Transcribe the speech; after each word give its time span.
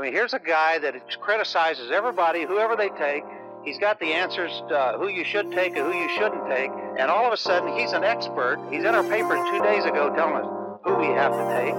I 0.00 0.02
mean, 0.02 0.14
here's 0.14 0.32
a 0.32 0.38
guy 0.38 0.78
that 0.78 0.94
criticizes 1.20 1.90
everybody, 1.90 2.46
whoever 2.46 2.74
they 2.74 2.88
take. 2.88 3.22
He's 3.62 3.78
got 3.78 4.00
the 4.00 4.06
answers 4.06 4.50
uh, 4.72 4.96
who 4.96 5.08
you 5.08 5.24
should 5.24 5.52
take 5.52 5.76
and 5.76 5.92
who 5.92 5.98
you 5.98 6.08
shouldn't 6.16 6.48
take. 6.48 6.70
And 6.98 7.10
all 7.10 7.26
of 7.26 7.34
a 7.34 7.36
sudden, 7.36 7.76
he's 7.76 7.92
an 7.92 8.02
expert. 8.02 8.66
He's 8.70 8.82
in 8.82 8.94
our 8.94 9.02
paper 9.02 9.36
two 9.52 9.62
days 9.62 9.84
ago 9.84 10.10
telling 10.16 10.36
us 10.36 10.46
who 10.84 10.94
we 10.94 11.04
have 11.08 11.32
to 11.32 11.44
take. 11.54 11.74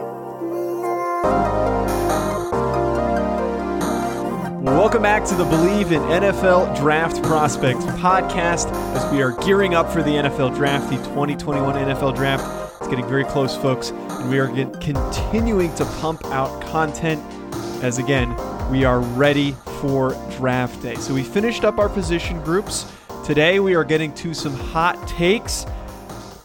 Welcome 4.65 5.01
back 5.01 5.25
to 5.25 5.33
the 5.33 5.45
Bleav 5.45 5.91
in 5.91 6.03
NFL 6.03 6.77
Draft 6.77 7.23
Prospects 7.23 7.85
podcast 7.85 8.71
as 8.95 9.11
we 9.11 9.23
are 9.23 9.31
gearing 9.43 9.73
up 9.73 9.91
for 9.91 10.03
the 10.03 10.11
NFL 10.11 10.53
Draft, 10.53 10.91
the 10.91 10.97
2021 10.97 11.73
NFL 11.73 12.15
Draft. 12.15 12.43
It's 12.81 12.87
getting 12.87 13.09
very 13.09 13.25
close, 13.25 13.57
folks, 13.57 13.89
and 13.89 14.29
we 14.29 14.37
are 14.37 14.49
continuing 14.77 15.73
to 15.73 15.85
pump 15.85 16.23
out 16.25 16.61
content 16.67 17.19
as 17.81 17.97
again, 17.97 18.35
we 18.69 18.85
are 18.85 18.99
ready 18.99 19.53
for 19.81 20.11
draft 20.37 20.81
day. 20.83 20.93
So 20.95 21.15
we 21.15 21.23
finished 21.23 21.65
up 21.65 21.79
our 21.79 21.89
position 21.89 22.39
groups. 22.43 22.85
Today 23.25 23.59
we 23.59 23.73
are 23.73 23.83
getting 23.83 24.13
to 24.15 24.35
some 24.35 24.53
hot 24.53 25.07
takes. 25.07 25.65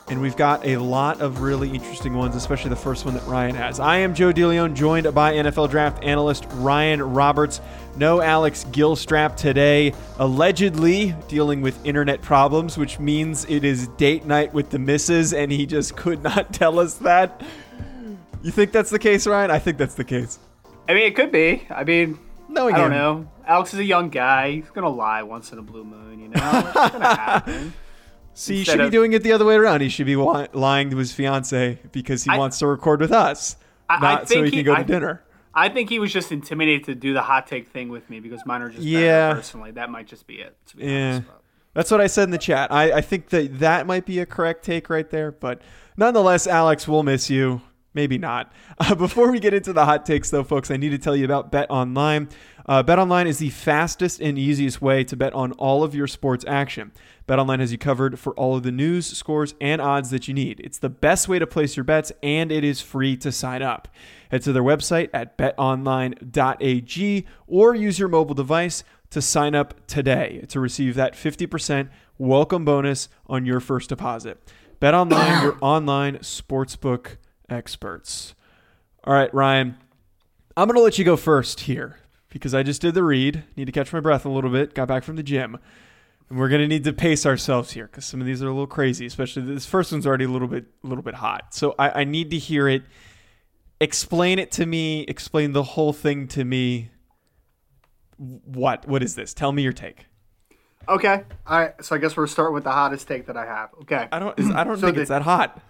And 0.09 0.21
we've 0.21 0.37
got 0.37 0.65
a 0.65 0.77
lot 0.77 1.21
of 1.21 1.41
really 1.41 1.69
interesting 1.69 2.15
ones, 2.15 2.37
especially 2.37 2.71
the 2.71 2.77
first 2.77 3.05
one 3.05 3.13
that 3.15 3.27
Ryan 3.27 3.57
has. 3.57 3.81
I 3.81 3.99
am 3.99 4.15
Joe 4.15 4.33
DeLeon, 4.33 4.75
joined 4.75 5.13
by 5.13 5.35
NFL 5.35 5.69
draft 5.69 6.03
analyst 6.03 6.47
Ryan 6.53 7.03
Roberts. 7.03 7.61
No 7.97 8.23
Alex 8.23 8.65
Gilstrap 8.71 9.37
today, 9.37 9.93
allegedly 10.19 11.15
dealing 11.29 11.61
with 11.61 11.85
internet 11.85 12.23
problems, 12.23 12.79
which 12.79 13.01
means 13.01 13.45
it 13.47 13.65
is 13.65 13.89
date 13.89 14.25
night 14.25 14.55
with 14.55 14.71
the 14.71 14.79
misses, 14.79 15.35
and 15.35 15.51
he 15.51 15.67
just 15.67 15.97
could 15.97 16.23
not 16.23 16.53
tell 16.53 16.79
us 16.79 16.95
that. 16.99 17.43
You 18.43 18.53
think 18.53 18.71
that's 18.71 18.91
the 18.91 18.99
case, 19.01 19.27
Ryan? 19.27 19.51
I 19.51 19.59
think 19.59 19.77
that's 19.77 19.97
the 19.97 20.05
case. 20.05 20.39
I 20.89 20.95
mean, 20.95 21.05
it 21.05 21.17
could 21.17 21.33
be. 21.33 21.67
I 21.71 21.85
mean, 21.85 22.19
no, 22.49 22.69
I 22.69 22.73
don't 22.73 22.91
know. 22.91 23.29
Alex 23.47 23.75
is 23.75 23.81
a 23.81 23.85
young 23.85 24.09
guy. 24.09 24.53
He's 24.53 24.71
gonna 24.71 24.89
lie 24.89 25.23
once 25.23 25.53
in 25.53 25.59
a 25.59 25.63
blue 25.63 25.85
moon. 25.85 26.21
You 26.21 26.29
know, 26.29 26.73
it's 26.75 26.93
gonna 26.93 27.05
happen. 27.17 27.73
See, 28.35 28.57
he 28.57 28.65
should 28.65 28.81
of, 28.81 28.91
be 28.91 28.97
doing 28.97 29.13
it 29.15 29.23
the 29.23 29.33
other 29.33 29.45
way 29.45 29.55
around. 29.55 29.81
He 29.81 29.89
should 29.89 30.07
be 30.07 30.17
lying 30.17 30.91
to 30.91 30.97
his 30.97 31.13
fiance 31.13 31.79
because 31.91 32.25
he 32.25 32.31
I, 32.31 32.39
wants 32.39 32.59
to 32.59 32.67
record 32.67 33.01
with 33.01 33.13
us, 33.13 33.57
I, 33.89 33.99
not 33.99 34.23
I 34.23 34.25
so 34.27 34.43
he 34.43 34.51
can 34.51 34.65
go 34.65 34.77
to 34.77 34.85
dinner. 34.85 35.23
I 35.55 35.71
think 35.71 35.89
he 35.89 35.99
was 35.99 36.13
just 36.13 36.31
intimidated 36.31 36.85
to 36.85 36.95
do 36.95 37.15
the 37.15 37.23
hot 37.23 37.47
take 37.47 37.71
thing 37.71 37.89
with 37.89 38.11
me 38.11 38.21
because 38.21 38.45
mine 38.45 38.61
are 38.61 38.69
just 38.69 38.83
yeah. 38.83 39.33
personally. 39.33 39.71
That 39.71 39.89
might 39.89 40.07
just 40.07 40.27
be 40.27 40.35
it. 40.35 40.55
Be 40.77 40.85
yeah. 40.85 41.13
Honest, 41.15 41.29
That's 41.73 41.91
what 41.91 42.03
I 42.03 42.09
said 42.09 42.25
in 42.25 42.31
the 42.31 42.39
chat. 42.39 42.71
I, 42.71 42.93
I 42.93 43.01
think 43.01 43.31
that 43.31 43.59
that 43.61 43.87
might 43.87 44.05
be 44.05 44.19
a 44.19 44.27
correct 44.27 44.67
take 44.67 44.91
right 44.91 45.09
there. 45.09 45.33
But 45.33 45.63
nonetheless, 45.97 46.47
Alex, 46.47 46.87
we'll 46.87 47.05
miss 47.05 47.31
you. 47.31 47.63
Maybe 47.97 48.19
not. 48.19 48.53
Uh, 48.79 48.95
before 48.95 49.33
we 49.33 49.41
get 49.41 49.55
into 49.55 49.73
the 49.73 49.87
hot 49.87 50.05
takes, 50.05 50.29
though, 50.29 50.45
folks, 50.45 50.71
I 50.71 50.77
need 50.77 50.91
to 50.91 50.99
tell 50.99 51.17
you 51.17 51.25
about 51.25 51.51
Bet 51.51 51.67
Online. 51.71 52.29
Uh, 52.67 52.83
Bet 52.83 52.99
Online 52.99 53.27
is 53.27 53.39
the 53.39 53.49
fastest 53.49 54.21
and 54.21 54.39
easiest 54.39 54.83
way 54.83 55.03
to 55.05 55.17
bet 55.17 55.33
on 55.33 55.53
all 55.53 55.83
of 55.83 55.95
your 55.95 56.07
sports 56.07 56.45
action. 56.47 56.93
Bet 57.27 57.39
Online 57.39 57.61
has 57.61 57.73
you 57.73 57.79
covered 57.79 58.19
for 58.19 58.35
all 58.35 58.55
of 58.55 58.65
the 58.65 58.71
news, 58.71 59.07
scores, 59.07 59.55
and 59.63 59.81
odds 59.81 60.11
that 60.11 60.29
you 60.29 60.35
need. 60.35 60.61
It's 60.61 60.77
the 60.77 60.91
best 60.91 61.27
way 61.27 61.39
to 61.39 61.47
place 61.47 61.75
your 61.75 61.85
bets, 61.85 62.13
and 62.23 62.53
it 62.53 62.65
is 62.65 62.83
free 62.83 63.17
to 63.17 63.33
sign 63.33 63.63
up. 63.63 63.89
Head 64.31 64.43
to 64.43 64.53
their 64.53 64.63
website 64.63 65.09
at 65.15 65.39
betonline.ag 65.39 67.27
or 67.47 67.75
use 67.75 67.99
your 67.99 68.09
mobile 68.09 68.35
device 68.35 68.85
to 69.09 69.23
sign 69.23 69.55
up 69.55 69.87
today 69.87 70.45
to 70.49 70.61
receive 70.61 70.97
that 70.97 71.15
50% 71.15 71.89
welcome 72.19 72.67
bonus 72.67 73.09
on 73.27 73.47
your 73.47 73.61
first 73.61 73.89
deposit. 73.89 74.39
Bet 74.81 74.93
Online, 74.93 75.43
your 75.43 75.57
online 75.63 76.19
sportsbook 76.19 77.17
experts. 77.49 78.35
All 79.05 79.15
right, 79.15 79.33
Ryan, 79.33 79.77
I'm 80.57 80.67
going 80.67 80.77
to 80.77 80.83
let 80.83 80.99
you 80.99 81.05
go 81.05 81.17
first 81.17 81.61
here 81.61 81.99
because 82.29 82.55
I 82.55 82.63
just 82.63 82.81
did 82.81 82.95
the 82.95 83.03
read. 83.03 83.45
Need 83.57 83.67
to 83.67 83.73
catch 83.73 83.93
my 83.93 84.01
breath 84.01 84.25
a 84.25 84.29
little 84.29 84.51
bit. 84.51 84.75
Got 84.75 84.89
back 84.89 85.05
from 85.05 85.17
the 85.17 85.23
gym. 85.23 85.59
And 86.29 86.39
we're 86.39 86.49
going 86.49 86.61
to 86.61 86.67
need 86.67 86.85
to 86.85 86.93
pace 86.93 87.25
ourselves 87.25 87.71
here 87.73 87.87
because 87.87 88.05
some 88.05 88.21
of 88.21 88.27
these 88.27 88.43
are 88.43 88.49
a 88.49 88.51
little 88.51 88.67
crazy, 88.67 89.07
especially 89.07 89.43
this 89.43 89.65
first 89.65 89.93
one's 89.93 90.07
already 90.07 90.25
a 90.25 90.29
little 90.29 90.49
bit 90.49 90.65
a 90.83 90.87
little 90.87 91.05
bit 91.05 91.15
hot. 91.15 91.55
So 91.55 91.75
I, 91.79 92.01
I 92.01 92.05
need 92.05 92.31
to 92.31 92.39
hear 92.39 92.69
it. 92.69 92.83
Explain 93.81 94.39
it 94.39 94.51
to 94.53 94.67
me. 94.67 95.03
Explain 95.03 95.53
the 95.53 95.63
whole 95.63 95.93
thing 95.93 96.27
to 96.29 96.45
me. 96.45 96.91
What? 98.17 98.89
What 98.89 99.03
is 99.03 99.15
this? 99.15 99.35
Tell 99.35 99.53
me 99.53 99.63
your 99.63 99.73
take. 99.73 100.07
Okay. 100.89 101.23
All 101.47 101.59
right. 101.61 101.85
So 101.85 101.95
I 101.95 101.99
guess 101.99 102.17
we're 102.17 102.27
starting 102.27 102.55
with 102.55 102.65
the 102.65 102.73
hottest 102.73 103.07
take 103.07 103.27
that 103.27 103.37
I 103.37 103.45
have. 103.45 103.71
Okay. 103.83 104.09
I 104.11 104.19
don't. 104.19 104.39
I 104.53 104.65
don't 104.65 104.79
so 104.79 104.87
think 104.87 104.97
the, 104.97 105.03
it's 105.03 105.11
that 105.11 105.23
hot. 105.23 105.63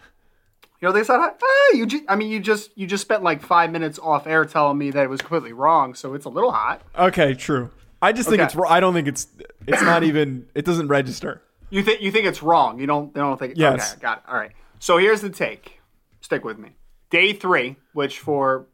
You 0.86 0.92
know, 0.92 0.98
they 0.98 1.04
said, 1.04 1.18
"Hey, 1.18 1.78
you." 1.78 1.86
Just, 1.86 2.04
I 2.08 2.14
mean, 2.14 2.30
you 2.30 2.38
just 2.38 2.70
you 2.78 2.86
just 2.86 3.02
spent 3.02 3.24
like 3.24 3.42
five 3.42 3.72
minutes 3.72 3.98
off 3.98 4.28
air 4.28 4.44
telling 4.44 4.78
me 4.78 4.92
that 4.92 5.02
it 5.02 5.10
was 5.10 5.20
completely 5.20 5.52
wrong, 5.52 5.94
so 5.94 6.14
it's 6.14 6.26
a 6.26 6.28
little 6.28 6.52
hot. 6.52 6.80
Okay, 6.96 7.34
true. 7.34 7.72
I 8.00 8.12
just 8.12 8.28
think 8.28 8.40
okay. 8.40 8.56
it's. 8.56 8.70
I 8.70 8.78
don't 8.78 8.94
think 8.94 9.08
it's. 9.08 9.26
It's 9.66 9.82
not 9.82 10.04
even. 10.04 10.46
It 10.54 10.64
doesn't 10.64 10.86
register. 10.86 11.42
You 11.70 11.82
think 11.82 12.02
you 12.02 12.12
think 12.12 12.26
it's 12.26 12.40
wrong? 12.40 12.78
You 12.78 12.86
don't. 12.86 13.08
You 13.08 13.20
don't 13.20 13.36
think. 13.36 13.54
Yes. 13.56 13.94
Okay, 13.94 14.00
got 14.00 14.18
it. 14.18 14.24
All 14.28 14.36
right. 14.36 14.52
So 14.78 14.96
here's 14.98 15.22
the 15.22 15.30
take. 15.30 15.80
Stick 16.20 16.44
with 16.44 16.56
me. 16.56 16.76
Day 17.10 17.32
three, 17.32 17.74
which 17.92 18.20
for 18.20 18.68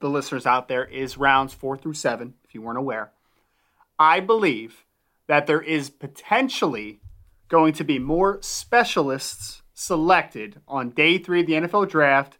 the 0.00 0.10
listeners 0.10 0.44
out 0.44 0.68
there 0.68 0.84
is 0.84 1.16
rounds 1.16 1.54
four 1.54 1.78
through 1.78 1.94
seven. 1.94 2.34
If 2.44 2.54
you 2.54 2.60
weren't 2.60 2.76
aware, 2.76 3.12
I 3.98 4.20
believe 4.20 4.84
that 5.26 5.46
there 5.46 5.62
is 5.62 5.88
potentially 5.88 7.00
going 7.48 7.72
to 7.72 7.84
be 7.84 7.98
more 7.98 8.42
specialists 8.42 9.62
selected 9.76 10.60
on 10.66 10.88
day 10.90 11.18
three 11.18 11.42
of 11.42 11.46
the 11.46 11.52
NFL 11.52 11.88
draft. 11.88 12.38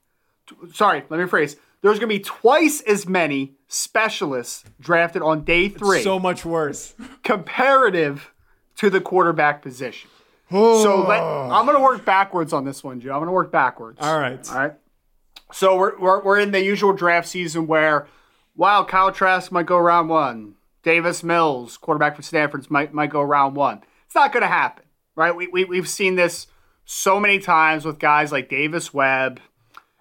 Sorry, 0.73 1.05
let 1.09 1.21
me 1.21 1.25
rephrase. 1.25 1.57
There's 1.83 1.99
going 1.99 2.09
to 2.09 2.19
be 2.19 2.21
twice 2.21 2.81
as 2.81 3.07
many 3.07 3.53
specialists 3.69 4.65
drafted 4.81 5.23
on 5.23 5.45
day 5.45 5.69
three. 5.69 6.03
so 6.03 6.19
much 6.19 6.45
worse. 6.45 6.95
Comparative 7.23 8.33
to 8.77 8.89
the 8.89 9.01
quarterback 9.01 9.61
position. 9.63 10.09
so 10.51 10.57
oh. 10.57 11.07
let, 11.07 11.23
I'm 11.23 11.67
going 11.67 11.77
to 11.77 11.83
work 11.83 12.05
backwards 12.05 12.53
on 12.53 12.65
this 12.65 12.83
one, 12.83 13.01
Joe. 13.01 13.13
I'm 13.13 13.19
going 13.19 13.27
to 13.27 13.33
work 13.33 13.53
backwards. 13.53 13.99
All 14.01 14.19
right. 14.19 14.51
All 14.51 14.59
right. 14.59 14.73
So 15.53 15.77
we're, 15.77 15.99
we're, 15.99 16.25
we're 16.25 16.41
in 16.41 16.53
the 16.53 16.65
usual 16.65 16.95
draft 16.95 17.29
season 17.29 17.67
where, 17.67 18.09
wow, 18.57 18.83
Kyle 18.85 19.13
Trask 19.13 19.53
might 19.53 19.67
go 19.67 19.79
round 19.79 20.09
one. 20.09 20.55
Davis 20.83 21.23
Mills, 21.23 21.77
quarterback 21.77 22.17
for 22.17 22.23
Stanford, 22.23 22.69
might, 22.71 22.95
might 22.95 23.11
go 23.11 23.21
round 23.21 23.57
one. 23.57 23.83
It's 24.07 24.15
not 24.15 24.33
going 24.33 24.43
to 24.43 24.49
happen, 24.49 24.85
right? 25.15 25.37
We, 25.37 25.49
we, 25.49 25.65
we've 25.65 25.89
seen 25.89 26.15
this 26.15 26.47
so 26.87 27.21
many 27.21 27.39
times 27.41 27.85
with 27.85 27.99
guys 27.99 28.33
like 28.33 28.49
Davis 28.49 28.95
Webb 28.95 29.41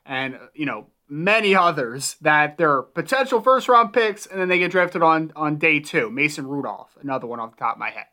and, 0.05 0.39
you 0.53 0.65
know, 0.65 0.85
many 1.09 1.55
others 1.55 2.15
that 2.21 2.57
they're 2.57 2.83
potential 2.83 3.41
first 3.41 3.67
round 3.67 3.91
picks 3.91 4.25
and 4.25 4.39
then 4.39 4.47
they 4.47 4.59
get 4.59 4.71
drafted 4.71 5.01
on 5.01 5.33
on 5.35 5.57
day 5.57 5.79
two. 5.79 6.09
Mason 6.09 6.47
Rudolph, 6.47 6.95
another 7.01 7.27
one 7.27 7.39
off 7.39 7.51
the 7.51 7.57
top 7.57 7.75
of 7.75 7.79
my 7.79 7.89
head. 7.89 8.05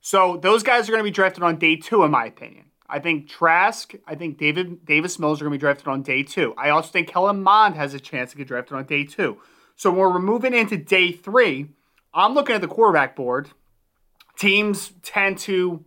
So 0.00 0.36
those 0.38 0.62
guys 0.62 0.88
are 0.88 0.92
going 0.92 1.00
to 1.00 1.08
be 1.08 1.10
drafted 1.10 1.42
on 1.42 1.58
day 1.58 1.76
two, 1.76 2.02
in 2.04 2.10
my 2.10 2.26
opinion. 2.26 2.66
I 2.88 3.00
think 3.00 3.28
Trask, 3.28 3.94
I 4.06 4.14
think 4.14 4.38
David 4.38 4.84
Davis 4.86 5.18
Mills 5.18 5.40
are 5.40 5.44
going 5.44 5.52
to 5.52 5.58
be 5.58 5.60
drafted 5.60 5.88
on 5.88 6.02
day 6.02 6.22
two. 6.22 6.54
I 6.56 6.70
also 6.70 6.90
think 6.90 7.08
Kellen 7.08 7.42
Mond 7.42 7.74
has 7.74 7.94
a 7.94 8.00
chance 8.00 8.30
to 8.30 8.36
get 8.36 8.46
drafted 8.48 8.76
on 8.76 8.84
day 8.84 9.04
two. 9.04 9.38
So 9.74 9.90
when 9.90 9.98
we're 9.98 10.18
moving 10.20 10.54
into 10.54 10.76
day 10.76 11.12
three, 11.12 11.70
I'm 12.14 12.34
looking 12.34 12.54
at 12.54 12.60
the 12.60 12.68
quarterback 12.68 13.16
board. 13.16 13.50
Teams 14.38 14.92
tend 15.02 15.38
to 15.38 15.84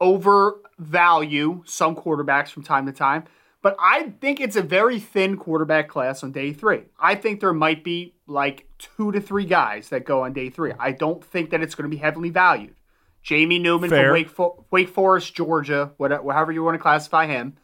overvalue 0.00 1.62
some 1.66 1.96
quarterbacks 1.96 2.48
from 2.48 2.62
time 2.62 2.86
to 2.86 2.92
time. 2.92 3.24
But 3.62 3.76
I 3.80 4.12
think 4.20 4.40
it's 4.40 4.56
a 4.56 4.62
very 4.62 4.98
thin 4.98 5.38
quarterback 5.38 5.88
class 5.88 6.22
on 6.22 6.32
day 6.32 6.52
three. 6.52 6.82
I 7.00 7.14
think 7.14 7.40
there 7.40 7.54
might 7.54 7.82
be 7.82 8.14
like 8.26 8.68
two 8.78 9.10
to 9.12 9.20
three 9.20 9.46
guys 9.46 9.88
that 9.88 10.04
go 10.04 10.24
on 10.24 10.34
day 10.34 10.50
three. 10.50 10.72
I 10.78 10.92
don't 10.92 11.24
think 11.24 11.50
that 11.50 11.62
it's 11.62 11.74
going 11.74 11.90
to 11.90 11.96
be 11.96 12.00
heavily 12.00 12.28
valued. 12.28 12.74
Jamie 13.22 13.58
Newman 13.58 13.88
Fair. 13.88 14.08
from 14.08 14.12
Wake, 14.12 14.28
Fo- 14.28 14.66
Wake 14.70 14.88
Forest, 14.90 15.34
Georgia, 15.34 15.92
whatever, 15.96 16.30
however 16.30 16.52
you 16.52 16.62
want 16.62 16.74
to 16.74 16.82
classify 16.82 17.26
him, 17.26 17.56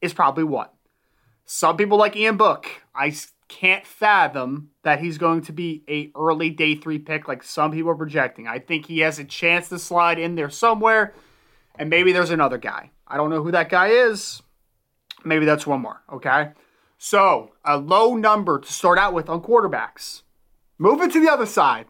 is 0.00 0.12
probably 0.12 0.42
one. 0.42 0.68
Some 1.44 1.76
people 1.76 1.96
like 1.96 2.16
Ian 2.16 2.36
Book. 2.36 2.66
I 2.92 3.14
can't 3.46 3.86
fathom 3.86 4.70
that 4.82 4.98
he's 4.98 5.16
going 5.16 5.42
to 5.42 5.52
be 5.52 5.84
a 5.88 6.10
early 6.16 6.50
day 6.50 6.74
three 6.74 6.98
pick 6.98 7.28
like 7.28 7.44
some 7.44 7.70
people 7.70 7.92
are 7.92 7.96
projecting. 7.96 8.48
I 8.48 8.58
think 8.58 8.86
he 8.86 8.98
has 9.00 9.20
a 9.20 9.24
chance 9.24 9.68
to 9.68 9.78
slide 9.78 10.18
in 10.18 10.34
there 10.34 10.50
somewhere 10.50 11.14
and 11.78 11.90
maybe 11.90 12.12
there's 12.12 12.30
another 12.30 12.58
guy. 12.58 12.90
I 13.06 13.16
don't 13.16 13.30
know 13.30 13.42
who 13.42 13.52
that 13.52 13.68
guy 13.68 13.88
is. 13.88 14.42
Maybe 15.24 15.44
that's 15.44 15.66
one 15.66 15.80
more. 15.80 16.02
Okay. 16.12 16.50
So, 16.98 17.52
a 17.64 17.76
low 17.76 18.14
number 18.16 18.58
to 18.58 18.72
start 18.72 18.98
out 18.98 19.12
with 19.12 19.28
on 19.28 19.42
quarterbacks. 19.42 20.22
Moving 20.78 21.10
to 21.10 21.20
the 21.20 21.30
other 21.30 21.46
side. 21.46 21.86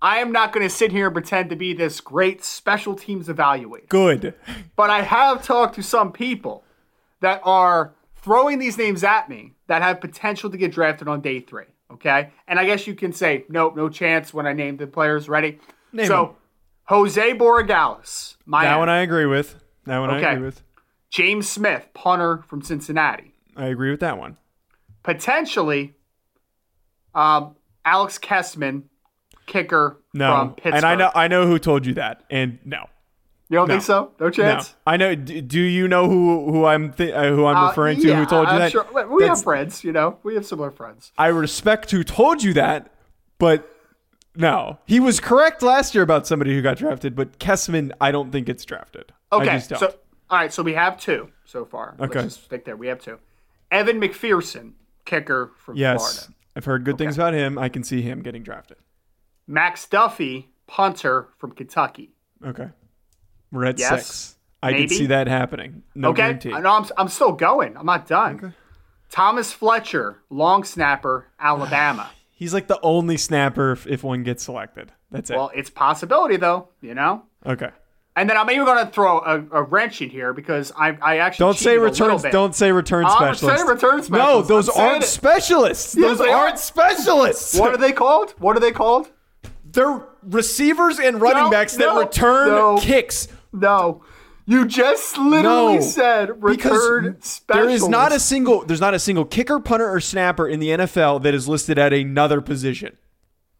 I 0.00 0.18
am 0.18 0.32
not 0.32 0.52
going 0.52 0.66
to 0.66 0.74
sit 0.74 0.90
here 0.90 1.06
and 1.06 1.14
pretend 1.14 1.50
to 1.50 1.56
be 1.56 1.74
this 1.74 2.00
great 2.00 2.42
special 2.42 2.94
teams 2.96 3.28
evaluator. 3.28 3.88
Good. 3.88 4.34
But 4.74 4.90
I 4.90 5.02
have 5.02 5.44
talked 5.44 5.76
to 5.76 5.82
some 5.82 6.10
people 6.12 6.64
that 7.20 7.40
are 7.44 7.94
throwing 8.16 8.58
these 8.58 8.76
names 8.76 9.04
at 9.04 9.28
me 9.28 9.52
that 9.68 9.80
have 9.80 10.00
potential 10.00 10.50
to 10.50 10.56
get 10.56 10.72
drafted 10.72 11.06
on 11.06 11.20
day 11.20 11.38
three. 11.40 11.66
Okay. 11.92 12.30
And 12.48 12.58
I 12.58 12.64
guess 12.64 12.86
you 12.86 12.94
can 12.94 13.12
say, 13.12 13.44
nope, 13.48 13.76
no 13.76 13.88
chance 13.88 14.34
when 14.34 14.46
I 14.46 14.54
name 14.54 14.76
the 14.76 14.88
players 14.88 15.28
ready. 15.28 15.60
Name 15.92 16.06
so. 16.06 16.36
Jose 16.86 17.34
Borregales, 17.34 18.36
That 18.46 18.76
one 18.76 18.88
I 18.88 18.98
agree 19.00 19.26
with. 19.26 19.56
That 19.86 19.98
one 19.98 20.10
Okay. 20.10 20.26
I 20.26 20.32
agree 20.32 20.46
with. 20.46 20.62
James 21.10 21.48
Smith, 21.48 21.86
punter 21.94 22.42
from 22.48 22.62
Cincinnati. 22.62 23.34
I 23.56 23.66
agree 23.66 23.90
with 23.90 24.00
that 24.00 24.18
one. 24.18 24.36
Potentially, 25.02 25.94
um, 27.14 27.56
Alex 27.84 28.18
Kessman, 28.18 28.84
kicker 29.46 29.98
No. 30.14 30.36
from 30.36 30.54
Pittsburgh. 30.54 30.74
And 30.74 30.84
I 30.84 30.94
know 30.94 31.10
I 31.14 31.28
know 31.28 31.46
who 31.46 31.58
told 31.58 31.84
you 31.86 31.94
that. 31.94 32.22
And 32.30 32.58
no. 32.64 32.86
You 33.48 33.56
don't 33.58 33.68
No. 33.68 33.74
think 33.74 33.82
so? 33.82 34.12
No 34.18 34.26
No. 34.26 34.30
chance. 34.30 34.74
I 34.86 34.96
know 34.96 35.14
do, 35.14 35.40
do 35.42 35.60
you 35.60 35.88
know 35.88 36.08
who 36.08 36.50
who 36.52 36.64
I'm 36.64 36.92
th- 36.92 37.12
uh, 37.12 37.28
who 37.30 37.44
I'm 37.44 37.56
Uh, 37.56 37.68
referring 37.68 38.00
to 38.00 38.14
who 38.14 38.24
told 38.24 38.46
you 38.48 38.54
I'm 38.54 38.58
that? 38.60 38.72
Sure. 38.72 38.86
We 38.92 39.22
That's- 39.24 39.38
have 39.38 39.44
friends, 39.44 39.84
you 39.84 39.92
know. 39.92 40.18
We 40.22 40.34
have 40.36 40.46
similar 40.46 40.70
friends. 40.70 41.12
I 41.18 41.26
respect 41.26 41.90
who 41.90 42.02
told 42.04 42.42
you 42.42 42.54
that, 42.54 42.90
but 43.38 43.68
no. 44.36 44.78
He 44.86 45.00
was 45.00 45.20
correct 45.20 45.62
last 45.62 45.94
year 45.94 46.04
about 46.04 46.26
somebody 46.26 46.54
who 46.54 46.62
got 46.62 46.76
drafted, 46.78 47.14
but 47.14 47.38
Kessman 47.38 47.92
I 48.00 48.10
don't 48.10 48.30
think 48.30 48.48
it's 48.48 48.64
drafted. 48.64 49.12
Okay, 49.32 49.58
so 49.60 49.94
all 50.30 50.38
right, 50.38 50.52
so 50.52 50.62
we 50.62 50.74
have 50.74 50.98
two 50.98 51.30
so 51.44 51.64
far. 51.64 51.94
Okay. 52.00 52.20
Let's 52.20 52.34
just 52.34 52.44
stick 52.46 52.64
there. 52.64 52.76
We 52.76 52.86
have 52.86 53.00
two. 53.00 53.18
Evan 53.70 54.00
McPherson, 54.00 54.72
kicker 55.04 55.52
from 55.56 55.76
yes. 55.76 56.00
Florida. 56.00 56.34
I've 56.56 56.64
heard 56.64 56.84
good 56.84 56.98
things 56.98 57.16
about 57.16 57.34
him. 57.34 57.58
I 57.58 57.68
can 57.68 57.82
see 57.82 58.02
him 58.02 58.22
getting 58.22 58.42
drafted. 58.42 58.76
Max 59.46 59.86
Duffy, 59.86 60.50
punter 60.66 61.28
from 61.38 61.52
Kentucky. 61.52 62.14
Okay. 62.44 62.68
We're 63.50 63.66
at 63.66 63.78
Yes. 63.78 64.06
six. 64.06 64.36
I 64.62 64.70
Maybe. 64.70 64.88
can 64.88 64.96
see 64.96 65.06
that 65.06 65.26
happening. 65.26 65.82
No 65.94 66.10
okay, 66.10 66.22
guarantee. 66.22 66.50
Know 66.50 66.70
I'm, 66.76 66.86
I'm 66.96 67.08
still 67.08 67.32
going. 67.32 67.76
I'm 67.76 67.86
not 67.86 68.06
done. 68.06 68.54
Thomas 69.10 69.52
Fletcher, 69.52 70.22
long 70.30 70.64
snapper, 70.64 71.28
Alabama. 71.38 72.10
He's 72.42 72.52
like 72.52 72.66
the 72.66 72.80
only 72.82 73.16
snapper 73.16 73.70
if, 73.70 73.86
if 73.86 74.02
one 74.02 74.24
gets 74.24 74.42
selected. 74.42 74.90
That's 75.12 75.30
it. 75.30 75.36
well, 75.36 75.52
it's 75.54 75.70
possibility 75.70 76.36
though, 76.36 76.70
you 76.80 76.92
know. 76.92 77.22
okay. 77.46 77.70
And 78.16 78.28
then 78.28 78.36
I'm 78.36 78.50
even 78.50 78.64
going 78.66 78.84
to 78.84 78.90
throw 78.92 79.20
a, 79.20 79.38
a 79.52 79.62
wrench 79.62 80.02
in 80.02 80.10
here 80.10 80.32
because 80.32 80.72
I, 80.76 80.98
I 81.00 81.18
actually 81.18 81.44
Don't 81.44 81.56
say 81.56 81.78
returns. 81.78 82.24
Don't 82.24 82.52
say 82.54 82.72
return 82.72 83.04
I'm 83.06 83.12
specialist. 83.36 83.58
saying 83.58 83.68
return 83.68 84.02
No, 84.10 84.42
those 84.42 84.68
I'm 84.76 84.86
aren't 84.86 85.04
specialists. 85.04 85.94
Yes, 85.96 86.18
those 86.18 86.28
aren't 86.28 86.54
are. 86.54 86.56
specialists. 86.58 87.56
What 87.56 87.70
are 87.72 87.76
they 87.78 87.92
called? 87.92 88.34
What 88.38 88.56
are 88.56 88.60
they 88.60 88.72
called? 88.72 89.08
They're 89.64 90.02
receivers 90.24 90.98
and 90.98 91.20
running 91.20 91.44
No, 91.44 91.50
backs 91.50 91.76
that 91.76 91.86
no, 91.86 92.00
return 92.00 92.48
no. 92.48 92.78
kicks. 92.78 93.28
No. 93.52 94.02
You 94.44 94.66
just 94.66 95.16
literally 95.18 95.76
No, 95.76 95.80
said 95.80 96.42
return 96.42 97.12
because 97.12 97.42
there 97.46 97.68
is 97.68 97.88
not 97.88 98.12
a 98.12 98.18
single 98.18 98.64
there's 98.64 98.80
not 98.80 98.94
a 98.94 98.98
single 98.98 99.24
kicker, 99.24 99.60
punter, 99.60 99.88
or 99.88 100.00
snapper 100.00 100.48
in 100.48 100.58
the 100.60 100.68
NFL 100.68 101.22
that 101.22 101.34
is 101.34 101.48
listed 101.48 101.78
at 101.78 101.92
another 101.92 102.40
position. 102.40 102.96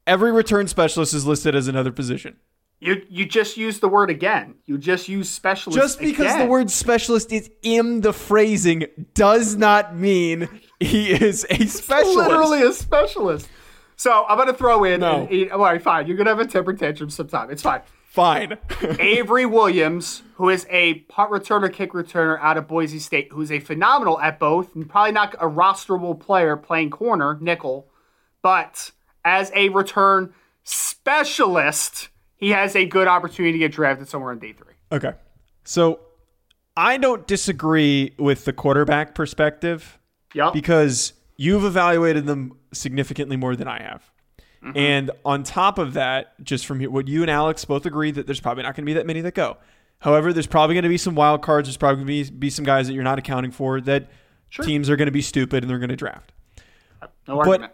Every 0.07 0.33
return 0.33 0.67
specialist 0.67 1.15
is 1.15 1.25
listed 1.25 1.55
as 1.55 1.69
another 1.69 1.93
position. 1.93 2.37
You 2.81 3.01
you 3.09 3.27
just 3.27 3.57
used 3.57 3.81
the 3.81 3.87
word 3.89 4.11
again. 4.11 4.57
You 4.67 4.77
just 4.77 5.09
used 5.09 5.31
specialist. 5.33 5.81
Just 5.81 6.01
because 6.01 6.27
again. 6.27 6.41
the 6.41 6.47
word 6.47 6.69
specialist 6.69 7.31
is 7.33 7.49
in 7.63 8.01
the 8.01 8.13
phrasing 8.13 8.87
does 9.15 9.55
not 9.55 9.95
mean 9.97 10.49
he 10.81 11.13
is 11.13 11.47
a 11.49 11.65
specialist. 11.67 12.17
literally 12.29 12.63
a 12.63 12.73
specialist. 12.73 13.49
So 13.95 14.25
I'm 14.29 14.37
gonna 14.37 14.53
throw 14.53 14.83
in. 14.83 14.99
No. 14.99 15.29
and- 15.31 15.53
all 15.53 15.61
right, 15.61 15.81
fine. 15.81 16.09
You're 16.09 16.17
gonna 16.17 16.31
have 16.31 16.41
a 16.41 16.47
temper 16.47 16.73
tantrum 16.73 17.09
sometime. 17.09 17.51
It's 17.53 17.63
fine. 17.63 17.83
Fine. 18.13 18.59
Avery 19.01 19.47
Williams, 19.47 20.23
who 20.35 20.51
is 20.51 20.67
a 20.69 20.95
punt 21.09 21.31
returner, 21.31 21.73
kick 21.73 21.93
returner 21.93 22.39
out 22.41 22.59
of 22.59 22.69
Boise 22.69 22.99
State, 22.99 23.29
who's 23.33 23.51
a 23.51 23.59
phenomenal 23.59 24.21
at 24.21 24.39
both, 24.39 24.75
and 24.77 24.87
probably 24.87 25.13
not 25.13 25.33
a 25.37 25.47
rosterable 25.49 26.21
player 26.21 26.55
playing 26.59 26.91
corner, 26.91 27.39
nickel, 27.41 27.89
but 28.43 28.91
as 29.25 29.51
a 29.55 29.71
return 29.71 30.35
specialist, 30.63 32.11
he 32.37 32.51
has 32.51 32.77
a 32.77 32.85
good 32.85 33.09
opportunity 33.09 33.53
to 33.53 33.59
get 33.59 33.73
drafted 33.73 34.09
somewhere 34.09 34.33
in 34.33 34.39
day 34.39 34.53
three. 34.53 34.75
Okay. 34.93 35.13
So 35.65 36.01
I 36.77 36.99
don't 36.99 37.27
disagree 37.27 38.15
with 38.19 38.45
the 38.45 38.53
quarterback 38.53 39.15
perspective 39.15 39.99
Yep. 40.35 40.53
because 40.53 41.15
you've 41.39 41.65
evaluated 41.65 42.27
them 42.27 42.59
significantly 42.75 43.39
more 43.39 43.57
than 43.57 43.69
I 43.69 43.83
have. 43.83 44.12
Mm-hmm. 44.65 44.77
And 44.77 45.11
on 45.25 45.43
top 45.43 45.79
of 45.79 45.95
that, 45.95 46.43
just 46.45 46.67
from 46.67 46.79
here 46.79 46.91
what 46.91 47.09
you 47.09 47.23
and 47.23 47.31
Alex 47.31 47.65
both 47.65 47.85
agree 47.85 48.13
that 48.13 48.27
there's 48.27 48.41
probably 48.41 48.63
not 48.63 48.77
going 48.77 48.85
to 48.85 48.91
be 48.91 48.95
that 48.95 49.07
many 49.07 49.21
that 49.23 49.35
go. 49.35 49.57
However, 49.99 50.33
there's 50.33 50.47
probably 50.47 50.75
going 50.75 50.85
to 50.85 50.89
be 50.89 50.99
some 50.99 51.15
wild 51.15 51.43
cards. 51.43 51.69
There's 51.69 51.77
probably 51.77 52.05
going 52.05 52.25
to 52.25 52.31
be, 52.31 52.39
be 52.39 52.51
some 52.51 52.65
guys 52.65 52.87
that 52.87 52.95
you're 52.95 53.05
not 53.05 53.19
accounting 53.19 53.51
for 53.51 53.81
that 53.83 54.09
teams 54.63 54.91
are 54.91 54.97
going 54.97 55.07
to 55.07 55.13
be 55.13 55.23
stupid 55.23 55.63
and 55.63 55.71
they're 55.71 55.79
going 55.79 55.91
to 55.91 55.97
draft. 55.97 56.33
no 57.27 57.39
argument. 57.39 57.73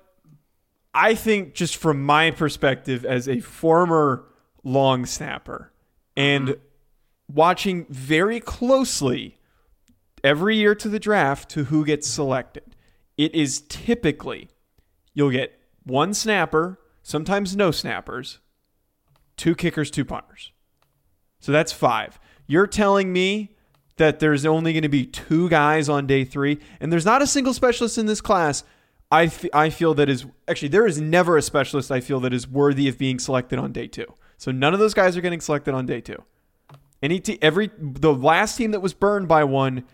I 0.94 1.14
think 1.14 1.55
just 1.55 1.76
from 1.76 2.02
my 2.02 2.31
perspective 2.31 3.05
as 3.05 3.29
a 3.29 3.41
former 3.41 4.25
long 4.64 5.06
snapper 5.06 5.73
and 6.17 6.49
mm-hmm. 6.49 7.34
watching 7.34 7.87
very 7.88 8.41
closely 8.41 9.38
every 10.25 10.56
year 10.56 10.75
to 10.75 10.88
the 10.88 10.99
draft 10.99 11.50
to 11.50 11.64
who 11.64 11.84
gets 11.84 12.08
selected, 12.08 12.75
it 13.17 13.34
is 13.34 13.62
typically 13.69 14.49
you'll 15.14 15.31
get 15.31 15.57
one 15.88 16.14
snapper, 16.14 16.79
sometimes 17.02 17.56
no 17.56 17.70
snappers, 17.70 18.38
two 19.37 19.55
kickers, 19.55 19.90
two 19.90 20.05
punters. 20.05 20.52
So 21.40 21.52
that's 21.52 21.73
five. 21.73 22.19
You're 22.46 22.67
telling 22.67 23.12
me 23.12 23.56
that 23.96 24.20
there's 24.20 24.46
only 24.46 24.73
going 24.73 24.82
to 24.82 24.88
be 24.88 25.05
two 25.05 25.49
guys 25.49 25.88
on 25.88 26.06
day 26.06 26.25
three, 26.25 26.58
and 26.81 26.93
there's 26.93 27.05
not 27.05 27.23
a 27.23 27.26
single 27.26 27.52
specialist 27.52 27.99
in 27.99 28.06
this 28.06 28.20
class. 28.20 28.64
I, 29.11 29.25
f- 29.25 29.46
I 29.52 29.70
feel 29.70 29.94
that 29.94 30.08
is 30.08 30.26
actually 30.46 30.69
there 30.69 30.87
is 30.87 31.00
never 31.00 31.37
a 31.37 31.43
specialist 31.43 31.91
I 31.91 32.00
feel 32.00 32.20
that 32.20 32.32
is 32.32 32.46
worthy 32.46 32.88
of 32.88 32.99
being 32.99 33.19
selected 33.19 33.58
on 33.58 33.73
day 33.73 33.87
two. 33.87 34.06
So 34.37 34.52
none 34.52 34.75
of 34.75 34.81
those 34.81 34.94
guys 34.94 35.17
are 35.17 35.20
getting 35.20 35.41
selected 35.41 35.75
on 35.75 35.87
day 35.87 36.00
two. 36.00 36.23
Any 37.02 37.23
every 37.41 37.70
the 37.79 38.12
last 38.12 38.56
team 38.56 38.73
that 38.73 38.81
was 38.81 38.93
burned 38.93 39.29
by 39.29 39.44
one 39.44 39.84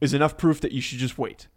is 0.00 0.14
enough 0.14 0.36
proof 0.36 0.60
that 0.60 0.72
you 0.72 0.80
should 0.80 0.98
just 0.98 1.18
wait. 1.18 1.48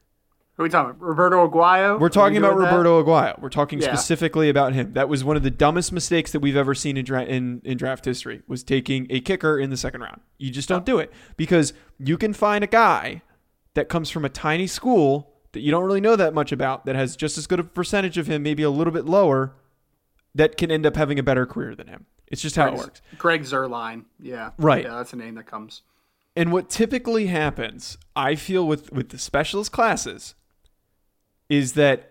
Who 0.55 0.61
are 0.61 0.65
we 0.65 0.69
talking 0.69 0.91
about? 0.91 1.01
Roberto 1.01 1.47
Aguayo? 1.49 1.99
We're 1.99 2.09
talking 2.09 2.33
we 2.33 2.37
about 2.39 2.51
doing 2.55 2.65
that? 2.65 2.71
Roberto 2.71 3.03
Aguayo. 3.03 3.41
We're 3.41 3.49
talking 3.49 3.79
Yeah. 3.81 3.87
specifically 3.87 4.49
about 4.49 4.73
him. 4.73 4.93
That 4.93 5.09
was 5.09 5.23
one 5.23 5.35
of 5.35 5.41
the 5.41 5.49
dumbest 5.49 5.91
mistakes 5.91 6.31
that 6.31 6.41
we've 6.41 6.55
ever 6.55 6.75
seen 6.75 6.95
in, 6.95 7.05
dra- 7.05 7.23
in 7.25 7.61
in 7.63 7.77
draft 7.77 8.05
history. 8.05 8.43
Was 8.47 8.63
taking 8.63 9.07
a 9.09 9.19
kicker 9.19 9.57
in 9.57 9.71
the 9.71 9.77
second 9.77 10.01
round. 10.01 10.21
You 10.37 10.51
just 10.51 10.69
don't 10.69 10.85
do 10.85 10.99
it 10.99 11.11
because 11.37 11.73
you 11.97 12.17
can 12.17 12.33
find 12.33 12.63
a 12.63 12.67
guy 12.67 13.23
that 13.73 13.89
comes 13.89 14.11
from 14.11 14.23
a 14.25 14.29
tiny 14.29 14.67
school 14.67 15.31
that 15.53 15.61
you 15.61 15.71
don't 15.71 15.83
really 15.85 16.01
know 16.01 16.15
that 16.15 16.33
much 16.35 16.51
about 16.51 16.85
that 16.85 16.95
has 16.95 17.15
just 17.15 17.37
as 17.37 17.47
good 17.47 17.59
a 17.59 17.63
percentage 17.63 18.17
of 18.19 18.27
him, 18.27 18.43
maybe 18.43 18.61
a 18.61 18.69
little 18.69 18.93
bit 18.93 19.05
lower, 19.05 19.55
that 20.35 20.57
can 20.57 20.69
end 20.69 20.85
up 20.85 20.95
having 20.95 21.17
a 21.17 21.23
better 21.23 21.45
career 21.47 21.75
than 21.75 21.87
him. 21.87 22.05
It's 22.27 22.41
just 22.41 22.55
how 22.55 22.67
it 22.67 22.73
works. 22.75 23.01
Greg 23.17 23.41
Zuerlein. 23.43 24.05
Yeah. 24.19 24.51
Right. 24.57 24.83
Yeah, 24.83 24.97
that's 24.97 25.13
a 25.13 25.15
name 25.15 25.35
that 25.35 25.45
comes. 25.45 25.81
And 26.35 26.51
what 26.51 26.69
typically 26.69 27.27
happens, 27.27 27.97
I 28.15 28.33
feel 28.35 28.67
with 28.67 28.91
with 28.91 29.09
the 29.09 29.19
specialist 29.19 29.71
classes, 29.71 30.33
is 31.53 31.73
that 31.73 32.09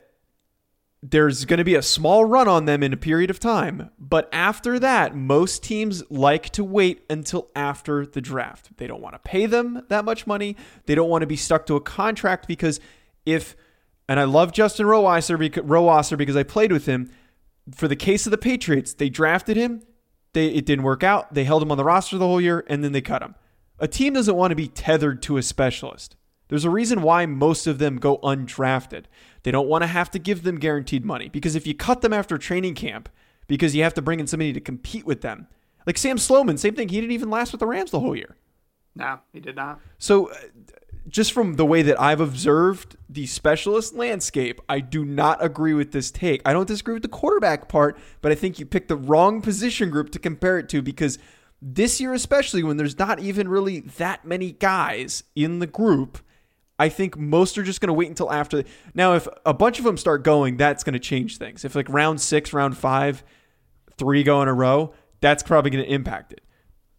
there's 1.03 1.45
going 1.45 1.59
to 1.59 1.65
be 1.65 1.75
a 1.75 1.83
small 1.83 2.25
run 2.25 2.47
on 2.47 2.65
them 2.65 2.83
in 2.83 2.93
a 2.93 2.97
period 2.97 3.29
of 3.29 3.41
time, 3.41 3.91
but 3.99 4.29
after 4.33 4.79
that, 4.79 5.17
most 5.17 5.65
teams 5.65 6.05
like 6.11 6.51
to 6.51 6.63
wait 6.63 7.05
until 7.11 7.49
after 7.57 8.07
the 8.07 8.21
draft. 8.21 8.77
They 8.77 8.87
don't 8.87 9.03
want 9.03 9.15
to 9.15 9.19
pay 9.19 9.47
them 9.47 9.83
that 9.89 10.05
much 10.05 10.29
money. 10.29 10.57
They 10.87 10.95
don't 10.95 11.11
want 11.11 11.23
to 11.23 11.27
be 11.27 11.37
stuck 11.37 11.67
to 11.67 11.75
a 11.75 11.81
contract 11.81 12.47
because 12.47 12.79
if 13.27 13.57
and 14.09 14.21
I 14.21 14.25
love 14.25 14.53
Justin 14.53 14.87
Rohrwasser 14.87 15.39
because, 15.39 16.17
because 16.17 16.37
I 16.37 16.43
played 16.43 16.73
with 16.73 16.87
him. 16.87 17.11
For 17.75 17.89
the 17.89 17.97
case 17.97 18.27
of 18.27 18.31
the 18.31 18.39
Patriots, 18.39 18.93
they 18.93 19.09
drafted 19.09 19.57
him. 19.57 19.83
They, 20.33 20.49
it 20.49 20.67
didn't 20.67 20.85
work 20.85 21.03
out. 21.03 21.33
They 21.35 21.45
held 21.45 21.63
him 21.63 21.71
on 21.71 21.79
the 21.79 21.85
roster 21.85 22.19
the 22.19 22.27
whole 22.27 22.41
year, 22.41 22.65
and 22.69 22.83
then 22.83 22.93
they 22.93 23.01
cut 23.01 23.23
him. 23.23 23.37
A 23.79 23.89
team 23.89 24.15
doesn't 24.15 24.37
want 24.37 24.51
to 24.51 24.57
be 24.57 24.69
tethered 24.69 25.23
to 25.23 25.37
a 25.37 25.43
specialist. 25.43 26.17
There's 26.49 26.65
a 26.65 26.71
reason 26.71 27.03
why 27.03 27.25
most 27.27 27.67
of 27.67 27.79
them 27.79 27.97
go 27.97 28.19
undrafted. 28.19 29.05
They 29.43 29.51
don't 29.51 29.69
want 29.69 29.83
to 29.83 29.89
have 29.89 30.11
to 30.13 30.19
give 30.19 30.43
them 30.43 30.59
guaranteed 30.59 31.05
money 31.05 31.29
because 31.29 31.57
if 31.57 31.67
you 31.67 31.75
cut 31.75 32.01
them 32.01 32.13
after 32.13 32.39
training 32.39 32.75
camp 32.75 33.09
because 33.49 33.75
you 33.75 33.83
have 33.83 33.95
to 33.95 34.03
bring 34.03 34.21
in 34.21 34.27
somebody 34.27 34.53
to 34.53 34.61
compete 34.61 35.05
with 35.05 35.21
them, 35.21 35.49
like 35.87 35.99
Sam 35.99 36.19
Sloman, 36.19 36.59
same 36.59 36.75
thing. 36.75 36.89
He 36.89 37.01
didn't 37.01 37.13
even 37.13 37.31
last 37.31 37.53
with 37.53 37.61
the 37.61 37.67
Rams 37.67 37.91
the 37.91 38.01
whole 38.01 38.17
year. 38.17 38.37
No, 38.95 39.21
he 39.33 39.41
did 39.41 39.57
not. 39.57 39.81
So, 39.99 40.31
uh, 40.31 40.35
just 41.09 41.33
from 41.33 41.55
the 41.55 41.67
way 41.67 41.83
that 41.83 42.01
I've 42.01 42.21
observed 42.21 42.97
the 43.09 43.27
specialist 43.27 43.95
landscape, 43.95 44.61
I 44.69 44.79
do 44.79 45.05
not 45.05 45.45
agree 45.45 45.75
with 45.75 45.91
this 45.91 46.13
take. 46.13 46.41
I 46.47 46.53
don't 46.53 46.69
disagree 46.69 46.95
with 46.95 47.03
the 47.03 47.09
quarterback 47.09 47.69
part, 47.69 47.99
but 48.21 48.31
I 48.31 48.37
think 48.37 48.61
you 48.61 48.67
picked 48.67 48.89
the 48.89 48.97
wrong 48.97 49.43
position 49.43 49.91
group 49.91 50.11
to 50.11 50.21
compare 50.21 50.59
it 50.59 50.69
to 50.69 50.81
because 50.81 51.19
this 51.61 52.01
year, 52.01 52.13
especially 52.13 52.63
when 52.63 52.77
there's 52.77 52.99
not 52.99 53.19
even 53.19 53.49
really 53.49 53.81
that 53.81 54.25
many 54.25 54.53
guys 54.53 55.25
in 55.35 55.59
the 55.59 55.67
group, 55.67 56.19
I 56.83 56.89
think 56.89 57.17
most 57.17 57.57
are 57.59 57.63
just 57.63 57.81
going 57.81 57.89
to 57.89 57.93
wait 57.95 58.09
until 58.09 58.33
after. 58.33 58.65
Now, 58.93 59.15
if 59.15 59.29
a 59.47 59.55
bunch 59.55 59.79
of 59.79 59.85
them 59.85 59.97
start 59.97 60.25
going, 60.25 60.57
that's 60.57 60.83
going 60.83 60.95
to 60.95 60.99
change 60.99 61.39
things. 61.39 61.65
If 61.65 61.77
like 61.77 61.89
round 61.89 62.21
six, 62.21 62.53
round 62.53 62.77
five, 62.77 63.23
three 63.97 64.25
go 64.25 64.43
in 64.43 64.49
a 64.49 64.53
row, 64.53 64.93
that's 65.21 65.45
probably 65.45 65.71
going 65.71 65.85
to 65.85 65.91
impact 65.93 66.33
it. 66.33 66.41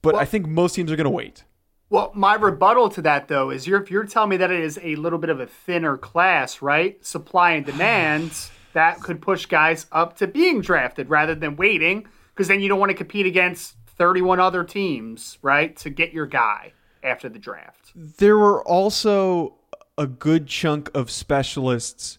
But 0.02 0.14
Well- 0.14 0.22
I 0.22 0.26
think 0.26 0.48
most 0.48 0.76
teams 0.76 0.90
are 0.90 0.96
going 0.96 1.04
to 1.04 1.10
wait. 1.10 1.44
Well, 1.90 2.14
my 2.16 2.36
rebuttal 2.36 2.88
to 2.92 3.02
that 3.02 3.28
though 3.28 3.50
is 3.50 3.68
you're 3.68 3.84
if 3.84 3.92
you're 3.92 4.06
telling 4.06 4.30
me 4.30 4.38
that 4.38 4.50
it 4.50 4.62
is 4.62 4.80
a 4.82 4.96
little 4.96 5.20
bit 5.20 5.30
of 5.30 5.42
a 5.42 5.46
thinner 5.48 5.98
class, 5.98 6.62
right? 6.62 7.06
Supply 7.06 7.52
and 7.52 7.66
demand 7.66 8.32
that 8.74 9.02
could 9.02 9.22
push 9.22 9.46
guys 9.48 9.86
up 9.92 10.16
to 10.20 10.28
being 10.28 10.62
drafted 10.62 11.10
rather 11.10 11.36
than 11.36 11.58
waiting 11.58 12.08
because 12.34 12.48
then 12.48 12.62
you 12.62 12.70
don't 12.70 12.80
want 12.80 12.90
to 12.92 12.96
compete 12.98 13.26
against 13.26 13.76
31 13.98 14.40
other 14.40 14.64
teams, 14.64 15.38
right? 15.42 15.76
To 15.78 15.90
get 15.90 16.14
your 16.14 16.26
guy 16.26 16.72
after 17.04 17.28
the 17.28 17.38
draft. 17.38 17.92
There 17.96 18.38
were 18.38 18.64
also 18.64 19.58
a 19.98 20.08
good 20.08 20.48
chunk 20.48 20.90
of 20.94 21.10
specialists 21.12 22.18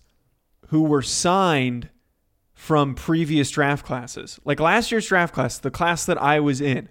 who 0.69 0.83
were 0.83 1.03
signed 1.03 1.89
from 2.55 2.95
previous 2.95 3.51
draft 3.51 3.85
classes. 3.85 4.39
Like 4.45 4.61
last 4.61 4.91
year's 4.93 5.07
draft 5.07 5.35
class, 5.35 5.59
the 5.59 5.71
class 5.71 6.07
that 6.07 6.21
I 6.23 6.41
was 6.41 6.61
in, 6.61 6.89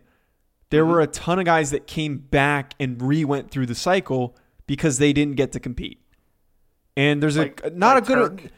there 0.69 0.85
were 0.85 1.01
a 1.01 1.07
ton 1.07 1.39
of 1.39 1.45
guys 1.45 1.71
that 1.71 1.87
came 1.87 2.17
back 2.17 2.73
and 2.79 3.01
re 3.01 3.23
went 3.23 3.49
through 3.51 3.67
the 3.67 3.75
cycle 3.75 4.35
because 4.67 4.97
they 4.97 5.13
didn't 5.13 5.35
get 5.35 5.51
to 5.53 5.59
compete. 5.59 6.01
And 6.97 7.23
there's 7.23 7.37
Like- 7.37 7.61
a 7.63 7.69
not 7.69 7.95
like 7.95 8.03
a 8.03 8.07
good 8.07 8.15
Turk? 8.39 8.51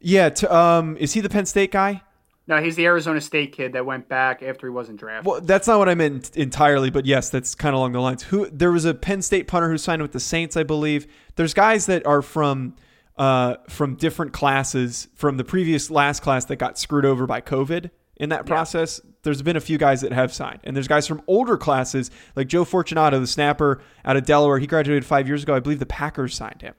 Yeah, 0.00 0.28
to, 0.30 0.54
um 0.54 0.96
is 0.98 1.12
he 1.14 1.20
the 1.20 1.28
Penn 1.28 1.46
State 1.46 1.70
guy? 1.72 2.02
No, 2.46 2.60
he's 2.60 2.74
the 2.74 2.86
Arizona 2.86 3.20
State 3.20 3.52
kid 3.52 3.72
that 3.74 3.86
went 3.86 4.08
back 4.08 4.42
after 4.42 4.66
he 4.66 4.70
wasn't 4.70 4.98
drafted. 4.98 5.26
Well, 5.26 5.40
that's 5.40 5.68
not 5.68 5.78
what 5.78 5.88
I 5.88 5.94
meant 5.94 6.36
entirely, 6.36 6.90
but 6.90 7.06
yes, 7.06 7.30
that's 7.30 7.54
kind 7.54 7.72
of 7.74 7.78
along 7.78 7.92
the 7.92 8.00
lines. 8.00 8.24
Who 8.24 8.50
there 8.50 8.72
was 8.72 8.84
a 8.84 8.94
Penn 8.94 9.22
State 9.22 9.46
punter 9.46 9.70
who 9.70 9.78
signed 9.78 10.02
with 10.02 10.12
the 10.12 10.20
Saints, 10.20 10.56
I 10.56 10.64
believe. 10.64 11.06
There's 11.36 11.54
guys 11.54 11.86
that 11.86 12.04
are 12.04 12.20
from 12.20 12.74
uh, 13.16 13.56
from 13.68 13.94
different 13.94 14.32
classes 14.32 15.08
from 15.14 15.36
the 15.36 15.44
previous 15.44 15.90
last 15.90 16.20
class 16.20 16.44
that 16.46 16.56
got 16.56 16.78
screwed 16.78 17.04
over 17.04 17.26
by 17.26 17.40
COVID 17.40 17.90
in 18.16 18.30
that 18.30 18.46
process. 18.46 19.00
There's 19.22 19.42
been 19.42 19.56
a 19.56 19.60
few 19.60 19.78
guys 19.78 20.00
that 20.00 20.12
have 20.12 20.32
signed, 20.32 20.60
and 20.64 20.74
there's 20.74 20.88
guys 20.88 21.06
from 21.06 21.22
older 21.28 21.56
classes 21.56 22.10
like 22.34 22.48
Joe 22.48 22.64
Fortunato, 22.64 23.20
the 23.20 23.26
snapper 23.28 23.80
out 24.04 24.16
of 24.16 24.24
Delaware. 24.24 24.58
He 24.58 24.66
graduated 24.66 25.04
five 25.04 25.28
years 25.28 25.44
ago. 25.44 25.54
I 25.54 25.60
believe 25.60 25.78
the 25.78 25.86
Packers 25.86 26.34
signed 26.34 26.60
him 26.60 26.74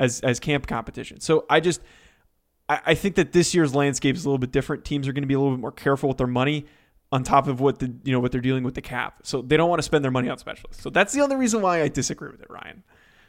as 0.00 0.20
as 0.22 0.40
camp 0.40 0.66
competition. 0.66 1.20
So 1.20 1.46
I 1.48 1.60
just 1.60 1.80
I, 2.72 2.80
I 2.86 2.94
think 2.94 3.16
that 3.16 3.32
this 3.32 3.54
year's 3.54 3.74
landscape 3.74 4.16
is 4.16 4.24
a 4.24 4.28
little 4.28 4.38
bit 4.38 4.52
different. 4.52 4.84
Teams 4.84 5.08
are 5.08 5.12
going 5.12 5.22
to 5.22 5.28
be 5.28 5.34
a 5.34 5.38
little 5.40 5.54
bit 5.56 5.60
more 5.60 5.72
careful 5.72 6.08
with 6.08 6.18
their 6.18 6.26
money 6.26 6.66
on 7.12 7.24
top 7.24 7.48
of 7.48 7.60
what 7.60 7.80
the 7.80 7.92
you 8.04 8.12
know 8.12 8.20
what 8.20 8.30
they're 8.32 8.40
dealing 8.40 8.62
with 8.62 8.74
the 8.74 8.82
cap. 8.82 9.20
So 9.24 9.42
they 9.42 9.56
don't 9.56 9.68
want 9.68 9.80
to 9.80 9.84
spend 9.84 10.04
their 10.04 10.12
money 10.12 10.28
on 10.28 10.38
specialists. 10.38 10.82
So 10.82 10.90
that's 10.90 11.12
the 11.12 11.20
only 11.22 11.36
reason 11.36 11.60
why 11.62 11.82
I 11.82 11.88
disagree 11.88 12.30
with 12.30 12.40
it, 12.40 12.48
Ryan. 12.50 12.82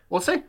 we'll 0.09 0.21
see. 0.21 0.43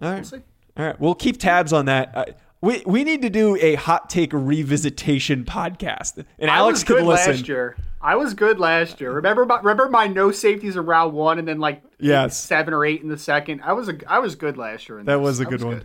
All 0.00 0.12
right, 0.12 0.24
see. 0.24 0.36
all 0.76 0.86
right. 0.86 1.00
We'll 1.00 1.16
keep 1.16 1.38
tabs 1.38 1.72
on 1.72 1.86
that. 1.86 2.16
Uh, 2.16 2.24
we 2.60 2.82
we 2.86 3.02
need 3.04 3.22
to 3.22 3.30
do 3.30 3.56
a 3.56 3.74
hot 3.74 4.08
take 4.10 4.30
revisitation 4.30 5.44
podcast, 5.44 6.24
and 6.38 6.50
I 6.50 6.56
Alex 6.58 6.76
was 6.80 6.84
could 6.84 6.96
good 6.98 7.06
listen. 7.06 7.32
last 7.32 7.48
year. 7.48 7.76
I 8.00 8.14
was 8.14 8.34
good 8.34 8.60
last 8.60 9.00
year. 9.00 9.10
Remember 9.12 9.44
my 9.44 9.58
remember 9.58 9.88
my 9.88 10.06
no 10.06 10.30
safeties 10.30 10.76
around 10.76 11.14
one 11.14 11.38
and 11.40 11.48
then 11.48 11.58
like 11.58 11.82
Yes. 11.98 12.38
seven 12.38 12.72
or 12.74 12.84
eight 12.84 13.02
in 13.02 13.08
the 13.08 13.18
second. 13.18 13.60
I 13.64 13.72
was 13.72 13.88
a 13.88 13.94
I 14.10 14.20
was 14.20 14.36
good 14.36 14.56
last 14.56 14.88
year. 14.88 15.00
In 15.00 15.06
That 15.06 15.16
this. 15.16 15.22
was 15.22 15.40
a 15.40 15.44
good 15.46 15.62
one. 15.64 15.84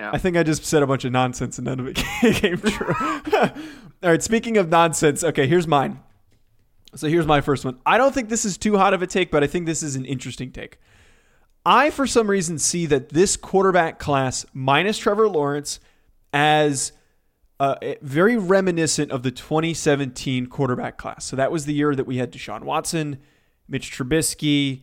Yeah. 0.00 0.12
I 0.14 0.18
think 0.18 0.34
I 0.38 0.42
just 0.42 0.64
said 0.64 0.82
a 0.82 0.86
bunch 0.86 1.04
of 1.04 1.12
nonsense 1.12 1.58
and 1.58 1.66
none 1.66 1.78
of 1.78 1.86
it 1.86 1.96
came 2.36 2.56
true. 2.56 2.94
All 4.02 4.08
right, 4.10 4.22
speaking 4.22 4.56
of 4.56 4.70
nonsense, 4.70 5.22
okay, 5.22 5.46
here's 5.46 5.66
mine. 5.66 6.00
So 6.94 7.06
here's 7.06 7.26
my 7.26 7.42
first 7.42 7.66
one. 7.66 7.78
I 7.84 7.98
don't 7.98 8.14
think 8.14 8.30
this 8.30 8.46
is 8.46 8.56
too 8.56 8.78
hot 8.78 8.94
of 8.94 9.02
a 9.02 9.06
take, 9.06 9.30
but 9.30 9.44
I 9.44 9.46
think 9.46 9.66
this 9.66 9.82
is 9.82 9.96
an 9.96 10.06
interesting 10.06 10.52
take. 10.52 10.78
I, 11.66 11.90
for 11.90 12.06
some 12.06 12.30
reason, 12.30 12.58
see 12.58 12.86
that 12.86 13.10
this 13.10 13.36
quarterback 13.36 13.98
class, 13.98 14.46
minus 14.54 14.96
Trevor 14.96 15.28
Lawrence, 15.28 15.80
as 16.32 16.92
uh, 17.60 17.74
very 18.00 18.38
reminiscent 18.38 19.12
of 19.12 19.22
the 19.22 19.30
2017 19.30 20.46
quarterback 20.46 20.96
class. 20.96 21.26
So 21.26 21.36
that 21.36 21.52
was 21.52 21.66
the 21.66 21.74
year 21.74 21.94
that 21.94 22.06
we 22.06 22.16
had 22.16 22.32
Deshaun 22.32 22.62
Watson, 22.62 23.18
Mitch 23.68 23.92
Trubisky, 23.92 24.80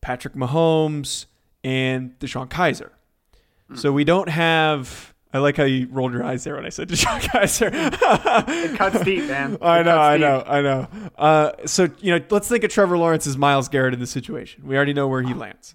Patrick 0.00 0.34
Mahomes, 0.34 1.26
and 1.64 2.16
DeShone 2.20 2.48
Kizer. 2.48 2.90
So 3.76 3.92
we 3.92 4.04
don't 4.04 4.28
have. 4.28 5.14
I 5.34 5.38
like 5.38 5.56
how 5.56 5.64
you 5.64 5.88
rolled 5.90 6.12
your 6.12 6.24
eyes 6.24 6.44
there 6.44 6.56
when 6.56 6.66
I 6.66 6.68
said 6.68 6.88
DeShone 6.88 7.20
Kizer. 7.22 7.70
It 7.72 8.76
cuts 8.76 9.02
deep, 9.02 9.24
man. 9.24 9.56
I 9.62 9.82
know, 9.82 9.98
I 9.98 10.16
deep. 10.16 10.20
know, 10.20 10.44
I 10.46 10.60
know. 10.60 10.88
Uh, 11.16 11.52
so 11.64 11.88
you 12.00 12.18
know, 12.18 12.24
let's 12.30 12.48
think 12.48 12.64
of 12.64 12.70
Trevor 12.70 12.98
Lawrence 12.98 13.26
as 13.26 13.38
Myles 13.38 13.68
Garrett 13.68 13.94
in 13.94 14.00
this 14.00 14.10
situation. 14.10 14.66
We 14.66 14.76
already 14.76 14.92
know 14.92 15.08
where 15.08 15.22
he 15.22 15.32
lands. 15.32 15.74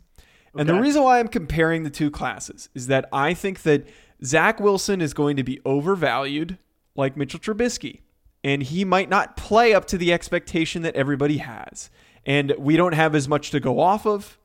And 0.56 0.68
the 0.68 0.80
reason 0.80 1.04
why 1.04 1.20
I'm 1.20 1.28
comparing 1.28 1.84
the 1.84 1.90
two 1.90 2.10
classes 2.10 2.70
is 2.74 2.88
that 2.88 3.08
I 3.14 3.34
think 3.34 3.62
that 3.62 3.88
Zach 4.24 4.60
Wilson 4.60 5.02
is 5.02 5.14
going 5.14 5.36
to 5.38 5.44
be 5.44 5.60
overvalued, 5.66 6.58
like 6.96 7.16
Mitchell 7.16 7.40
Trubisky, 7.40 8.02
and 8.44 8.64
he 8.64 8.84
might 8.84 9.10
not 9.10 9.38
play 9.38 9.74
up 9.74 9.86
to 9.86 9.98
the 9.98 10.12
expectation 10.12 10.82
that 10.82 10.96
everybody 10.96 11.38
has. 11.38 11.90
And 12.26 12.54
we 12.58 12.76
don't 12.76 12.94
have 12.94 13.14
as 13.16 13.28
much 13.28 13.52
to 13.52 13.60
go 13.60 13.80
off 13.80 14.06
of. 14.06 14.38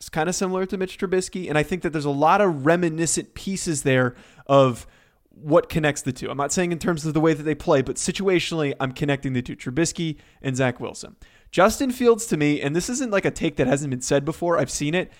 It's 0.00 0.08
kind 0.08 0.28
of 0.28 0.34
similar 0.34 0.64
to 0.66 0.76
Mitch 0.78 0.96
Trubisky, 0.98 1.48
and 1.48 1.58
I 1.58 1.62
think 1.62 1.82
that 1.82 1.92
there's 1.92 2.04
a 2.04 2.10
lot 2.10 2.40
of 2.40 2.66
reminiscent 2.66 3.34
pieces 3.34 3.82
there 3.82 4.14
of 4.46 4.86
what 5.30 5.68
connects 5.68 6.02
the 6.02 6.12
two. 6.12 6.30
I'm 6.30 6.36
not 6.36 6.52
saying 6.52 6.72
in 6.72 6.78
terms 6.78 7.04
of 7.04 7.14
the 7.14 7.20
way 7.20 7.34
that 7.34 7.42
they 7.42 7.54
play, 7.54 7.82
but 7.82 7.96
situationally, 7.96 8.74
I'm 8.80 8.92
connecting 8.92 9.32
the 9.32 9.42
two 9.42 9.56
Trubisky 9.56 10.16
and 10.42 10.56
Zach 10.56 10.78
Wilson. 10.80 11.16
Justin 11.50 11.90
Fields 11.90 12.26
to 12.26 12.36
me, 12.36 12.60
and 12.60 12.76
this 12.76 12.88
isn't 12.88 13.10
like 13.10 13.24
a 13.24 13.30
take 13.30 13.56
that 13.56 13.66
hasn't 13.66 13.90
been 13.90 14.00
said 14.00 14.24
before, 14.24 14.58
I've 14.58 14.70
seen 14.70 14.94
it, 14.94 15.10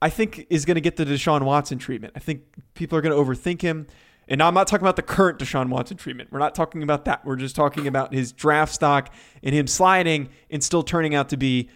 I 0.00 0.10
think 0.10 0.46
is 0.50 0.64
going 0.64 0.76
to 0.76 0.80
get 0.80 0.96
the 0.96 1.04
Deshaun 1.04 1.42
Watson 1.42 1.78
treatment. 1.78 2.12
I 2.14 2.20
think 2.20 2.42
people 2.74 2.96
are 2.98 3.00
going 3.00 3.16
to 3.16 3.22
overthink 3.22 3.62
him. 3.62 3.86
And 4.28 4.38
now 4.38 4.46
I'm 4.46 4.54
not 4.54 4.66
talking 4.66 4.84
about 4.84 4.96
the 4.96 5.02
current 5.02 5.38
Deshaun 5.38 5.70
Watson 5.70 5.96
treatment. 5.96 6.30
We're 6.30 6.38
not 6.38 6.54
talking 6.54 6.82
about 6.82 7.06
that. 7.06 7.24
We're 7.24 7.36
just 7.36 7.56
talking 7.56 7.86
about 7.86 8.12
his 8.12 8.30
draft 8.30 8.74
stock 8.74 9.12
and 9.42 9.54
him 9.54 9.66
sliding 9.66 10.28
and 10.50 10.62
still 10.62 10.82
turning 10.82 11.14
out 11.14 11.30
to 11.30 11.36
be 11.36 11.70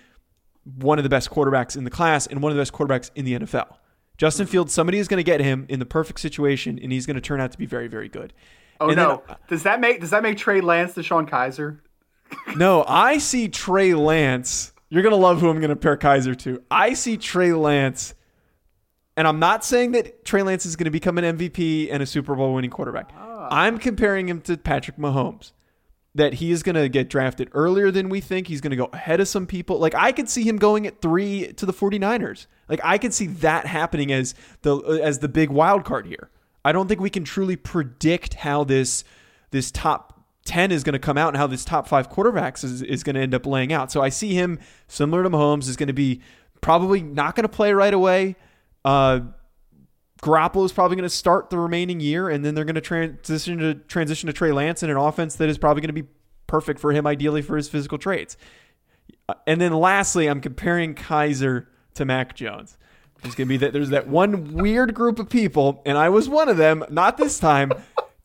one 0.65 0.99
of 0.99 1.03
the 1.03 1.09
best 1.09 1.31
quarterbacks 1.31 1.77
in 1.77 1.85
the 1.85 1.91
class 1.91 2.27
and 2.27 2.43
one 2.43 2.53
of 2.53 2.57
the 2.57 2.61
best 2.61 2.73
quarterbacks 2.73 3.11
in 3.15 3.25
the 3.25 3.35
NFL. 3.35 3.77
Justin 4.19 4.47
mm-hmm. 4.47 4.53
Fields, 4.53 4.73
somebody 4.73 4.99
is 4.99 5.09
going 5.09 5.19
to 5.19 5.25
get 5.25 5.41
him 5.41 5.67
in 5.69 5.79
the 5.79 5.87
perfect 5.87 6.21
situation, 6.21 6.79
and 6.81 6.93
he's 6.93 7.07
going 7.07 7.17
to 7.17 7.21
turn 7.21 7.41
out 7.41 7.53
to 7.53 7.59
be 7.59 7.67
very, 7.67 7.89
very 7.89 8.09
good. 8.09 8.33
Oh 8.81 8.89
And 8.89 8.99
then- 8.99 9.09
no! 9.09 9.23
does 9.49 9.63
that 9.65 9.81
make 9.81 10.01
does 10.01 10.11
that 10.11 10.23
make 10.23 10.37
Trey 10.37 10.61
Lance 10.61 10.95
DeShone 10.95 11.29
Kizer? 11.29 11.81
No, 12.57 12.83
I 12.89 13.19
see 13.19 13.49
Trey 13.49 13.93
Lance. 13.93 14.73
You're 14.89 15.03
going 15.03 15.13
to 15.13 15.17
love 15.21 15.41
who 15.41 15.51
I'm 15.51 15.59
going 15.59 15.69
to 15.69 15.77
pair 15.77 15.99
Kaiser 15.99 16.35
to. 16.35 16.63
I 16.71 16.95
see 16.95 17.19
Trey 17.19 17.53
Lance, 17.53 18.15
and 19.19 19.29
I'm 19.29 19.39
not 19.39 19.65
saying 19.65 19.93
that 19.93 20.25
Trey 20.25 20.43
Lance 20.43 20.65
is 20.65 20.77
going 20.77 20.87
to 20.87 20.91
become 20.91 21.19
an 21.19 21.37
MVP 21.37 21.89
and 21.91 22.03
a 22.03 22.07
Super 22.07 22.35
Bowl 22.35 22.55
winning 22.55 22.71
quarterback. 22.71 23.11
Ah. 23.15 23.49
I'm 23.51 23.77
comparing 23.77 24.29
him 24.29 24.41
to 24.43 24.57
Patrick 24.57 24.97
Mahomes. 24.97 25.53
That 26.15 26.35
he 26.35 26.51
is 26.51 26.63
going 26.63 26.75
to 26.75 26.91
get 26.91 27.09
drafted 27.09 27.49
earlier 27.53 27.91
than 27.91 28.11
we 28.11 28.21
think. 28.21 28.47
He's 28.47 28.61
going 28.61 28.73
to 28.73 28.77
go 28.77 28.91
ahead 28.93 29.21
of 29.21 29.29
some 29.29 29.47
people. 29.47 29.79
Like, 29.79 29.95
I 29.95 30.13
could 30.13 30.29
see 30.29 30.43
him 30.43 30.59
going 30.59 30.87
at 30.87 31.01
three 31.01 31.55
to 31.55 31.65
the 31.65 31.73
49ers. 31.73 32.47
Like, 32.69 32.81
I 32.85 32.99
could 32.99 33.15
see 33.15 33.29
that 33.29 33.65
happening 33.67 34.13
as 34.13 34.35
the 34.61 34.77
as 35.03 35.21
the 35.21 35.29
big 35.29 35.49
wild 35.49 35.85
card 35.85 36.07
here. 36.07 36.29
I 36.65 36.73
don't 36.73 36.87
think 36.87 37.01
we 37.01 37.11
can 37.11 37.25
truly 37.25 37.57
predict 37.57 38.35
how 38.35 38.63
this 38.65 39.05
this 39.53 39.71
top 39.71 40.13
10 40.45 40.73
is 40.73 40.83
going 40.83 40.95
to 40.95 40.99
come 40.99 41.17
out 41.17 41.29
and 41.29 41.37
how 41.37 41.47
this 41.47 41.65
top 41.65 41.87
five 41.87 42.11
quarterbacks 42.11 42.65
is, 42.65 42.83
is 42.83 43.03
going 43.03 43.15
to 43.15 43.21
end 43.21 43.35
up 43.35 43.47
laying 43.47 43.73
out. 43.73 43.93
So 43.93 44.03
I 44.03 44.09
see 44.09 44.35
him 44.35 44.59
similar 44.89 45.23
to 45.23 45.31
Mahomes 45.31 45.69
is 45.69 45.77
going 45.77 45.87
to 45.87 45.93
be 45.93 46.21
probably 46.61 47.03
not 47.03 47.37
going 47.37 47.45
to 47.45 47.49
play 47.49 47.73
right 47.73 47.95
away. 47.95 48.37
Uh, 48.85 49.21
Garoppolo 50.23 50.65
is 50.65 50.73
probably 50.73 50.97
going 50.97 51.09
to 51.09 51.11
start 51.11 51.51
the 51.51 51.59
remaining 51.59 51.99
year, 51.99 52.29
and 52.29 52.45
then 52.45 52.55
they're 52.55 52.65
going 52.65 52.77
to 52.77 52.81
transition 52.81 53.59
to 53.59 53.75
transition 53.75 54.29
to 54.29 54.33
Trey 54.33 54.53
Lance 54.53 54.83
in 54.83 54.89
an 54.91 54.97
offense 54.97 55.35
that 55.37 55.49
is 55.49 55.59
probably 55.59 55.81
going 55.81 55.95
to 55.95 56.03
be 56.03 56.09
perfect 56.47 56.79
for 56.79 56.93
him, 56.93 57.07
ideally 57.07 57.43
for 57.43 57.57
his 57.57 57.69
physical 57.69 57.99
traits. 57.99 58.37
Uh, 59.29 59.35
And 59.47 59.61
then 59.61 59.73
lastly, 59.73 60.29
I'm 60.29 60.41
comparing 60.41 60.95
Kizer 60.95 61.67
to 61.95 62.05
Mac 62.05 62.37
Jones. 62.37 62.79
There's 63.23 63.35
going 63.35 63.49
to 63.49 63.53
be 63.53 63.57
that 63.59 63.73
there's 63.73 63.91
that 63.91 64.07
one 64.07 64.55
weird 64.55 64.95
group 64.95 65.19
of 65.19 65.29
people, 65.29 65.83
and 65.85 65.99
I 65.99 66.09
was 66.09 66.29
one 66.29 66.49
of 66.49 66.57
them, 66.57 66.85
not 66.89 67.17
this 67.17 67.39
time, 67.39 67.73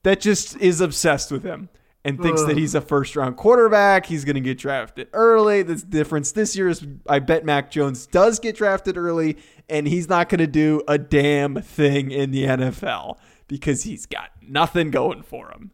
that 0.04 0.20
just 0.20 0.56
is 0.58 0.82
obsessed 0.82 1.32
with 1.32 1.44
him 1.44 1.70
and 2.06 2.22
thinks 2.22 2.44
that 2.46 2.58
he's 2.58 2.74
a 2.76 2.82
first 2.82 3.16
round 3.16 3.36
quarterback. 3.38 4.06
He's 4.06 4.24
going 4.24 4.36
to 4.36 4.42
get 4.42 4.58
drafted 4.58 5.10
early. 5.14 5.64
The 5.64 5.76
difference 5.76 6.32
this 6.32 6.56
year 6.56 6.70
is 6.70 6.86
I 7.08 7.20
bet 7.20 7.44
Mac 7.44 7.70
Jones 7.72 8.08
does 8.08 8.40
get 8.40 8.56
drafted 8.56 8.98
early, 8.98 9.38
and 9.70 9.88
he's 9.88 10.08
not 10.08 10.30
going 10.30 10.40
to 10.40 10.48
do 10.48 10.82
a 10.88 10.98
damn 10.98 11.62
thing 11.62 12.12
in 12.12 12.32
the 12.32 12.44
NFL 12.44 13.18
because 13.48 13.84
he's 13.84 14.06
got 14.06 14.32
nothing 14.42 14.92
going 14.92 15.22
for 15.22 15.50
him. 15.52 15.72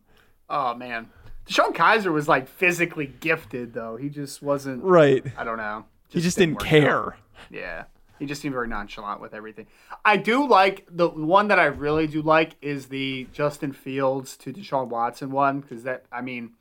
Oh 0.50 0.74
man, 0.76 1.10
DeShone 1.48 1.76
Kizer 1.76 2.12
was 2.12 2.28
like 2.28 2.48
physically 2.48 3.08
gifted 3.20 3.74
though. 3.74 3.96
He 3.98 4.10
just 4.10 4.42
wasn't. 4.42 4.84
Right. 4.84 5.26
I 5.38 5.44
don't 5.44 5.58
know. 5.58 5.86
He 6.10 6.22
just 6.22 6.38
didn't 6.38 6.56
work 6.56 6.64
out. 6.64 6.70
care. 6.70 7.18
Yeah. 7.50 7.84
He 8.20 8.26
just 8.26 8.42
seemed 8.42 8.54
very 8.54 8.68
nonchalant 8.68 9.22
with 9.22 9.34
everything. 9.34 9.68
I 10.06 10.18
do 10.18 10.48
like 10.48 10.88
the 10.90 11.10
one 11.10 11.48
that 11.48 11.60
I 11.60 11.66
really 11.66 12.08
do 12.08 12.22
like 12.22 12.56
is 12.62 12.88
the 12.88 13.28
Justin 13.34 13.74
Fields 13.74 14.38
to 14.38 14.54
Deshaun 14.54 14.88
Watson 14.88 15.32
one 15.32 15.62
because 15.62 15.84
that 15.84 16.06
I 16.12 16.22
mean, 16.22 16.52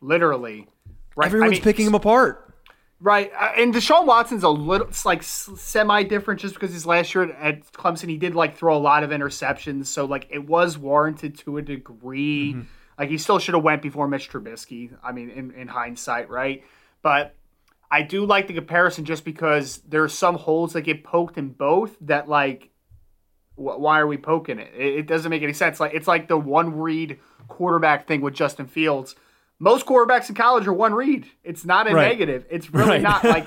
literally, 0.00 0.68
right? 1.16 1.26
Everyone's 1.26 1.52
I 1.52 1.54
mean, 1.54 1.62
picking 1.62 1.86
him 1.86 1.94
apart. 1.94 2.46
Right, 3.02 3.32
uh, 3.34 3.52
and 3.56 3.72
Deshaun 3.72 4.04
Watson's 4.04 4.42
a 4.42 4.50
little 4.50 4.88
it's 4.88 5.06
like 5.06 5.22
semi 5.22 6.02
different 6.02 6.38
just 6.40 6.52
because 6.52 6.70
his 6.70 6.84
last 6.84 7.14
year 7.14 7.32
at 7.32 7.72
Clemson 7.72 8.10
he 8.10 8.18
did 8.18 8.34
like 8.34 8.58
throw 8.58 8.76
a 8.76 8.78
lot 8.78 9.02
of 9.02 9.10
interceptions, 9.10 9.86
so 9.86 10.04
like 10.04 10.26
it 10.30 10.46
was 10.46 10.76
warranted 10.76 11.38
to 11.38 11.56
a 11.56 11.62
degree. 11.62 12.52
Mm-hmm. 12.52 12.60
Like 12.98 13.08
he 13.08 13.16
still 13.16 13.38
should 13.38 13.54
have 13.54 13.64
went 13.64 13.80
before 13.80 14.06
Mitch 14.06 14.30
Trubisky. 14.30 14.94
I 15.02 15.12
mean, 15.12 15.30
in, 15.30 15.50
in 15.52 15.68
hindsight, 15.68 16.28
right? 16.28 16.62
But 17.00 17.34
I 17.90 18.02
do 18.02 18.24
like 18.24 18.46
the 18.46 18.54
comparison 18.54 19.04
just 19.04 19.24
because 19.24 19.78
there 19.88 20.02
are 20.02 20.08
some 20.08 20.36
holes 20.36 20.74
that 20.74 20.82
get 20.82 21.04
poked 21.04 21.38
in 21.38 21.48
both 21.48 21.96
that 22.02 22.28
like 22.28 22.70
why 23.56 24.00
are 24.00 24.06
we 24.06 24.16
poking 24.16 24.58
it? 24.58 24.72
It 24.74 25.06
doesn't 25.06 25.28
make 25.28 25.42
any 25.42 25.52
sense. 25.52 25.80
Like 25.80 25.92
it's 25.92 26.08
like 26.08 26.28
the 26.28 26.38
one 26.38 26.78
read 26.78 27.18
quarterback 27.48 28.06
thing 28.06 28.20
with 28.22 28.34
Justin 28.34 28.66
Fields 28.66 29.14
most 29.62 29.84
quarterbacks 29.84 30.30
in 30.30 30.34
college 30.34 30.66
are 30.66 30.72
one 30.72 30.94
read. 30.94 31.26
It's 31.44 31.66
not 31.66 31.88
a 31.88 31.94
right. 31.94 32.08
negative. 32.08 32.46
It's 32.48 32.72
really 32.72 32.98
right. 32.98 33.02
not 33.02 33.22
like 33.22 33.44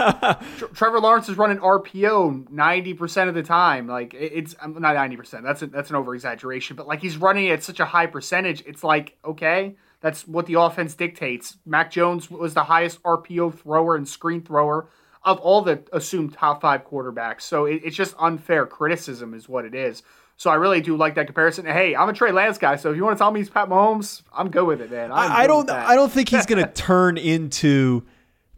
Trevor 0.75 1.00
Lawrence 1.00 1.27
is 1.27 1.38
running 1.38 1.57
RPO 1.57 2.51
ninety 2.51 2.93
percent 2.93 3.29
of 3.29 3.35
the 3.35 3.41
time. 3.41 3.88
Like 3.88 4.13
it's 4.13 4.55
um, 4.62 4.79
not 4.79 4.93
ninety 4.93 5.17
percent. 5.17 5.43
That's 5.43 5.63
a, 5.63 5.67
that's 5.67 5.89
an 5.89 5.95
over 5.95 6.13
exaggeration. 6.13 6.75
But 6.75 6.88
like 6.88 7.01
he's 7.01 7.17
running 7.17 7.50
at 7.50 7.63
such 7.63 7.79
a 7.79 7.85
high 7.85 8.05
percentage. 8.05 8.63
It's 8.67 8.83
like 8.83 9.17
okay, 9.25 9.75
that's 10.03 10.27
what 10.27 10.48
the 10.48 10.60
offense 10.60 10.95
dictates. 10.95 11.55
Mac 11.65 11.89
Jones 11.89 12.29
was 12.29 12.53
the 12.53 12.65
highest 12.65 13.01
RPO 13.03 13.57
thrower 13.57 13.95
and 13.95 14.05
screen 14.05 14.41
thrower 14.41 14.89
of 15.24 15.39
all 15.39 15.62
the 15.62 15.81
assumed 15.93 16.33
top 16.33 16.60
five 16.60 16.86
quarterbacks. 16.86 17.43
So 17.43 17.65
it, 17.65 17.81
it's 17.86 17.95
just 17.95 18.13
unfair 18.19 18.65
criticism, 18.65 19.33
is 19.33 19.48
what 19.48 19.63
it 19.63 19.74
is. 19.74 20.03
So 20.36 20.50
I 20.50 20.55
really 20.55 20.81
do 20.81 20.98
like 20.98 21.15
that 21.15 21.25
comparison. 21.27 21.65
Hey, 21.65 21.95
I'm 21.95 22.10
a 22.10 22.13
Trey 22.13 22.33
Lance 22.33 22.57
guy, 22.57 22.75
so 22.75 22.91
if 22.91 22.98
you 22.98 23.05
want 23.05 23.17
to 23.17 23.22
tell 23.24 23.31
me 23.31 23.39
he's 23.39 23.50
Pat 23.50 23.69
Mahomes, 23.69 24.24
I'm 24.33 24.50
good 24.50 24.65
with 24.65 24.81
it, 24.81 24.91
man. 24.91 25.10
I, 25.10 25.43
I 25.43 25.48
don't. 25.48 25.69
I 25.69 25.95
don't 25.95 26.12
think 26.12 26.27
he's 26.27 26.45
going 26.45 26.62
to 26.65 26.69
turn 26.69 27.17
into 27.17 28.03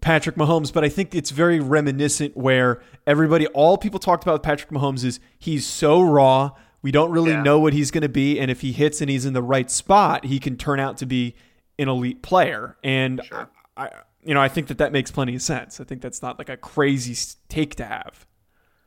Patrick 0.02 0.38
Mahomes, 0.38 0.74
but 0.74 0.84
I 0.84 0.90
think 0.90 1.14
it's 1.14 1.30
very 1.30 1.60
reminiscent 1.60 2.36
where 2.36 2.82
everybody, 3.06 3.46
all 3.48 3.78
people 3.78 4.00
talked 4.00 4.24
about 4.24 4.34
with 4.34 4.42
Patrick 4.42 4.72
Mahomes 4.72 5.04
is 5.04 5.20
he's 5.38 5.68
so 5.68 6.02
raw. 6.02 6.52
We 6.86 6.92
don't 6.92 7.10
really 7.10 7.32
yeah. 7.32 7.42
know 7.42 7.58
what 7.58 7.74
he's 7.74 7.90
going 7.90 8.04
to 8.04 8.10
be, 8.10 8.40
and 8.40 8.52
if 8.52 8.62
he 8.62 8.72
hits 8.72 9.02
and 9.02 9.10
he's 9.10 9.26
in 9.26 9.34
the 9.34 9.42
right 9.42 9.72
spot, 9.72 10.24
he 10.24 10.38
can 10.38 10.56
turn 10.56 10.80
out 10.80 10.98
to 10.98 11.08
be 11.08 11.34
an 11.80 11.90
elite 11.90 12.22
player. 12.22 12.78
And 12.84 13.24
sure. 13.26 13.50
I, 13.76 13.90
you 14.24 14.36
know, 14.36 14.40
I 14.40 14.50
think 14.50 14.68
that 14.68 14.78
that 14.78 14.92
makes 14.92 15.10
plenty 15.10 15.34
of 15.34 15.42
sense. 15.42 15.82
I 15.82 15.84
think 15.84 16.04
that's 16.04 16.22
not 16.22 16.38
like 16.38 16.48
a 16.48 16.58
crazy 16.58 17.18
take 17.50 17.74
to 17.78 17.86
have. 17.86 18.28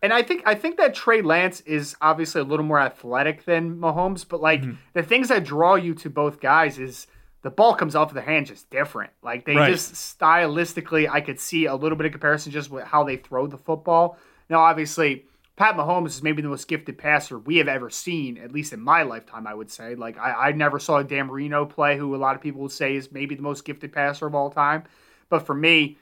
And 0.00 0.12
I 0.12 0.22
think 0.22 0.44
I 0.46 0.54
think 0.54 0.76
that 0.76 0.94
Trey 0.94 1.22
Lance 1.22 1.60
is 1.62 1.96
obviously 2.00 2.40
a 2.40 2.44
little 2.44 2.64
more 2.64 2.78
athletic 2.78 3.44
than 3.46 3.78
Mahomes, 3.78 4.24
but 4.28 4.40
like 4.40 4.62
mm-hmm. 4.62 4.76
the 4.92 5.02
things 5.02 5.26
that 5.26 5.42
draw 5.42 5.74
you 5.74 5.92
to 5.94 6.08
both 6.08 6.38
guys 6.38 6.78
is 6.78 7.08
the 7.42 7.50
ball 7.50 7.74
comes 7.74 7.96
off 7.96 8.10
of 8.10 8.14
the 8.14 8.22
hand 8.22 8.46
just 8.46 8.70
different. 8.70 9.10
Like 9.24 9.44
they 9.44 9.56
right. 9.56 9.72
just 9.72 9.94
stylistically, 9.94 11.10
I 11.10 11.20
could 11.20 11.40
see 11.40 11.64
a 11.64 11.74
little 11.74 11.98
bit 11.98 12.06
of 12.06 12.12
comparison 12.12 12.52
just 12.52 12.70
with 12.70 12.84
how 12.84 13.02
they 13.02 13.16
throw 13.16 13.48
the 13.48 13.58
football. 13.58 14.18
Now, 14.48 14.60
obviously, 14.60 15.24
Pat 15.58 15.76
Mahomes 15.76 16.06
is 16.06 16.22
maybe 16.22 16.40
the 16.40 16.48
most 16.48 16.68
gifted 16.68 16.98
passer 16.98 17.36
we 17.36 17.56
have 17.56 17.66
ever 17.66 17.90
seen, 17.90 18.38
at 18.38 18.52
least 18.52 18.72
in 18.72 18.80
my 18.80 19.02
lifetime, 19.02 19.44
I 19.44 19.54
would 19.54 19.72
say. 19.72 19.96
Like 19.96 20.16
I, 20.16 20.50
I 20.50 20.52
never 20.52 20.78
saw 20.78 21.02
Dan 21.02 21.26
Marino 21.26 21.66
play, 21.66 21.98
who 21.98 22.14
a 22.14 22.16
lot 22.16 22.36
of 22.36 22.40
people 22.40 22.60
would 22.62 22.70
say 22.70 22.94
is 22.94 23.10
maybe 23.10 23.34
the 23.34 23.42
most 23.42 23.64
gifted 23.64 23.92
passer 23.92 24.28
of 24.28 24.36
all 24.36 24.50
time. 24.50 24.84
But 25.28 25.44
for 25.44 25.56
me, 25.56 25.98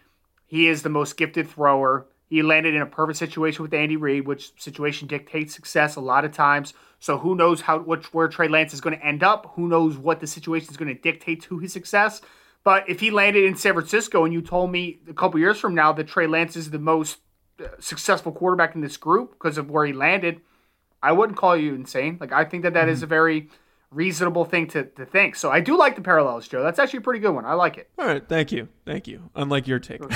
he 0.46 0.68
is 0.68 0.82
the 0.82 0.90
most 0.90 1.16
gifted 1.16 1.48
thrower 1.48 2.06
he 2.28 2.42
landed 2.42 2.74
in 2.74 2.82
a 2.82 2.86
perfect 2.86 3.18
situation 3.18 3.62
with 3.62 3.72
Andy 3.72 3.96
Reid, 3.96 4.26
which 4.26 4.52
situation 4.60 5.08
dictates 5.08 5.54
success 5.54 5.96
a 5.96 6.00
lot 6.00 6.26
of 6.26 6.32
times. 6.32 6.74
So 7.00 7.16
who 7.16 7.34
knows 7.34 7.62
how 7.62 7.78
which 7.78 8.12
where 8.12 8.28
Trey 8.28 8.48
Lance 8.48 8.74
is 8.74 8.82
going 8.82 8.98
to 8.98 9.06
end 9.06 9.22
up? 9.22 9.52
Who 9.54 9.68
knows 9.68 9.96
what 9.96 10.20
the 10.20 10.26
situation 10.26 10.68
is 10.70 10.76
going 10.76 10.94
to 10.94 11.00
dictate 11.00 11.40
to 11.44 11.58
his 11.60 11.72
success? 11.72 12.20
But 12.62 12.90
if 12.90 13.00
he 13.00 13.10
landed 13.10 13.44
in 13.44 13.56
San 13.56 13.72
Francisco 13.72 14.26
and 14.26 14.34
you 14.34 14.42
told 14.42 14.70
me 14.70 14.98
a 15.08 15.14
couple 15.14 15.40
years 15.40 15.58
from 15.58 15.74
now 15.74 15.94
that 15.94 16.08
Trey 16.08 16.26
Lance 16.26 16.56
is 16.56 16.70
the 16.70 16.78
most 16.78 17.20
successful 17.78 18.32
quarterback 18.32 18.74
in 18.74 18.80
this 18.80 18.96
group 18.96 19.32
because 19.32 19.58
of 19.58 19.70
where 19.70 19.86
he 19.86 19.92
landed, 19.92 20.40
I 21.02 21.12
wouldn't 21.12 21.38
call 21.38 21.56
you 21.56 21.74
insane. 21.74 22.18
Like 22.20 22.32
I 22.32 22.44
think 22.44 22.62
that 22.62 22.74
that 22.74 22.82
mm-hmm. 22.82 22.90
is 22.90 23.02
a 23.02 23.06
very 23.06 23.48
reasonable 23.90 24.44
thing 24.44 24.66
to, 24.68 24.84
to 24.84 25.06
think. 25.06 25.36
So 25.36 25.50
I 25.50 25.60
do 25.60 25.78
like 25.78 25.96
the 25.96 26.02
parallels, 26.02 26.48
Joe. 26.48 26.62
That's 26.62 26.78
actually 26.78 26.98
a 26.98 27.02
pretty 27.02 27.20
good 27.20 27.32
one. 27.32 27.44
I 27.44 27.54
like 27.54 27.78
it. 27.78 27.88
All 27.98 28.06
right. 28.06 28.26
Thank 28.26 28.52
you. 28.52 28.68
Thank 28.84 29.06
you. 29.08 29.30
Unlike 29.34 29.66
your 29.66 29.78
take. 29.78 30.00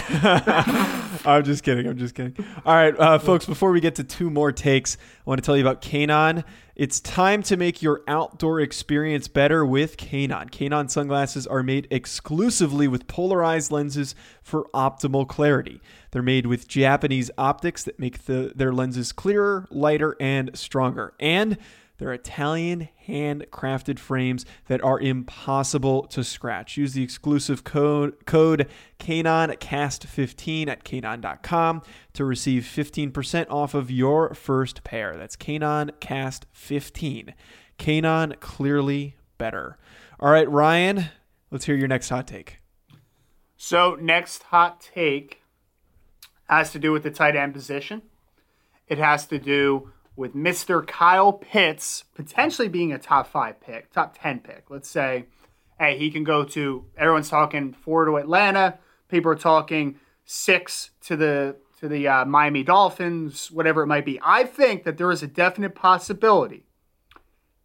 I'm 1.26 1.44
just 1.44 1.64
kidding. 1.64 1.87
I'm 1.87 1.98
just 1.98 2.14
kidding. 2.14 2.37
All 2.64 2.74
right, 2.74 2.98
uh, 2.98 3.18
folks, 3.18 3.44
before 3.44 3.72
we 3.72 3.80
get 3.80 3.96
to 3.96 4.04
two 4.04 4.30
more 4.30 4.52
takes, 4.52 4.96
I 4.96 5.30
want 5.30 5.42
to 5.42 5.44
tell 5.44 5.56
you 5.56 5.62
about 5.62 5.83
Kaenon. 5.83 6.44
It's 6.76 7.00
time 7.00 7.42
to 7.42 7.56
make 7.56 7.83
your 7.83 8.02
outdoor 8.09 8.61
experience 8.61 9.28
better 9.28 9.66
with 9.66 9.96
Kaenon. 9.96 10.50
Kaenon 10.50 10.88
sunglasses 10.88 11.46
are 11.46 11.62
made 11.62 11.88
exclusively 11.90 12.88
with 12.88 13.06
polarized 13.06 13.70
lenses 13.70 14.14
for 14.42 14.68
optimal 14.72 15.28
clarity. 15.28 15.80
They're 16.12 16.22
made 16.22 16.46
with 16.46 16.68
Japanese 16.68 17.30
optics 17.37 17.85
that 17.85 17.98
make 17.98 18.24
the, 18.24 18.52
their 18.54 18.72
lenses 18.72 19.12
clearer, 19.12 19.66
lighter, 19.70 20.16
and 20.20 20.56
stronger. 20.56 21.12
And 21.20 21.59
they're 22.00 22.12
Italian 22.14 22.88
handcrafted 23.06 23.98
frames 23.98 24.46
that 24.68 24.82
are 24.82 24.98
impossible 24.98 26.04
to 26.04 26.24
scratch. 26.24 26.78
Use 26.78 26.94
the 26.94 27.02
exclusive 27.02 27.62
code, 27.62 28.24
code 28.24 28.66
KaenonCast15 28.98 30.68
at 30.68 30.82
Kaenon.com 30.82 31.82
to 32.14 32.24
receive 32.24 32.62
15% 32.62 33.50
off 33.50 33.74
of 33.74 33.90
your 33.90 34.32
first 34.32 34.82
pair. 34.82 35.18
That's 35.18 35.36
KaenonCast15. 35.36 37.34
Kaenon 37.78 38.40
clearly 38.40 39.16
better. 39.36 39.76
All 40.18 40.30
right, 40.30 40.50
Ryan, 40.50 41.10
let's 41.50 41.66
hear 41.66 41.76
your 41.76 41.88
next 41.88 42.08
hot 42.08 42.26
take. 42.26 42.60
So, 43.58 43.98
next 44.00 44.44
hot 44.44 44.80
take 44.80 45.42
has 46.48 46.72
to 46.72 46.78
do 46.78 46.92
with 46.92 47.02
the 47.02 47.10
tight 47.10 47.36
end 47.36 47.52
position. 47.52 48.00
It 48.88 48.96
has 48.96 49.26
to 49.26 49.38
do 49.38 49.92
with 50.20 50.35
Mr. 50.35 50.87
Kyle 50.87 51.33
Pitts 51.33 52.04
potentially 52.14 52.68
being 52.68 52.92
a 52.92 52.98
top 52.98 53.26
five 53.26 53.59
pick, 53.59 53.90
top 53.90 54.16
10 54.20 54.40
pick. 54.40 54.66
Let's 54.68 54.88
say, 54.88 55.24
hey, 55.78 55.96
he 55.96 56.11
can 56.11 56.24
go 56.24 56.44
to, 56.44 56.85
everyone's 56.96 57.30
talking 57.30 57.72
four 57.72 58.04
to 58.04 58.18
Atlanta. 58.18 58.78
People 59.09 59.33
are 59.33 59.37
talking 59.37 59.98
six 60.26 60.90
to 61.00 61.16
the 61.16 61.56
to 61.80 61.88
the 61.88 62.06
uh, 62.06 62.24
Miami 62.26 62.62
Dolphins, 62.62 63.50
whatever 63.50 63.83
it 63.83 63.87
might 63.87 64.04
be. 64.04 64.20
I 64.22 64.44
think 64.44 64.85
that 64.85 64.98
there 64.98 65.11
is 65.11 65.22
a 65.22 65.26
definite 65.26 65.74
possibility 65.74 66.66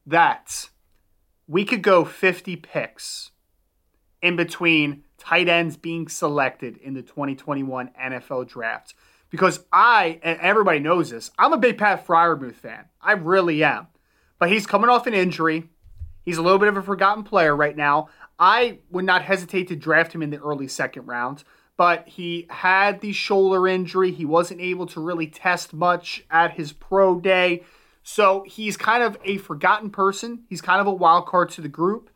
that 0.06 0.70
we 1.50 1.66
could 1.66 1.82
go 1.82 2.06
50 2.06 2.56
picks 2.56 3.32
in 4.22 4.38
between 4.38 5.04
tight 5.18 5.50
ends 5.50 5.76
being 5.76 6.08
selected 6.08 6.78
in 6.78 6.94
the 6.94 7.02
2021 7.02 7.92
NFL 8.02 8.48
draft 8.48 8.94
because 9.30 9.66
I, 9.72 10.20
and 10.24 10.40
everybody 10.40 10.80
knows 10.80 11.10
this, 11.10 11.32
I'm 11.38 11.54
a 11.54 11.58
big 11.58 11.78
Pat 11.78 12.06
Freiermuth 12.06 12.56
fan. 12.56 12.86
I 13.02 13.14
really 13.14 13.64
am. 13.64 13.88
But 14.40 14.50
he's 14.50 14.68
coming 14.68 14.90
off 14.90 15.08
an 15.08 15.14
injury. 15.14 15.70
He's 16.24 16.38
a 16.38 16.42
little 16.42 16.60
bit 16.60 16.68
of 16.68 16.78
a 16.78 16.82
forgotten 16.82 17.24
player 17.24 17.56
right 17.56 17.76
now. 17.76 18.10
I 18.38 18.80
would 18.90 19.06
not 19.06 19.22
hesitate 19.22 19.68
to 19.70 19.76
draft 19.76 20.14
him 20.14 20.22
in 20.22 20.30
the 20.30 20.42
early 20.42 20.68
second 20.68 21.06
round, 21.06 21.44
but 21.78 22.08
he 22.08 22.48
had 22.50 23.02
the 23.02 23.14
shoulder 23.14 23.68
injury. 23.68 24.12
He 24.12 24.26
wasn't 24.26 24.62
able 24.62 24.88
to 24.88 25.00
really 25.00 25.28
test 25.28 25.74
much 25.74 26.26
at 26.30 26.52
his 26.52 26.74
pro 26.74 27.20
day. 27.20 27.64
So 28.04 28.44
he's 28.48 28.78
kind 28.78 29.04
of 29.04 29.18
a 29.24 29.38
forgotten 29.38 29.90
person. 29.90 30.44
He's 30.50 30.62
kind 30.62 30.82
of 30.82 30.88
a 30.88 30.94
wild 30.94 31.26
card 31.26 31.50
to 31.52 31.62
the 31.62 31.70
group. 31.70 32.10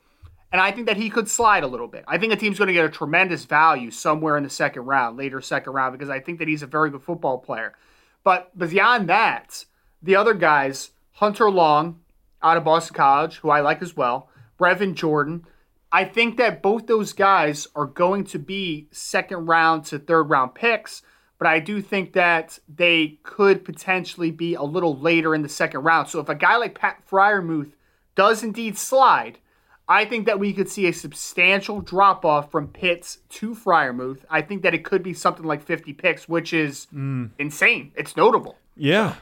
And 0.52 0.60
I 0.60 0.72
think 0.72 0.88
that 0.88 0.98
he 0.98 1.10
could 1.10 1.30
slide 1.30 1.64
a 1.64 1.68
little 1.68 1.88
bit. 1.88 2.04
I 2.08 2.18
think 2.18 2.34
a 2.34 2.36
team's 2.36 2.58
going 2.58 2.68
to 2.70 2.74
get 2.74 2.86
a 2.86 2.90
tremendous 2.90 3.46
value 3.46 3.92
somewhere 3.92 4.36
in 4.36 4.44
the 4.44 4.50
second 4.50 4.84
round, 4.84 5.18
later 5.18 5.42
second 5.42 5.74
round, 5.74 5.94
because 5.94 6.10
I 6.10 6.20
think 6.20 6.40
that 6.40 6.48
he's 6.48 6.64
a 6.64 6.68
very 6.68 6.90
good 6.90 7.04
football 7.04 7.38
player. 7.38 7.76
But 8.24 8.58
beyond 8.58 9.10
that, 9.10 9.66
the 10.02 10.16
other 10.16 10.34
guys, 10.34 10.92
Hunter 11.14 11.52
Long 11.52 12.00
out 12.42 12.58
of 12.58 12.64
Boston 12.64 12.96
College, 12.96 13.38
who 13.38 13.50
I 13.50 13.62
like 13.62 13.82
as 13.82 13.96
well, 13.96 14.30
Brevin 14.60 14.96
Jordan, 14.96 15.46
I 15.92 16.06
think 16.06 16.38
that 16.38 16.62
both 16.62 16.88
those 16.88 17.14
guys 17.14 17.68
are 17.76 17.86
going 17.86 18.24
to 18.26 18.40
be 18.40 18.88
second 18.92 19.48
round 19.48 19.86
to 19.86 20.00
third 20.00 20.30
round 20.30 20.56
picks, 20.56 21.02
but 21.38 21.48
I 21.48 21.60
do 21.60 21.82
think 21.82 22.14
that 22.14 22.60
they 22.68 23.20
could 23.24 23.66
potentially 23.66 24.30
be 24.32 24.56
a 24.56 24.64
little 24.64 24.98
later 24.98 25.34
in 25.34 25.42
the 25.42 25.50
second 25.50 25.82
round. 25.82 26.08
So 26.08 26.20
if 26.20 26.30
a 26.30 26.36
guy 26.36 26.58
like 26.58 26.78
Pat 26.78 27.02
Freiermuth 27.10 27.72
does 28.16 28.44
indeed 28.44 28.78
slide, 28.78 29.40
I 29.90 30.06
think 30.06 30.28
that 30.28 30.40
we 30.40 30.54
could 30.54 30.70
see 30.70 30.86
a 30.86 30.94
substantial 30.94 31.82
drop 31.82 32.24
off 32.24 32.52
from 32.52 32.68
Pitts 32.68 33.18
to 33.30 33.56
Freiermuth. 33.56 34.20
I 34.30 34.44
think 34.44 34.62
that 34.62 34.76
it 34.76 34.86
could 34.86 35.02
be 35.02 35.16
something 35.16 35.44
like 35.44 35.64
50 35.64 35.94
picks, 35.94 36.30
which 36.30 36.54
is 36.54 36.86
mm. 36.94 37.32
insane. 37.40 37.92
It's 37.96 38.16
notable. 38.16 38.56
Yeah. 38.78 39.16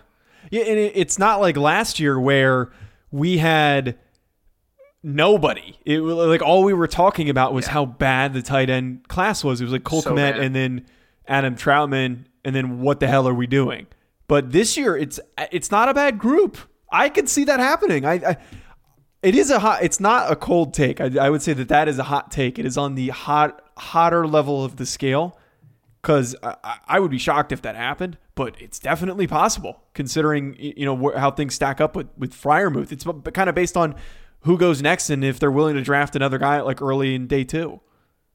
Yeah, 0.52 0.64
and 0.64 0.78
it's 0.78 1.18
not 1.18 1.40
like 1.40 1.56
last 1.56 2.02
year 2.02 2.20
where 2.20 2.70
we 3.12 3.38
had 3.38 3.98
nobody. 5.02 5.78
It 5.86 6.02
like 6.02 6.42
all 6.42 6.64
we 6.64 6.74
were 6.74 6.88
talking 6.88 7.30
about 7.30 7.54
was 7.54 7.66
yeah. 7.66 7.72
how 7.72 7.86
bad 7.86 8.34
the 8.34 8.42
tight 8.42 8.70
end 8.70 9.08
class 9.08 9.44
was. 9.44 9.62
It 9.62 9.64
was 9.64 9.74
like 9.74 9.86
Cole 9.86 10.02
so 10.02 10.12
Kmet 10.12 10.40
and 10.40 10.54
then 10.54 10.86
Adam 11.28 11.56
Trautman, 11.56 12.26
and 12.44 12.56
then 12.56 12.82
what 12.82 13.00
the 13.00 13.08
hell 13.08 13.28
are 13.28 13.34
we 13.34 13.48
doing? 13.48 13.88
But 14.28 14.52
this 14.52 14.78
year, 14.78 14.96
it's 14.96 15.20
it's 15.52 15.72
not 15.72 15.90
a 15.90 15.94
bad 15.94 16.18
group. 16.20 16.58
I 16.92 17.10
could 17.10 17.28
see 17.28 17.44
that 17.46 17.60
happening. 17.60 18.06
I, 18.06 18.14
I 18.14 18.38
it 19.28 19.36
is 19.36 19.50
a 19.50 19.60
hot. 19.60 19.84
It's 19.84 20.00
not 20.00 20.32
a 20.32 20.38
cold 20.38 20.74
take. 20.74 21.02
I, 21.02 21.12
I 21.20 21.30
would 21.30 21.42
say 21.42 21.52
that 21.52 21.68
that 21.68 21.90
is 21.90 22.00
a 22.00 22.04
hot 22.04 22.32
take. 22.32 22.58
It 22.58 22.66
is 22.66 22.78
on 22.78 22.96
the 22.96 23.10
hot 23.10 23.62
hotter 23.76 24.26
level 24.26 24.64
of 24.64 24.78
the 24.78 24.86
scale. 24.86 25.38
because 26.02 26.34
I, 26.42 26.78
I, 26.88 27.00
would 27.02 27.12
be 27.12 27.18
shocked 27.18 27.52
if 27.52 27.62
that 27.64 27.76
happened, 27.76 28.18
but 28.36 28.56
it's 28.62 28.80
definitely 28.80 29.28
possible 29.28 29.82
considering 29.94 30.56
you 30.58 30.86
know 30.86 31.12
how 31.18 31.30
things 31.32 31.56
stack 31.56 31.82
up 31.82 31.94
with 31.94 32.08
with 32.18 32.34
Freiermuth. 32.34 32.94
It's 32.94 33.06
kind 33.34 33.50
of 33.50 33.56
based 33.56 33.76
on 33.76 33.96
who 34.42 34.58
goes 34.58 34.82
next 34.82 35.10
and 35.10 35.26
if 35.26 35.42
they're 35.42 35.52
willing 35.52 35.76
to 35.76 35.82
draft 35.82 36.16
another 36.16 36.38
guy 36.38 36.62
like 36.62 36.82
early 36.82 37.14
in 37.14 37.28
day 37.28 37.44
two. 37.44 37.82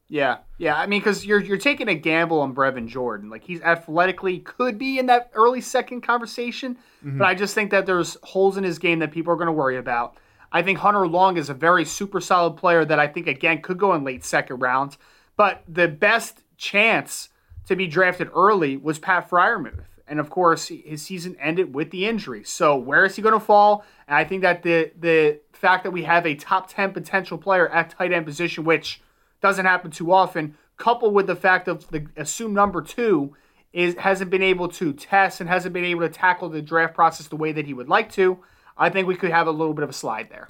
Yeah, 0.09 0.39
yeah. 0.59 0.75
I 0.75 0.85
mean, 0.85 0.99
because 0.99 1.25
you're 1.25 1.39
you're 1.39 1.57
taking 1.57 1.87
a 1.87 1.95
gamble 1.95 2.39
on 2.41 2.53
Brevin 2.53 2.87
Jordan. 2.87 3.31
Like 3.31 3.43
he's 3.43 3.61
athletically 3.61 4.37
could 4.37 4.77
be 4.77 4.99
in 4.99 5.07
that 5.07 5.31
early 5.33 5.61
second 5.61 6.01
conversation, 6.01 6.75
mm-hmm. 7.03 7.17
but 7.17 7.25
I 7.25 7.33
just 7.33 7.55
think 7.55 7.71
that 7.71 7.87
there's 7.87 8.15
holes 8.21 8.57
in 8.57 8.63
his 8.63 8.77
game 8.77 8.99
that 8.99 9.11
people 9.11 9.33
are 9.33 9.37
going 9.37 9.47
to 9.47 9.53
worry 9.53 9.77
about. 9.77 10.17
I 10.53 10.61
think 10.61 10.77
Hunter 10.79 11.07
Long 11.07 11.35
is 11.35 11.49
a 11.49 11.53
very 11.53 11.83
super 11.83 12.21
solid 12.21 12.57
player 12.57 12.85
that 12.85 12.99
I 12.99 13.07
think 13.07 13.27
again 13.27 13.61
could 13.61 13.79
go 13.79 13.93
in 13.95 14.03
late 14.03 14.23
second 14.23 14.59
rounds. 14.59 14.97
But 15.35 15.63
the 15.67 15.87
best 15.87 16.43
chance 16.57 17.29
to 17.65 17.75
be 17.75 17.87
drafted 17.87 18.29
early 18.35 18.77
was 18.77 18.99
Pat 18.99 19.29
Freiermuth. 19.29 19.85
And 20.07 20.19
of 20.19 20.29
course, 20.29 20.67
his 20.67 21.01
season 21.01 21.35
ended 21.39 21.73
with 21.73 21.89
the 21.89 22.05
injury. 22.05 22.43
So 22.43 22.75
where 22.75 23.03
is 23.03 23.15
he 23.15 23.21
going 23.21 23.33
to 23.33 23.39
fall? 23.39 23.83
And 24.07 24.15
I 24.15 24.23
think 24.25 24.43
that 24.43 24.61
the 24.61 24.91
the 24.99 25.39
fact 25.53 25.83
that 25.85 25.91
we 25.91 26.03
have 26.03 26.25
a 26.27 26.35
top 26.35 26.69
10 26.69 26.91
potential 26.91 27.37
player 27.37 27.67
at 27.69 27.89
tight 27.89 28.11
end 28.11 28.25
position, 28.25 28.63
which 28.63 29.01
doesn't 29.41 29.65
happen 29.65 29.89
too 29.89 30.11
often, 30.11 30.55
coupled 30.77 31.13
with 31.13 31.25
the 31.25 31.35
fact 31.35 31.67
of 31.67 31.87
the 31.89 32.05
assumed 32.15 32.53
number 32.53 32.81
two 32.81 33.35
is 33.71 33.95
hasn't 33.95 34.29
been 34.29 34.43
able 34.43 34.67
to 34.67 34.93
test 34.93 35.41
and 35.41 35.49
hasn't 35.49 35.73
been 35.73 35.85
able 35.85 36.01
to 36.01 36.09
tackle 36.09 36.49
the 36.49 36.61
draft 36.61 36.93
process 36.93 37.27
the 37.27 37.35
way 37.35 37.51
that 37.51 37.65
he 37.65 37.73
would 37.73 37.89
like 37.89 38.11
to, 38.11 38.37
I 38.77 38.89
think 38.89 39.07
we 39.07 39.15
could 39.15 39.31
have 39.31 39.47
a 39.47 39.51
little 39.51 39.73
bit 39.73 39.83
of 39.83 39.89
a 39.89 39.93
slide 39.93 40.29
there. 40.29 40.49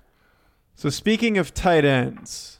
So 0.75 0.89
speaking 0.89 1.37
of 1.37 1.53
tight 1.53 1.85
ends, 1.85 2.59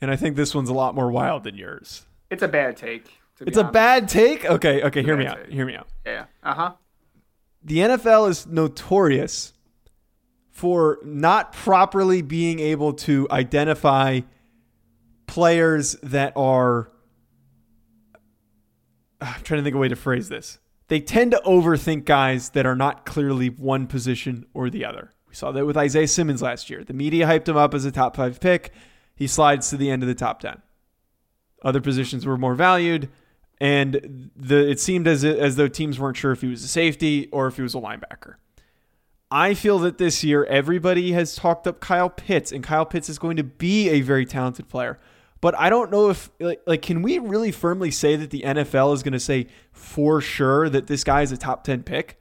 and 0.00 0.10
I 0.10 0.16
think 0.16 0.36
this 0.36 0.54
one's 0.54 0.68
a 0.68 0.74
lot 0.74 0.94
more 0.94 1.10
wild 1.10 1.44
than 1.44 1.56
yours. 1.56 2.06
It's 2.30 2.42
a 2.42 2.48
bad 2.48 2.76
take. 2.76 3.20
It's 3.40 3.58
honest. 3.58 3.70
a 3.70 3.72
bad 3.72 4.08
take. 4.08 4.44
Okay, 4.44 4.82
okay, 4.82 5.02
hear 5.02 5.16
me 5.16 5.26
out. 5.26 5.48
Hear 5.48 5.66
me 5.66 5.74
out. 5.74 5.88
Yeah. 6.06 6.26
Uh 6.42 6.54
huh. 6.54 6.72
The 7.64 7.78
NFL 7.78 8.28
is 8.30 8.46
notorious 8.46 9.52
for 10.50 10.98
not 11.04 11.52
properly 11.52 12.22
being 12.22 12.60
able 12.60 12.92
to 12.92 13.26
identify 13.30 14.20
players 15.26 15.96
that 16.02 16.32
are. 16.36 16.90
I'm 19.20 19.42
trying 19.42 19.58
to 19.58 19.62
think 19.62 19.74
of 19.74 19.76
a 19.76 19.78
way 19.78 19.88
to 19.88 19.96
phrase 19.96 20.28
this. 20.28 20.58
They 20.92 21.00
tend 21.00 21.30
to 21.30 21.40
overthink 21.46 22.04
guys 22.04 22.50
that 22.50 22.66
are 22.66 22.76
not 22.76 23.06
clearly 23.06 23.48
one 23.48 23.86
position 23.86 24.44
or 24.52 24.68
the 24.68 24.84
other. 24.84 25.10
We 25.26 25.34
saw 25.34 25.50
that 25.50 25.64
with 25.64 25.74
Isaiah 25.74 26.06
Simmons 26.06 26.42
last 26.42 26.68
year. 26.68 26.84
The 26.84 26.92
media 26.92 27.26
hyped 27.26 27.48
him 27.48 27.56
up 27.56 27.72
as 27.72 27.86
a 27.86 27.90
top 27.90 28.14
five 28.14 28.40
pick. 28.40 28.74
He 29.16 29.26
slides 29.26 29.70
to 29.70 29.78
the 29.78 29.90
end 29.90 30.02
of 30.02 30.06
the 30.06 30.14
top 30.14 30.40
10. 30.40 30.60
Other 31.64 31.80
positions 31.80 32.26
were 32.26 32.36
more 32.36 32.54
valued 32.54 33.08
and 33.58 34.30
the 34.36 34.70
it 34.70 34.80
seemed 34.80 35.08
as 35.08 35.24
as 35.24 35.56
though 35.56 35.66
teams 35.66 35.98
weren't 35.98 36.18
sure 36.18 36.32
if 36.32 36.42
he 36.42 36.48
was 36.48 36.62
a 36.62 36.68
safety 36.68 37.26
or 37.32 37.46
if 37.46 37.56
he 37.56 37.62
was 37.62 37.74
a 37.74 37.78
linebacker. 37.78 38.34
I 39.30 39.54
feel 39.54 39.78
that 39.78 39.96
this 39.96 40.22
year 40.22 40.44
everybody 40.44 41.12
has 41.12 41.34
talked 41.34 41.66
up 41.66 41.80
Kyle 41.80 42.10
Pitts, 42.10 42.52
and 42.52 42.62
Kyle 42.62 42.84
Pitts 42.84 43.08
is 43.08 43.18
going 43.18 43.38
to 43.38 43.44
be 43.44 43.88
a 43.88 44.02
very 44.02 44.26
talented 44.26 44.68
player. 44.68 44.98
But 45.42 45.58
I 45.58 45.70
don't 45.70 45.90
know 45.90 46.08
if 46.08 46.30
like, 46.38 46.62
like 46.66 46.82
can 46.82 47.02
we 47.02 47.18
really 47.18 47.50
firmly 47.50 47.90
say 47.90 48.14
that 48.14 48.30
the 48.30 48.42
NFL 48.42 48.94
is 48.94 49.02
going 49.02 49.12
to 49.12 49.20
say 49.20 49.48
for 49.72 50.20
sure 50.20 50.70
that 50.70 50.86
this 50.86 51.02
guy 51.02 51.22
is 51.22 51.32
a 51.32 51.36
top 51.36 51.64
ten 51.64 51.82
pick? 51.82 52.18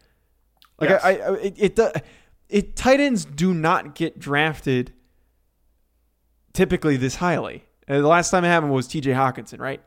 Like 0.80 0.90
yes. 0.90 1.04
I, 1.04 1.10
I 1.12 1.34
it, 1.36 1.80
it 1.80 2.06
it 2.50 2.76
tight 2.76 3.00
ends 3.00 3.24
do 3.24 3.54
not 3.54 3.94
get 3.94 4.18
drafted 4.18 4.92
typically 6.54 6.98
this 6.98 7.16
highly. 7.16 7.64
Uh, 7.88 8.02
the 8.02 8.08
last 8.08 8.32
time 8.32 8.44
it 8.44 8.48
happened 8.48 8.74
was 8.74 8.88
T.J. 8.88 9.12
Hockenson, 9.12 9.60
right? 9.60 9.82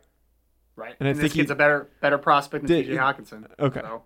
Right. 0.77 0.95
And, 1.01 1.09
I 1.09 1.15
think 1.15 1.33
he's 1.33 1.51
a 1.51 1.57
better 1.57 1.89
better 2.01 2.19
prospect 2.19 2.69
than 2.69 2.83
T.J. 2.85 2.97
Hockenson. 2.97 3.47
Okay. 3.59 3.81
So. 3.81 4.03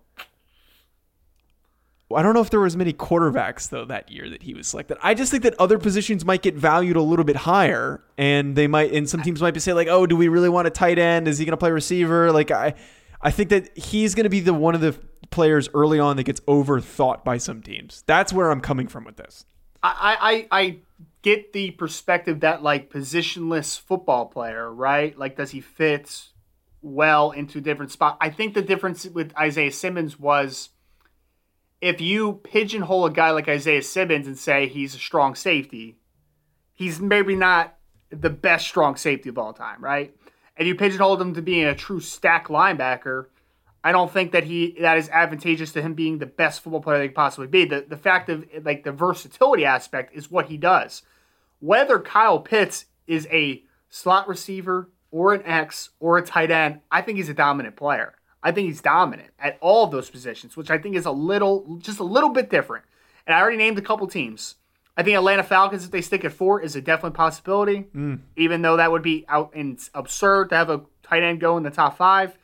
I 2.15 2.23
don't 2.23 2.33
know 2.33 2.41
if 2.41 2.49
there 2.49 2.59
was 2.59 2.75
many 2.75 2.91
quarterbacks 2.91 3.69
though 3.69 3.85
that 3.85 4.11
year 4.11 4.29
that 4.29 4.41
he 4.41 4.55
was 4.55 4.67
selected. 4.67 4.97
I 5.03 5.13
just 5.13 5.31
think 5.31 5.43
that 5.43 5.53
other 5.59 5.77
positions 5.77 6.25
might 6.25 6.41
get 6.41 6.55
valued 6.55 6.95
a 6.95 7.01
little 7.01 7.25
bit 7.25 7.35
higher, 7.35 8.03
and 8.17 8.55
they 8.55 8.67
might, 8.67 8.91
and 8.91 9.07
some 9.07 9.21
teams 9.21 9.41
might 9.41 9.53
be 9.53 9.59
saying 9.59 9.75
like, 9.75 9.87
"Oh, 9.87 10.07
do 10.07 10.15
we 10.15 10.27
really 10.27 10.49
want 10.49 10.67
a 10.67 10.71
tight 10.71 10.97
end? 10.97 11.27
Is 11.27 11.37
he 11.37 11.45
going 11.45 11.51
to 11.51 11.57
play 11.57 11.71
receiver?" 11.71 12.31
Like 12.31 12.49
I, 12.49 12.73
I 13.21 13.31
think 13.31 13.49
that 13.49 13.77
he's 13.77 14.15
going 14.15 14.23
to 14.23 14.29
be 14.29 14.39
the 14.39 14.53
one 14.53 14.73
of 14.73 14.81
the 14.81 14.97
players 15.29 15.69
early 15.75 15.99
on 15.99 16.17
that 16.17 16.23
gets 16.23 16.39
overthought 16.41 17.23
by 17.23 17.37
some 17.37 17.61
teams. 17.61 18.03
That's 18.07 18.33
where 18.33 18.49
I'm 18.49 18.61
coming 18.61 18.87
from 18.87 19.05
with 19.05 19.17
this. 19.17 19.45
I, 19.83 20.47
I, 20.51 20.59
I 20.59 20.77
get 21.21 21.53
the 21.53 21.71
perspective 21.71 22.39
that 22.39 22.63
like 22.63 22.91
positionless 22.91 23.79
football 23.79 24.25
player, 24.25 24.73
right? 24.73 25.17
Like, 25.17 25.37
does 25.37 25.51
he 25.51 25.61
fit? 25.61 26.29
well 26.81 27.31
into 27.31 27.59
different 27.59 27.91
spots. 27.91 28.17
I 28.21 28.29
think 28.29 28.53
the 28.53 28.61
difference 28.61 29.05
with 29.05 29.35
Isaiah 29.37 29.71
Simmons 29.71 30.19
was 30.19 30.69
if 31.81 32.01
you 32.01 32.33
pigeonhole 32.43 33.05
a 33.05 33.11
guy 33.11 33.31
like 33.31 33.47
Isaiah 33.47 33.81
Simmons 33.81 34.27
and 34.27 34.37
say 34.37 34.67
he's 34.67 34.95
a 34.95 34.99
strong 34.99 35.35
safety, 35.35 35.97
he's 36.73 36.99
maybe 36.99 37.35
not 37.35 37.75
the 38.09 38.29
best 38.29 38.67
strong 38.67 38.95
safety 38.95 39.29
of 39.29 39.37
all 39.37 39.53
time, 39.53 39.83
right? 39.83 40.15
And 40.57 40.67
you 40.67 40.75
pigeonhole 40.75 41.19
him 41.21 41.33
to 41.35 41.41
being 41.41 41.65
a 41.65 41.75
true 41.75 42.01
stack 42.01 42.47
linebacker, 42.47 43.27
I 43.83 43.93
don't 43.93 44.11
think 44.11 44.33
that 44.33 44.43
he 44.43 44.75
that 44.81 44.97
is 44.97 45.07
advantageous 45.09 45.71
to 45.71 45.81
him 45.81 45.93
being 45.93 46.17
the 46.17 46.25
best 46.25 46.61
football 46.61 46.81
player 46.81 46.99
they 46.99 47.07
could 47.07 47.15
possibly 47.15 47.47
be. 47.47 47.63
The 47.63 47.85
the 47.87 47.95
fact 47.97 48.29
of 48.29 48.45
like 48.63 48.83
the 48.83 48.91
versatility 48.91 49.63
aspect 49.63 50.13
is 50.13 50.29
what 50.29 50.47
he 50.47 50.57
does. 50.57 51.03
Whether 51.59 51.99
Kyle 51.99 52.39
Pitts 52.39 52.85
is 53.07 53.25
a 53.31 53.63
slot 53.89 54.27
receiver, 54.27 54.89
or 55.11 55.33
an 55.33 55.43
X 55.45 55.89
or 55.99 56.17
a 56.17 56.25
tight 56.25 56.51
end, 56.51 56.81
I 56.91 57.01
think 57.01 57.17
he's 57.17 57.29
a 57.29 57.33
dominant 57.33 57.75
player. 57.75 58.15
I 58.41 58.51
think 58.51 58.67
he's 58.67 58.81
dominant 58.81 59.31
at 59.39 59.57
all 59.61 59.85
of 59.85 59.91
those 59.91 60.09
positions, 60.09 60.55
which 60.55 60.69
I 60.69 60.77
think 60.77 60.95
is 60.95 61.05
a 61.05 61.11
little, 61.11 61.77
just 61.79 61.99
a 61.99 62.03
little 62.03 62.29
bit 62.29 62.49
different. 62.49 62.85
And 63.27 63.35
I 63.35 63.41
already 63.41 63.57
named 63.57 63.77
a 63.77 63.81
couple 63.81 64.07
teams. 64.07 64.55
I 64.95 65.03
think 65.03 65.15
Atlanta 65.15 65.43
Falcons, 65.43 65.85
if 65.85 65.91
they 65.91 66.01
stick 66.01 66.25
at 66.25 66.33
four, 66.33 66.61
is 66.61 66.75
a 66.75 66.81
definite 66.81 67.13
possibility. 67.13 67.85
Mm. 67.95 68.21
Even 68.35 68.61
though 68.61 68.77
that 68.77 68.91
would 68.91 69.01
be 69.01 69.25
out 69.27 69.51
and 69.53 69.79
absurd 69.93 70.49
to 70.49 70.55
have 70.55 70.69
a 70.69 70.81
tight 71.03 71.23
end 71.23 71.39
go 71.39 71.57
in 71.57 71.63
the 71.63 71.69
top 71.69 71.97
five. 71.97 72.37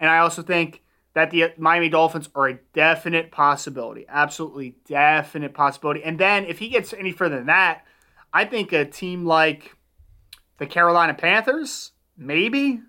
And 0.00 0.10
I 0.10 0.18
also 0.18 0.42
think 0.42 0.82
that 1.14 1.30
the 1.30 1.52
Miami 1.56 1.88
Dolphins 1.88 2.28
are 2.34 2.48
a 2.48 2.58
definite 2.72 3.30
possibility, 3.30 4.04
absolutely 4.08 4.76
definite 4.88 5.54
possibility. 5.54 6.02
And 6.02 6.18
then 6.18 6.44
if 6.46 6.58
he 6.58 6.68
gets 6.68 6.92
any 6.92 7.12
further 7.12 7.36
than 7.36 7.46
that, 7.46 7.84
I 8.32 8.44
think 8.44 8.72
a 8.72 8.84
team 8.84 9.24
like 9.24 9.76
the 10.58 10.66
Carolina 10.66 11.14
Panthers 11.14 11.92
Maybe. 12.16 12.80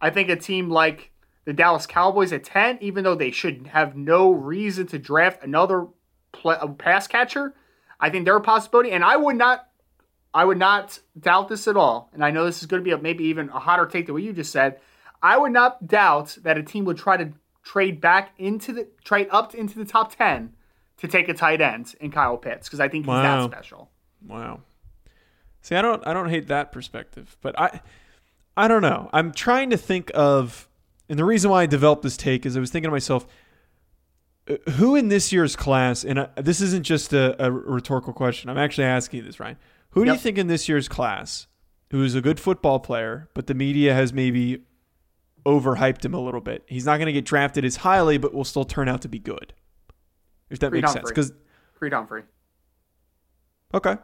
I 0.00 0.10
think 0.10 0.28
a 0.28 0.36
team 0.36 0.68
like 0.70 1.10
the 1.46 1.54
Dallas 1.54 1.86
Cowboys 1.86 2.32
at 2.32 2.44
10, 2.44 2.78
even 2.82 3.04
though 3.04 3.14
they 3.14 3.30
should 3.30 3.68
have 3.68 3.96
no 3.96 4.30
reason 4.30 4.86
to 4.88 4.98
draft 4.98 5.42
another 5.42 5.86
play, 6.32 6.56
pass 6.76 7.06
catcher, 7.06 7.54
I 7.98 8.10
think 8.10 8.26
they're 8.26 8.36
a 8.36 8.42
possibility. 8.42 8.90
And 8.90 9.02
I 9.02 9.16
would 9.16 9.36
not 9.36 9.68
I 10.34 10.44
would 10.44 10.58
not 10.58 10.98
doubt 11.18 11.48
this 11.48 11.66
at 11.66 11.78
all. 11.78 12.10
And 12.12 12.22
I 12.22 12.30
know 12.30 12.44
this 12.44 12.60
is 12.60 12.66
going 12.66 12.82
to 12.82 12.84
be 12.84 12.90
a, 12.90 12.98
maybe 12.98 13.24
even 13.24 13.48
a 13.48 13.58
hotter 13.58 13.86
take 13.86 14.04
than 14.04 14.14
what 14.14 14.22
you 14.22 14.34
just 14.34 14.52
said. 14.52 14.78
I 15.22 15.38
would 15.38 15.52
not 15.52 15.86
doubt 15.86 16.36
that 16.42 16.58
a 16.58 16.62
team 16.62 16.84
would 16.84 16.98
try 16.98 17.16
to 17.16 17.32
trade 17.62 18.02
back 18.02 18.32
into 18.36 18.74
the 18.74 18.88
trade 19.02 19.28
up 19.30 19.54
into 19.54 19.78
the 19.78 19.86
top 19.86 20.14
10 20.14 20.52
to 20.98 21.08
take 21.08 21.28
a 21.28 21.34
tight 21.34 21.62
end 21.62 21.94
in 22.00 22.10
Kyle 22.10 22.36
Pitts 22.36 22.68
because 22.68 22.80
I 22.80 22.88
think 22.88 23.04
he's 23.04 23.08
wow. 23.08 23.46
that 23.46 23.56
special. 23.56 23.90
Wow. 24.26 24.60
See, 25.62 25.74
I 25.74 25.80
don't 25.80 26.06
I 26.06 26.12
don't 26.12 26.28
hate 26.28 26.48
that 26.48 26.70
perspective, 26.70 27.36
but 27.40 27.58
I 27.58 27.80
I 28.56 28.68
don't 28.68 28.82
know. 28.82 29.08
I'm 29.12 29.32
trying 29.32 29.70
to 29.70 29.76
think 29.76 30.10
of, 30.14 30.68
and 31.08 31.18
the 31.18 31.24
reason 31.24 31.50
why 31.50 31.62
I 31.62 31.66
developed 31.66 32.02
this 32.02 32.16
take 32.16 32.46
is 32.46 32.56
I 32.56 32.60
was 32.60 32.70
thinking 32.70 32.88
to 32.88 32.92
myself, 32.92 33.26
uh, 34.48 34.56
who 34.72 34.96
in 34.96 35.08
this 35.08 35.32
year's 35.32 35.56
class, 35.56 36.04
and 36.04 36.18
uh, 36.18 36.28
this 36.36 36.60
isn't 36.60 36.84
just 36.84 37.12
a, 37.12 37.44
a, 37.44 37.50
rhetorical 37.50 38.12
question. 38.12 38.50
I'm 38.50 38.58
actually 38.58 38.84
asking 38.84 39.18
you 39.18 39.26
this, 39.26 39.40
Ryan. 39.40 39.56
Who 39.90 40.04
do 40.04 40.12
you 40.12 40.18
think 40.18 40.36
in 40.36 40.46
this 40.46 40.68
year's 40.68 40.88
class 40.88 41.46
who 41.90 42.02
is 42.02 42.14
a 42.14 42.20
good 42.20 42.38
football 42.38 42.80
player, 42.80 43.30
but 43.34 43.46
the 43.46 43.54
media 43.54 43.94
has 43.94 44.12
maybe 44.12 44.62
overhyped 45.46 46.04
him 46.04 46.12
a 46.12 46.20
little 46.20 46.40
bit? 46.40 46.64
He's 46.66 46.84
not 46.84 46.98
going 46.98 47.06
to 47.06 47.12
get 47.12 47.24
drafted 47.24 47.64
as 47.64 47.76
highly, 47.76 48.18
but 48.18 48.34
will 48.34 48.44
still 48.44 48.64
turn 48.64 48.88
out 48.88 49.02
to 49.02 49.08
be 49.08 49.18
good. 49.18 49.54
If 50.50 50.58
that 50.60 50.72
makes 50.72 50.92
sense, 50.92 51.08
because 51.08 51.32
Creed 51.74 51.92
Humphrey. 51.92 52.22
Okay, 53.74 53.96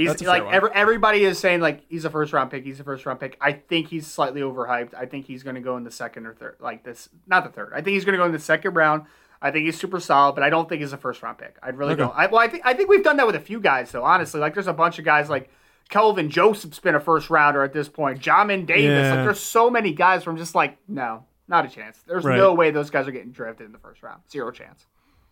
He's 0.00 0.22
like 0.22 0.42
every, 0.44 0.70
everybody 0.72 1.24
is 1.24 1.38
saying 1.38 1.60
like 1.60 1.84
he's 1.88 2.04
a 2.04 2.10
first 2.10 2.32
round 2.32 2.50
pick. 2.50 2.64
He's 2.64 2.80
a 2.80 2.84
first 2.84 3.06
round 3.06 3.20
pick. 3.20 3.36
I 3.40 3.52
think 3.52 3.88
he's 3.88 4.06
slightly 4.06 4.40
overhyped. 4.40 4.94
I 4.94 5.06
think 5.06 5.26
he's 5.26 5.42
going 5.42 5.56
to 5.56 5.60
go 5.60 5.76
in 5.76 5.84
the 5.84 5.90
second 5.90 6.26
or 6.26 6.34
third, 6.34 6.56
like 6.60 6.84
this, 6.84 7.08
not 7.26 7.44
the 7.44 7.50
third. 7.50 7.72
I 7.74 7.82
think 7.82 7.94
he's 7.94 8.04
going 8.04 8.14
to 8.14 8.18
go 8.18 8.24
in 8.24 8.32
the 8.32 8.38
second 8.38 8.74
round. 8.74 9.04
I 9.42 9.50
think 9.50 9.64
he's 9.64 9.78
super 9.78 10.00
solid, 10.00 10.34
but 10.34 10.44
I 10.44 10.50
don't 10.50 10.68
think 10.68 10.82
he's 10.82 10.92
a 10.92 10.98
first 10.98 11.22
round 11.22 11.38
pick. 11.38 11.56
I 11.62 11.70
really 11.70 11.92
okay. 11.92 12.02
don't. 12.02 12.14
I, 12.14 12.26
well, 12.26 12.40
I 12.40 12.48
think 12.48 12.64
I 12.66 12.74
think 12.74 12.88
we've 12.88 13.04
done 13.04 13.16
that 13.16 13.26
with 13.26 13.36
a 13.36 13.40
few 13.40 13.60
guys 13.60 13.90
though. 13.90 14.04
Honestly, 14.04 14.40
like 14.40 14.54
there's 14.54 14.66
a 14.66 14.72
bunch 14.72 14.98
of 14.98 15.04
guys 15.04 15.30
like 15.30 15.50
Kelvin 15.88 16.30
Joseph's 16.30 16.78
been 16.78 16.94
a 16.94 17.00
first 17.00 17.30
rounder 17.30 17.62
at 17.62 17.72
this 17.72 17.88
point. 17.88 18.20
Jamin 18.20 18.66
Davis. 18.66 18.84
Yeah. 18.84 19.14
Like 19.14 19.24
there's 19.24 19.40
so 19.40 19.70
many 19.70 19.92
guys 19.92 20.22
from 20.22 20.36
just 20.36 20.54
like 20.54 20.76
no, 20.88 21.24
not 21.48 21.64
a 21.64 21.68
chance. 21.68 22.02
There's 22.06 22.24
right. 22.24 22.36
no 22.36 22.54
way 22.54 22.70
those 22.70 22.90
guys 22.90 23.08
are 23.08 23.12
getting 23.12 23.32
drafted 23.32 23.66
in 23.66 23.72
the 23.72 23.78
first 23.78 24.02
round. 24.02 24.20
Zero 24.30 24.50
chance. 24.50 24.86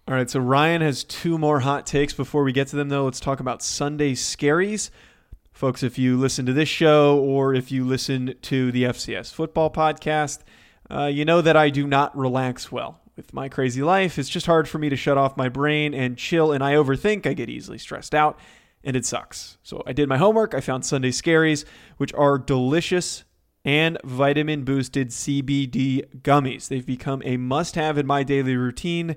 All 0.08 0.14
right, 0.14 0.30
so 0.30 0.40
Ryan 0.40 0.80
has 0.80 1.04
two 1.04 1.36
more 1.36 1.60
hot 1.60 1.84
takes. 1.84 2.14
Before 2.14 2.42
we 2.42 2.50
get 2.50 2.68
to 2.68 2.76
them, 2.76 2.88
though, 2.88 3.04
let's 3.04 3.20
talk 3.20 3.40
about 3.40 3.60
Sunday 3.60 4.14
Scaries. 4.14 4.88
Folks, 5.52 5.82
if 5.82 5.98
you 5.98 6.16
listen 6.16 6.46
to 6.46 6.54
this 6.54 6.70
show 6.70 7.18
or 7.18 7.52
if 7.52 7.70
you 7.70 7.84
listen 7.84 8.34
to 8.40 8.72
the 8.72 8.84
FCS 8.84 9.34
football 9.34 9.70
podcast, 9.70 10.38
Uh, 10.90 11.04
you 11.04 11.26
know 11.26 11.42
that 11.42 11.54
I 11.54 11.68
do 11.68 11.86
not 11.86 12.16
relax 12.16 12.72
well. 12.72 13.02
With 13.16 13.34
my 13.34 13.50
crazy 13.50 13.82
life, 13.82 14.18
it's 14.18 14.30
just 14.30 14.46
hard 14.46 14.66
for 14.66 14.78
me 14.78 14.88
to 14.88 14.96
shut 14.96 15.18
off 15.18 15.36
my 15.36 15.50
brain 15.50 15.92
and 15.92 16.16
chill, 16.16 16.52
and 16.52 16.64
I 16.64 16.72
overthink. 16.72 17.26
I 17.26 17.34
get 17.34 17.50
easily 17.50 17.76
stressed 17.76 18.14
out, 18.14 18.40
and 18.82 18.96
it 18.96 19.04
sucks. 19.04 19.58
So 19.62 19.82
I 19.86 19.92
did 19.92 20.08
my 20.08 20.16
homework. 20.16 20.54
I 20.54 20.60
found 20.62 20.86
Sunday 20.86 21.10
Scaries, 21.10 21.66
which 21.98 22.14
are 22.14 22.38
delicious 22.38 23.24
and 23.62 23.98
vitamin 24.02 24.64
boosted 24.64 25.10
CBD 25.10 26.04
gummies. 26.22 26.68
They've 26.68 26.86
become 26.86 27.20
a 27.26 27.36
must 27.36 27.74
have 27.74 27.98
in 27.98 28.06
my 28.06 28.22
daily 28.22 28.56
routine 28.56 29.14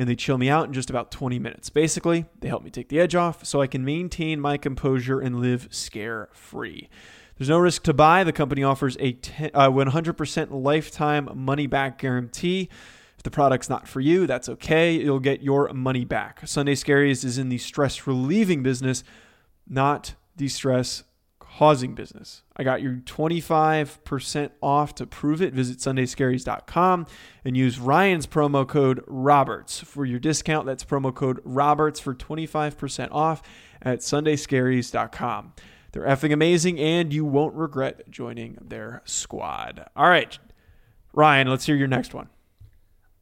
and 0.00 0.08
they 0.08 0.16
chill 0.16 0.38
me 0.38 0.48
out 0.48 0.66
in 0.66 0.72
just 0.72 0.88
about 0.88 1.10
20 1.10 1.38
minutes. 1.38 1.68
Basically, 1.68 2.24
they 2.38 2.48
help 2.48 2.64
me 2.64 2.70
take 2.70 2.88
the 2.88 2.98
edge 2.98 3.14
off 3.14 3.44
so 3.44 3.60
I 3.60 3.66
can 3.66 3.84
maintain 3.84 4.40
my 4.40 4.56
composure 4.56 5.20
and 5.20 5.40
live 5.40 5.68
scare 5.70 6.30
free. 6.32 6.88
There's 7.36 7.50
no 7.50 7.58
risk 7.58 7.82
to 7.82 7.92
buy. 7.92 8.24
The 8.24 8.32
company 8.32 8.64
offers 8.64 8.96
a 8.98 9.12
10, 9.12 9.50
uh, 9.52 9.68
100% 9.68 10.48
lifetime 10.52 11.28
money 11.34 11.66
back 11.66 11.98
guarantee. 11.98 12.70
If 13.18 13.24
the 13.24 13.30
product's 13.30 13.68
not 13.68 13.86
for 13.86 14.00
you, 14.00 14.26
that's 14.26 14.48
okay. 14.48 14.94
You'll 14.94 15.20
get 15.20 15.42
your 15.42 15.70
money 15.74 16.06
back. 16.06 16.40
Sunday 16.46 16.76
Scaries 16.76 17.22
is 17.22 17.36
in 17.36 17.50
the 17.50 17.58
stress 17.58 18.06
relieving 18.06 18.62
business, 18.62 19.04
not 19.68 20.14
the 20.34 20.48
stress 20.48 21.02
causing 21.58 21.94
business. 21.94 22.42
I 22.56 22.64
got 22.64 22.80
you 22.80 23.02
25% 23.04 24.50
off 24.62 24.94
to 24.94 25.06
prove 25.06 25.42
it. 25.42 25.52
Visit 25.52 25.78
sundayscaries.com 25.78 27.06
and 27.44 27.56
use 27.56 27.78
Ryan's 27.78 28.26
promo 28.26 28.66
code 28.66 29.02
Roberts 29.06 29.80
for 29.80 30.04
your 30.04 30.18
discount. 30.18 30.66
That's 30.66 30.84
promo 30.84 31.14
code 31.14 31.40
Roberts 31.44 32.00
for 32.00 32.14
25% 32.14 33.08
off 33.12 33.42
at 33.82 34.00
sundayscaries.com. 34.00 35.52
They're 35.92 36.04
effing 36.04 36.32
amazing 36.32 36.78
and 36.78 37.12
you 37.12 37.24
won't 37.24 37.54
regret 37.54 38.08
joining 38.10 38.56
their 38.60 39.02
squad. 39.04 39.86
All 39.96 40.08
right, 40.08 40.38
Ryan, 41.12 41.48
let's 41.48 41.66
hear 41.66 41.76
your 41.76 41.88
next 41.88 42.14
one. 42.14 42.28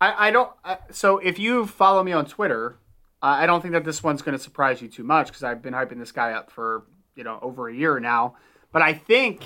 I, 0.01 0.29
I 0.29 0.31
don't. 0.31 0.51
So 0.91 1.19
if 1.19 1.39
you 1.39 1.67
follow 1.67 2.05
me 2.05 2.13
on 2.13 2.27
Twitter, 2.27 2.79
I 3.21 3.47
don't 3.47 3.63
think 3.63 3.73
that 3.73 3.85
this 3.85 4.03
one's 4.03 4.23
going 4.23 4.37
to 4.37 4.43
surprise 4.43 4.81
you 4.81 4.89
too 4.89 5.03
much 5.03 5.29
because 5.29 5.43
I've 5.43 5.61
been 5.61 5.75
hyping 5.75 5.99
this 5.99 6.13
guy 6.13 6.33
up 6.33 6.53
for 6.53 6.85
you 7.19 7.25
know 7.25 7.39
over 7.43 7.69
a 7.69 7.75
year 7.75 8.01
now. 8.01 8.37
But 8.73 8.83
I 8.83 8.95
think 8.95 9.43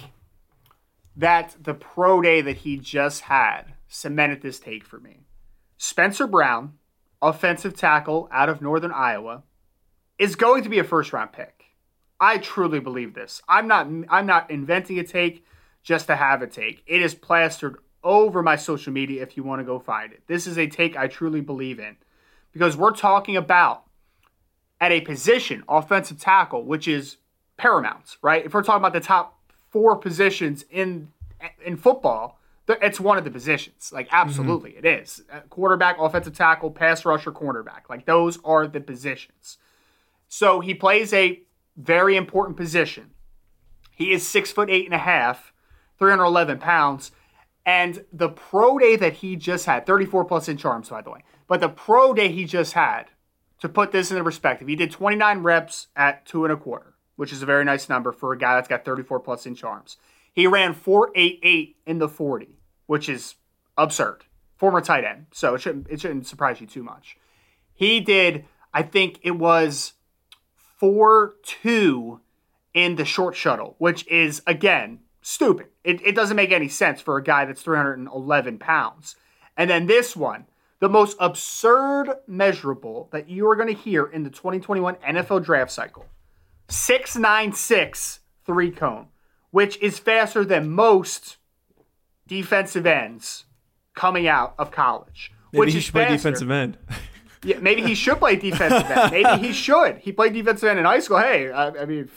that 1.16 1.56
the 1.60 1.74
pro 1.74 2.20
day 2.20 2.40
that 2.42 2.58
he 2.58 2.76
just 2.76 3.22
had 3.22 3.74
cemented 3.88 4.42
this 4.42 4.60
take 4.60 4.84
for 4.84 5.00
me. 5.00 5.20
Spencer 5.76 6.26
Brown, 6.26 6.74
offensive 7.20 7.76
tackle 7.76 8.28
out 8.30 8.48
of 8.48 8.62
Northern 8.62 8.92
Iowa, 8.92 9.42
is 10.18 10.36
going 10.36 10.62
to 10.62 10.68
be 10.68 10.78
a 10.78 10.84
first 10.84 11.12
round 11.12 11.32
pick. 11.32 11.64
I 12.20 12.38
truly 12.38 12.78
believe 12.78 13.14
this. 13.14 13.42
I'm 13.48 13.66
not 13.66 13.88
I'm 14.08 14.26
not 14.26 14.50
inventing 14.50 14.98
a 14.98 15.04
take 15.04 15.44
just 15.82 16.06
to 16.06 16.16
have 16.16 16.42
a 16.42 16.46
take. 16.46 16.82
It 16.86 17.02
is 17.02 17.14
plastered 17.14 17.78
over 18.04 18.42
my 18.42 18.56
social 18.56 18.92
media 18.92 19.22
if 19.22 19.36
you 19.36 19.42
want 19.42 19.60
to 19.60 19.64
go 19.64 19.78
find 19.78 20.12
it. 20.12 20.22
This 20.26 20.46
is 20.46 20.58
a 20.58 20.66
take 20.66 20.96
I 20.96 21.08
truly 21.08 21.40
believe 21.40 21.80
in 21.80 21.96
because 22.52 22.76
we're 22.76 22.92
talking 22.92 23.36
about 23.36 23.84
at 24.80 24.92
a 24.92 25.00
position, 25.00 25.62
offensive 25.68 26.20
tackle, 26.20 26.64
which 26.64 26.88
is 26.88 27.16
paramount, 27.62 28.16
right? 28.22 28.44
If 28.44 28.52
we're 28.52 28.64
talking 28.64 28.80
about 28.80 28.92
the 28.92 29.00
top 29.00 29.38
four 29.70 29.96
positions 29.96 30.64
in 30.68 31.08
in 31.64 31.76
football, 31.76 32.40
it's 32.68 32.98
one 32.98 33.18
of 33.18 33.24
the 33.24 33.30
positions. 33.30 33.92
Like 33.92 34.08
absolutely, 34.10 34.72
mm-hmm. 34.72 34.86
it 34.86 35.02
is. 35.02 35.22
Uh, 35.32 35.40
quarterback, 35.48 35.96
offensive 36.00 36.36
tackle, 36.36 36.72
pass 36.72 37.04
rusher, 37.04 37.30
cornerback. 37.30 37.88
Like 37.88 38.04
those 38.04 38.38
are 38.44 38.66
the 38.66 38.80
positions. 38.80 39.58
So 40.28 40.58
he 40.58 40.74
plays 40.74 41.12
a 41.12 41.40
very 41.76 42.16
important 42.16 42.56
position. 42.56 43.10
He 43.94 44.12
is 44.12 44.26
six 44.26 44.50
foot 44.50 44.68
eight 44.68 44.86
and 44.86 44.94
a 44.94 44.98
half, 44.98 45.52
311 45.98 46.58
pounds. 46.58 47.12
And 47.64 48.04
the 48.12 48.28
pro 48.28 48.76
day 48.76 48.96
that 48.96 49.14
he 49.14 49.36
just 49.36 49.66
had, 49.66 49.86
34 49.86 50.24
plus 50.24 50.48
inch 50.48 50.64
arms, 50.64 50.88
by 50.88 51.00
the 51.02 51.10
way, 51.10 51.22
but 51.46 51.60
the 51.60 51.68
pro 51.68 52.12
day 52.12 52.32
he 52.32 52.44
just 52.44 52.72
had, 52.72 53.04
to 53.60 53.68
put 53.68 53.92
this 53.92 54.10
into 54.10 54.24
perspective, 54.24 54.66
he 54.66 54.74
did 54.74 54.90
29 54.90 55.44
reps 55.44 55.86
at 55.94 56.26
two 56.26 56.44
and 56.44 56.52
a 56.52 56.56
quarter 56.56 56.91
which 57.16 57.32
is 57.32 57.42
a 57.42 57.46
very 57.46 57.64
nice 57.64 57.88
number 57.88 58.12
for 58.12 58.32
a 58.32 58.38
guy 58.38 58.54
that's 58.54 58.68
got 58.68 58.84
34 58.84 59.20
plus 59.20 59.46
inch 59.46 59.64
arms. 59.64 59.96
He 60.32 60.46
ran 60.46 60.74
4.88 60.74 61.74
in 61.86 61.98
the 61.98 62.08
40, 62.08 62.58
which 62.86 63.08
is 63.08 63.34
absurd. 63.76 64.24
Former 64.56 64.80
tight 64.80 65.04
end, 65.04 65.26
so 65.32 65.54
it 65.54 65.60
shouldn't 65.60 65.88
it 65.90 66.00
shouldn't 66.00 66.26
surprise 66.26 66.60
you 66.60 66.66
too 66.66 66.84
much. 66.84 67.16
He 67.74 68.00
did, 68.00 68.44
I 68.72 68.82
think 68.82 69.18
it 69.22 69.32
was 69.32 69.94
4.2 70.80 72.20
in 72.72 72.96
the 72.96 73.04
short 73.04 73.34
shuttle, 73.34 73.74
which 73.78 74.06
is 74.06 74.40
again 74.46 75.00
stupid. 75.20 75.66
It, 75.84 76.00
it 76.06 76.14
doesn't 76.14 76.36
make 76.36 76.52
any 76.52 76.68
sense 76.68 77.00
for 77.00 77.16
a 77.16 77.22
guy 77.22 77.44
that's 77.44 77.62
311 77.62 78.58
pounds. 78.58 79.16
And 79.56 79.68
then 79.68 79.86
this 79.86 80.16
one, 80.16 80.46
the 80.80 80.88
most 80.88 81.16
absurd 81.20 82.16
measurable 82.26 83.08
that 83.12 83.28
you 83.28 83.48
are 83.48 83.56
going 83.56 83.74
to 83.74 83.80
hear 83.80 84.04
in 84.04 84.24
the 84.24 84.30
2021 84.30 84.96
NFL 84.96 85.44
draft 85.44 85.70
cycle 85.70 86.06
696 86.72 88.20
three 88.44 88.70
cone, 88.70 89.08
which 89.50 89.80
is 89.82 89.98
faster 89.98 90.44
than 90.44 90.70
most 90.70 91.36
defensive 92.26 92.86
ends 92.86 93.44
coming 93.94 94.26
out 94.26 94.54
of 94.58 94.70
college. 94.70 95.32
Maybe 95.52 95.60
which 95.60 95.72
he 95.72 95.78
is 95.78 95.84
should 95.84 95.92
faster. 95.92 96.06
play 96.06 96.16
defensive 96.16 96.50
end. 96.50 96.78
yeah, 97.44 97.58
maybe 97.58 97.82
he 97.82 97.94
should 97.94 98.18
play 98.18 98.36
defensive 98.36 98.90
end. 98.90 99.10
Maybe 99.12 99.46
he 99.46 99.52
should. 99.52 99.98
He 99.98 100.12
played 100.12 100.32
defensive 100.32 100.68
end 100.68 100.78
in 100.78 100.84
high 100.84 101.00
school. 101.00 101.18
Hey, 101.18 101.50
I, 101.50 101.68
I 101.68 101.84
mean, 101.84 102.08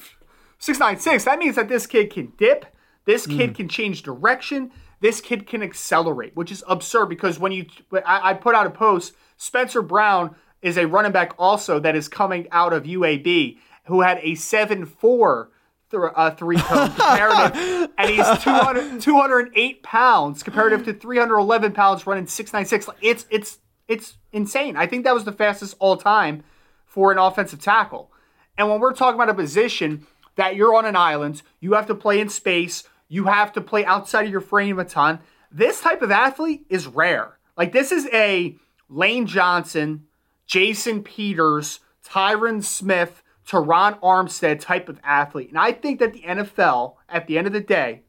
696, 0.60 1.26
that 1.26 1.40
means 1.40 1.56
that 1.58 1.68
this 1.68 1.86
kid 1.86 2.12
can 2.12 2.32
dip. 2.38 2.66
This 3.06 3.28
kid 3.28 3.52
mm. 3.52 3.56
can 3.56 3.68
change 3.68 4.04
direction. 4.04 4.72
This 5.02 5.20
kid 5.20 5.46
can 5.46 5.62
accelerate, 5.62 6.36
which 6.36 6.52
is 6.52 6.64
absurd 6.68 7.08
because 7.08 7.38
when 7.38 7.52
you, 7.52 7.66
I, 8.06 8.32
I 8.32 8.34
put 8.34 8.56
out 8.56 8.66
a 8.66 8.72
post, 8.72 9.14
Spencer 9.38 9.82
Brown 9.82 10.36
is 10.62 10.78
a 10.78 10.88
running 10.88 11.12
back 11.12 11.34
also 11.38 11.80
that 11.80 11.96
is 11.96 12.08
coming 12.08 12.48
out 12.52 12.74
of 12.74 12.84
UAB 12.84 13.58
who 13.86 14.02
had 14.02 14.20
a 14.22 14.36
7 14.36 14.86
4 14.86 15.50
th- 15.92 16.04
uh, 16.16 16.32
three 16.32 16.58
cone 16.58 16.90
comparative, 16.96 17.90
and 17.98 18.10
he's 18.10 18.44
200, 18.44 19.02
208 19.02 19.84
pounds 19.84 20.44
comparative 20.44 20.86
to 20.86 20.94
311 20.94 21.72
pounds 21.72 22.06
running 22.08 22.28
696. 22.28 22.90
It's 23.02 23.26
it's 23.30 23.60
it's 23.88 24.18
insane. 24.32 24.76
I 24.76 24.88
think 24.88 25.04
that 25.04 25.14
was 25.14 25.26
the 25.26 25.32
fastest 25.32 25.76
all 25.80 25.98
time 25.98 26.44
for 26.86 27.12
an 27.12 27.18
offensive 27.18 27.62
tackle. 27.62 28.12
And 28.58 28.70
when 28.70 28.80
we're 28.80 28.94
talking 28.94 29.16
about 29.16 29.30
a 29.30 29.34
position 29.34 30.08
that 30.36 30.56
you're 30.56 30.76
on 30.76 30.86
an 30.86 30.96
island, 30.96 31.42
you 31.60 31.74
have 31.74 31.88
to 31.88 31.96
play 31.96 32.20
in 32.20 32.30
space, 32.30 32.84
you 33.08 33.26
have 33.26 33.54
to 33.54 33.62
play 33.62 33.86
outside 33.86 34.26
of 34.26 34.32
your 34.32 34.42
frame 34.42 34.80
a 34.80 34.86
ton. 34.86 35.20
This 35.52 35.82
type 35.82 36.02
of 36.02 36.12
athlete 36.12 36.66
is 36.70 36.88
rare. 36.88 37.38
Like 37.58 37.72
this 37.72 37.92
is 37.92 38.08
a 38.12 38.56
Lane 38.90 39.26
Johnson, 39.28 40.06
Jason 40.46 41.04
Peters, 41.04 41.80
Tyron 42.06 42.64
Smith, 42.64 43.24
Terron 43.48 44.00
Armstead 44.00 44.60
type 44.60 44.90
of 44.90 45.00
athlete. 45.04 45.50
And 45.50 45.58
I 45.58 45.72
think 45.72 46.00
that 46.00 46.14
the 46.14 46.22
NFL, 46.22 46.96
at 47.08 47.28
the 47.28 47.38
end 47.38 47.48
of 47.48 47.54
the 47.54 47.62
day, 47.62 48.02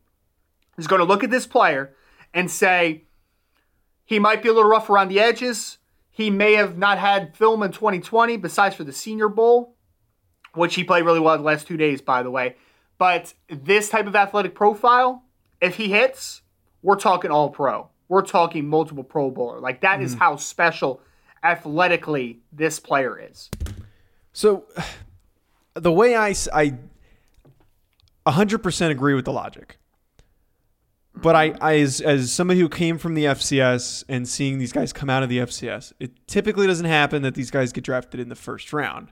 is 0.78 0.86
going 0.86 1.00
to 1.00 1.04
look 1.04 1.22
at 1.22 1.30
this 1.30 1.46
player 1.46 1.94
and 2.32 2.50
say, 2.50 3.04
he 4.04 4.18
might 4.18 4.42
be 4.42 4.48
a 4.48 4.52
little 4.52 4.70
rough 4.70 4.88
around 4.88 5.08
the 5.08 5.20
edges. 5.20 5.78
He 6.10 6.30
may 6.30 6.54
have 6.54 6.78
not 6.78 6.98
had 6.98 7.36
film 7.36 7.62
in 7.62 7.72
2020, 7.72 8.36
besides 8.36 8.74
for 8.76 8.84
the 8.84 8.92
Senior 8.92 9.28
Bowl, 9.28 9.74
which 10.54 10.74
he 10.74 10.84
played 10.84 11.04
really 11.04 11.20
well 11.20 11.36
the 11.36 11.42
last 11.42 11.66
two 11.66 11.76
days, 11.76 12.00
by 12.00 12.22
the 12.22 12.30
way. 12.30 12.56
But 12.98 13.34
this 13.48 13.90
type 13.90 14.06
of 14.06 14.16
athletic 14.16 14.54
profile, 14.54 15.24
if 15.60 15.76
he 15.76 15.90
hits, 15.90 16.42
we're 16.82 16.96
talking 16.96 17.30
all 17.30 17.50
pro. 17.50 17.90
We're 18.08 18.22
talking 18.22 18.68
multiple 18.68 19.04
Pro 19.04 19.30
Bowler. 19.30 19.60
Like 19.60 19.80
that 19.80 19.98
mm. 19.98 20.04
is 20.04 20.14
how 20.14 20.36
special 20.36 21.00
athletically 21.42 22.40
this 22.52 22.78
player 22.78 23.18
is. 23.18 23.50
So 24.32 24.66
the 25.76 25.92
way 25.92 26.16
I, 26.16 26.34
I 26.52 26.74
100% 28.26 28.90
agree 28.90 29.14
with 29.14 29.24
the 29.24 29.32
logic. 29.32 29.78
But 31.14 31.34
I, 31.34 31.54
I 31.60 31.78
as, 31.78 32.00
as 32.00 32.30
somebody 32.30 32.60
who 32.60 32.68
came 32.68 32.98
from 32.98 33.14
the 33.14 33.24
FCS 33.24 34.04
and 34.08 34.28
seeing 34.28 34.58
these 34.58 34.72
guys 34.72 34.92
come 34.92 35.08
out 35.08 35.22
of 35.22 35.28
the 35.28 35.38
FCS, 35.38 35.92
it 35.98 36.26
typically 36.26 36.66
doesn't 36.66 36.86
happen 36.86 37.22
that 37.22 37.34
these 37.34 37.50
guys 37.50 37.72
get 37.72 37.84
drafted 37.84 38.20
in 38.20 38.28
the 38.28 38.34
first 38.34 38.72
round. 38.72 39.08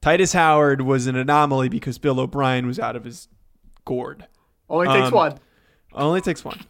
Tytus 0.00 0.32
Howard 0.32 0.82
was 0.82 1.06
an 1.06 1.16
anomaly 1.16 1.68
because 1.68 1.98
Bill 1.98 2.20
O'Brien 2.20 2.66
was 2.66 2.78
out 2.78 2.94
of 2.94 3.04
his 3.04 3.28
gourd. 3.84 4.26
Only 4.68 4.86
takes 4.86 5.08
um, 5.08 5.12
one. 5.12 5.38
Only 5.92 6.20
takes 6.20 6.44
one. 6.44 6.60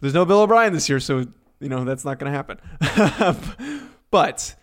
There's 0.00 0.14
no 0.14 0.24
Bill 0.24 0.40
O'Brien 0.40 0.72
this 0.72 0.88
year, 0.88 0.98
so 0.98 1.26
you 1.60 1.68
know 1.68 1.84
that's 1.84 2.04
not 2.04 2.18
going 2.18 2.32
to 2.32 2.58
happen. 2.80 3.90
but 4.10 4.56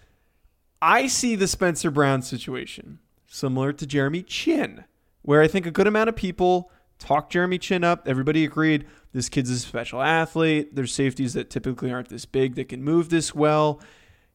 I 0.81 1.07
see 1.07 1.35
the 1.35 1.47
Spencer 1.47 1.91
Brown 1.91 2.23
situation 2.23 2.99
similar 3.29 3.71
to 3.71 3.85
Jeremy 3.85 4.23
Chinn, 4.23 4.83
where 5.21 5.41
I 5.41 5.47
think 5.47 5.65
a 5.65 5.71
good 5.71 5.87
amount 5.87 6.09
of 6.09 6.15
people 6.15 6.71
talked 6.97 7.31
Jeremy 7.31 7.57
Chinn 7.57 7.83
up. 7.83 8.07
Everybody 8.07 8.43
agreed 8.43 8.85
this 9.13 9.29
kid's 9.29 9.49
a 9.49 9.59
special 9.59 10.01
athlete. 10.01 10.75
There's 10.75 10.93
safeties 10.93 11.33
that 11.33 11.49
typically 11.49 11.91
aren't 11.91 12.09
this 12.09 12.25
big 12.25 12.55
that 12.55 12.69
can 12.69 12.83
move 12.83 13.09
this 13.09 13.33
well. 13.33 13.81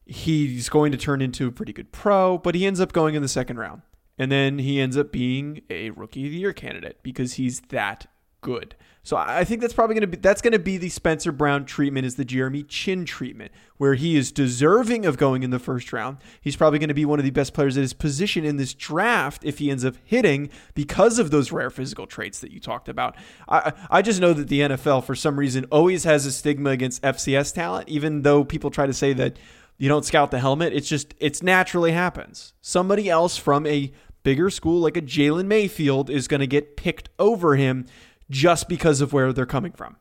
He's 0.05 0.69
going 0.69 0.91
to 0.91 0.97
turn 0.97 1.21
into 1.21 1.47
a 1.47 1.51
pretty 1.51 1.73
good 1.73 1.91
pro, 1.91 2.37
but 2.37 2.55
he 2.55 2.65
ends 2.65 2.79
up 2.79 2.93
going 2.93 3.15
in 3.15 3.21
the 3.21 3.27
second 3.27 3.57
round. 3.57 3.81
And 4.17 4.31
then 4.31 4.59
he 4.59 4.79
ends 4.79 4.97
up 4.97 5.11
being 5.11 5.61
a 5.69 5.89
rookie 5.91 6.25
of 6.25 6.31
the 6.31 6.37
year 6.37 6.53
candidate 6.53 6.99
because 7.03 7.33
he's 7.33 7.59
that 7.69 8.07
good. 8.41 8.75
So 9.05 9.17
I 9.17 9.43
think 9.43 9.61
that's 9.61 9.73
probably 9.73 9.93
going 9.93 10.01
to 10.01 10.07
be 10.07 10.17
that's 10.17 10.41
going 10.41 10.53
to 10.53 10.59
be 10.59 10.77
the 10.77 10.89
Spencer 10.89 11.31
Brown 11.31 11.65
treatment 11.65 12.07
is 12.07 12.15
the 12.15 12.25
Jeremy 12.25 12.63
Chinn 12.63 13.05
treatment, 13.05 13.51
where 13.77 13.93
he 13.93 14.15
is 14.15 14.31
deserving 14.31 15.05
of 15.05 15.15
going 15.15 15.43
in 15.43 15.51
the 15.51 15.59
first 15.59 15.93
round. 15.93 16.17
He's 16.41 16.55
probably 16.55 16.79
going 16.79 16.87
to 16.87 16.95
be 16.95 17.05
one 17.05 17.19
of 17.19 17.23
the 17.23 17.29
best 17.29 17.53
players 17.53 17.77
at 17.77 17.81
his 17.81 17.93
position 17.93 18.43
in 18.43 18.57
this 18.57 18.73
draft 18.73 19.45
if 19.45 19.59
he 19.59 19.69
ends 19.69 19.85
up 19.85 19.93
hitting 20.03 20.49
because 20.73 21.19
of 21.19 21.29
those 21.29 21.51
rare 21.51 21.69
physical 21.69 22.07
traits 22.07 22.39
that 22.39 22.49
you 22.49 22.59
talked 22.59 22.89
about. 22.89 23.15
I 23.47 23.73
I 23.91 24.01
just 24.01 24.19
know 24.19 24.33
that 24.33 24.47
the 24.47 24.61
NFL 24.61 25.03
for 25.03 25.13
some 25.13 25.37
reason 25.37 25.65
always 25.65 26.03
has 26.05 26.25
a 26.25 26.31
stigma 26.31 26.71
against 26.71 27.03
FCS 27.03 27.53
talent, 27.53 27.87
even 27.87 28.23
though 28.23 28.43
people 28.43 28.71
try 28.71 28.87
to 28.87 28.93
say 28.93 29.13
that 29.13 29.37
you 29.77 29.87
don't 29.87 30.03
scout 30.03 30.31
the 30.31 30.39
helmet. 30.39 30.73
It's 30.73 30.89
just 30.89 31.13
it's 31.19 31.43
naturally 31.43 31.91
happens. 31.91 32.53
Somebody 32.59 33.07
else 33.07 33.37
from 33.37 33.67
a 33.67 33.91
bigger 34.23 34.49
school 34.49 34.79
like 34.79 34.97
a 34.97 35.01
Jalen 35.03 35.45
Mayfield 35.45 36.09
is 36.09 36.27
going 36.27 36.39
to 36.39 36.47
get 36.47 36.75
picked 36.75 37.09
over 37.19 37.55
him 37.55 37.85
just 38.29 38.67
because 38.67 39.01
of 39.01 39.13
where 39.13 39.31
they're 39.33 39.45
coming 39.45 39.71
from. 39.71 39.97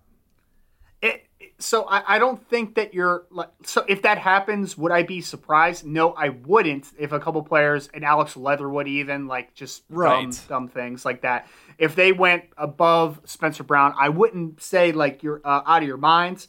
It, 1.02 1.26
so 1.58 1.84
I, 1.84 2.16
I, 2.16 2.18
don't 2.18 2.46
think 2.48 2.74
that 2.74 2.94
you're 2.94 3.26
like 3.30 3.50
so 3.64 3.84
if 3.88 4.02
that 4.02 4.18
happens 4.18 4.76
would 4.76 4.90
i 4.90 5.02
be 5.02 5.20
surprised 5.20 5.84
no 5.84 6.12
i 6.12 6.30
wouldn't 6.30 6.90
if 6.98 7.12
a 7.12 7.20
couple 7.20 7.42
players 7.42 7.88
and 7.94 8.04
alex 8.04 8.36
leatherwood 8.36 8.88
even 8.88 9.26
like 9.26 9.54
just 9.54 9.82
right. 9.88 10.22
dumb, 10.22 10.38
dumb 10.48 10.68
things 10.68 11.04
like 11.04 11.22
that 11.22 11.46
if 11.78 11.94
they 11.94 12.12
went 12.12 12.44
above 12.56 13.20
spencer 13.24 13.62
brown 13.62 13.94
i 13.98 14.08
wouldn't 14.08 14.60
say 14.62 14.92
like 14.92 15.22
you're 15.22 15.40
uh, 15.44 15.62
out 15.66 15.82
of 15.82 15.88
your 15.88 15.96
minds 15.96 16.48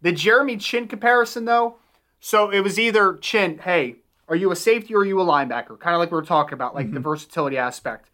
the 0.00 0.12
jeremy 0.12 0.56
chinn 0.56 0.88
comparison 0.88 1.44
though 1.44 1.76
so 2.20 2.50
it 2.50 2.60
was 2.60 2.78
either 2.78 3.16
Chinn 3.16 3.58
hey 3.58 3.96
are 4.28 4.36
you 4.36 4.50
a 4.50 4.56
safety 4.56 4.94
or 4.94 5.00
are 5.00 5.04
you 5.04 5.20
a 5.20 5.24
linebacker 5.24 5.78
kind 5.78 5.94
of 5.94 6.00
like 6.00 6.10
we 6.10 6.16
were 6.16 6.22
talking 6.22 6.54
about 6.54 6.74
like 6.74 6.86
mm-hmm. 6.86 6.94
the 6.94 7.00
versatility 7.00 7.58
aspect 7.58 8.10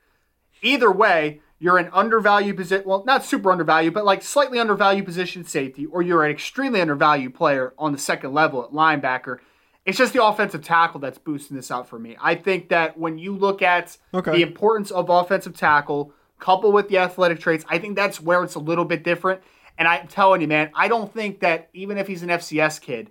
either 0.63 0.91
way 0.91 1.41
you're 1.59 1.79
an 1.79 1.89
undervalued 1.93 2.57
position, 2.57 2.87
well, 2.87 3.05
not 3.07 3.25
super 3.25 3.51
undervalued, 3.51 3.95
but 3.95 4.05
like 4.05 4.23
slightly 4.23 4.59
undervalued 4.59 5.05
position 5.05 5.45
safety, 5.45 5.87
or 5.87 6.03
you're 6.03 6.25
an 6.25 6.31
extremely 6.31 6.81
undervalued 6.81 7.35
player 7.35 7.73
on 7.79 7.93
the 7.93 7.99
second 7.99 8.35
level 8.35 8.63
at 8.63 8.73
linebacker. 8.73 9.39
It's 9.85 9.97
just 9.97 10.13
the 10.13 10.25
offensive 10.25 10.63
tackle 10.63 11.01
that's 11.01 11.19
boosting 11.19 11.57
this 11.57 11.71
out 11.71 11.89
for 11.89 11.99
me. 11.99 12.17
I 12.21 12.35
think 12.35 12.69
that 12.71 12.99
when 12.99 13.19
you 13.19 13.35
look 13.35 13.63
at 13.63 13.97
okay. 14.13 14.33
the 14.33 14.43
importance 14.43 14.91
of 14.91 15.09
offensive 15.09 15.57
tackle, 15.57 16.13
coupled 16.39 16.75
with 16.75 16.89
the 16.89 16.99
athletic 16.99 17.41
traits, 17.41 17.65
I 17.69 17.79
think 17.79 17.97
that's 17.97 18.21
where 18.21 18.43
it's 18.43 18.57
a 18.57 18.61
little 18.61 18.85
bit 18.85 19.05
different. 19.05 19.41
And 19.79 19.87
I'm 19.87 20.09
telling 20.09 20.41
you, 20.41 20.49
man, 20.49 20.71
I 20.75 20.89
don't 20.89 21.13
think 21.13 21.41
that 21.41 21.71
even 21.73 21.99
if 21.99 22.07
he's 22.07 22.23
an 22.23 22.31
FCS 22.31 22.81
kid, 22.81 23.11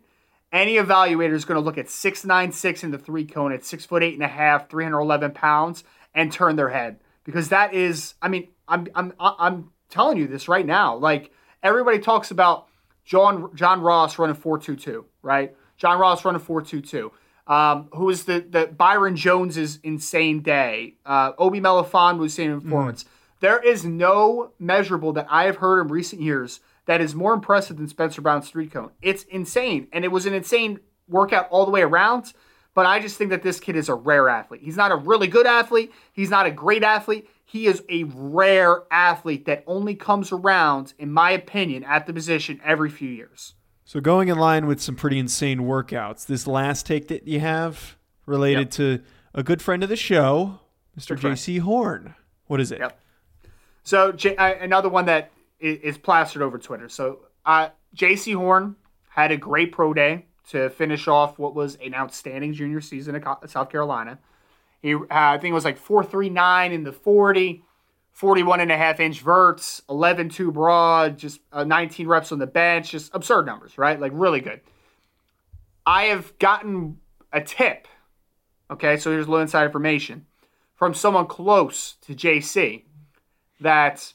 any 0.52 0.76
evaluator 0.76 1.34
is 1.34 1.46
going 1.46 1.60
to 1.60 1.66
look 1.66 1.78
at 1.78 1.90
six 1.90 2.24
nine 2.24 2.52
six 2.52 2.84
in 2.84 2.92
the 2.92 2.98
three 2.98 3.26
cone 3.26 3.52
at 3.52 3.66
six 3.66 3.86
foot 3.86 4.04
eight 4.04 4.14
and 4.14 4.24
a 4.24 4.28
half, 4.28 4.70
311 4.70 5.32
pounds, 5.32 5.84
and 6.14 6.32
turn 6.32 6.56
their 6.56 6.70
head 6.70 7.00
because 7.26 7.50
that 7.50 7.74
is, 7.74 8.14
I 8.22 8.30
mean, 8.30 8.48
I'm 8.68 8.88
I'm 8.96 9.14
I'm 9.20 9.72
telling 9.90 10.18
you 10.18 10.28
this 10.28 10.48
right 10.48 10.66
now. 10.66 10.96
Like 10.96 11.32
everybody 11.62 12.00
talks 12.00 12.32
about 12.32 12.68
John 13.04 13.54
John 13.56 13.82
Ross 13.82 14.18
running 14.18 14.36
four 14.36 14.58
two 14.58 14.78
two, 14.78 15.06
right? 15.22 15.54
John 15.78 16.00
Ross 16.00 16.24
running 16.24 16.40
four 16.40 16.62
two 16.62 16.80
two. 16.80 17.12
Um, 17.48 17.90
who 17.94 18.10
is 18.10 18.26
the 18.26 18.40
the 18.40 18.68
Byron 18.68 19.16
Jones's 19.16 19.80
insane 19.84 20.42
day? 20.42 20.96
Uh, 21.06 21.34
Obi 21.38 21.60
was 21.60 22.34
same 22.34 22.62
performance. 22.62 23.04
Mm. 23.04 23.08
There 23.42 23.60
is 23.60 23.84
no 23.86 24.54
measurable 24.58 25.12
that 25.14 25.28
I 25.30 25.44
have 25.44 25.58
heard 25.58 25.82
in 25.82 25.90
recent 25.90 26.22
years 26.22 26.62
that 26.86 27.02
is 27.02 27.14
more 27.14 27.34
impressive 27.34 27.78
than 27.78 27.88
Spencer 27.88 28.22
Brown's 28.22 28.50
three 28.50 28.68
cone. 28.68 28.92
It's 29.02 29.24
insane, 29.24 29.88
and 29.92 30.06
it 30.06 30.08
was 30.12 30.26
an 30.26 30.34
insane 30.34 30.80
workout 31.08 31.48
all 31.50 31.66
the 31.66 31.72
way 31.72 31.82
around. 31.82 32.34
But 32.76 32.86
I 32.86 33.00
just 33.00 33.18
think 33.18 33.32
that 33.32 33.42
this 33.42 33.60
kid 33.60 33.78
is 33.78 33.90
a 33.90 33.96
rare 33.96 34.30
athlete. 34.30 34.62
He's 34.62 34.78
not 34.78 34.92
a 34.92 34.98
really 34.98 35.28
good 35.28 35.48
athlete. 35.48 35.92
He's 36.12 36.30
not 36.30 36.46
a 36.46 36.52
great 36.52 36.84
athlete. 36.84 37.28
He 37.46 37.68
is 37.68 37.82
a 37.90 38.04
rare 38.04 38.84
athlete 38.92 39.46
that 39.46 39.64
only 39.66 39.96
comes 39.96 40.34
around, 40.34 40.94
in 41.00 41.10
my 41.12 41.32
opinion, 41.32 41.86
at 41.86 42.06
the 42.06 42.14
position 42.14 42.60
every 42.64 42.90
few 42.90 43.10
years. 43.10 43.54
So 43.86 44.02
going 44.02 44.28
in 44.28 44.38
line 44.38 44.68
with 44.68 44.82
some 44.82 44.96
pretty 44.96 45.18
insane 45.18 45.62
workouts, 45.62 46.26
this 46.26 46.48
last 46.48 46.86
take 46.86 47.08
that 47.08 47.28
you 47.28 47.40
have 47.40 47.96
related 48.26 48.68
yep. 48.68 48.72
to 48.72 49.02
a 49.34 49.42
good 49.42 49.62
friend 49.62 49.82
of 49.82 49.90
the 49.90 49.96
show, 49.96 50.60
Mr. 51.00 51.18
JC 51.18 51.62
Horn. 51.62 52.14
What 52.48 52.60
is 52.60 52.74
it? 52.74 52.80
Yep. 52.80 53.00
So 53.84 54.12
J- 54.12 54.36
uh, 54.36 54.56
another 54.60 54.90
one 54.90 55.06
that 55.06 55.32
is, 55.60 55.98
plastered 55.98 56.42
over 56.42 56.58
Twitter. 56.58 56.90
So 56.90 57.20
uh, 57.46 57.70
Jaycee 57.96 58.36
Horn 58.36 58.76
had 59.08 59.32
a 59.32 59.38
great 59.38 59.72
pro 59.72 59.94
day 59.94 60.26
to 60.50 60.70
finish 60.70 61.08
off 61.08 61.40
what 61.40 61.56
was 61.56 61.76
an 61.84 61.94
outstanding 61.94 62.54
junior 62.54 62.82
season 62.82 63.16
at 63.16 63.50
South 63.50 63.70
Carolina. 63.70 64.20
He, 64.82 64.94
uh, 64.94 65.06
I 65.10 65.38
think 65.38 65.52
it 65.52 65.56
was 65.56 65.66
like 65.66 65.78
439 65.78 66.72
in 66.72 66.84
the 66.84 66.92
40, 66.92 67.64
41 68.12 68.60
and 68.60 68.72
a 68.72 68.78
half 68.78 69.00
inch 69.00 69.22
verts, 69.22 69.82
11 69.90 70.30
2 70.30 70.52
broad, 70.52 71.18
just 71.18 71.40
uh, 71.52 71.64
19 71.64 72.08
reps 72.08 72.32
on 72.32 72.40
the 72.40 72.48
bench, 72.48 72.92
just 72.92 73.14
absurd 73.14 73.46
numbers, 73.46 73.78
right? 73.78 74.00
Like 74.00 74.12
really 74.14 74.42
good. 74.42 74.62
I 75.86 76.06
have 76.06 76.38
gotten 76.40 77.00
a 77.32 77.42
tip. 77.42 77.88
Okay, 78.70 78.98
so 78.98 79.12
here's 79.12 79.28
a 79.28 79.30
little 79.30 79.42
inside 79.42 79.66
information 79.66 80.26
from 80.76 80.94
someone 80.94 81.28
close 81.28 81.96
to 82.02 82.14
JC 82.14 82.84
that 83.60 84.14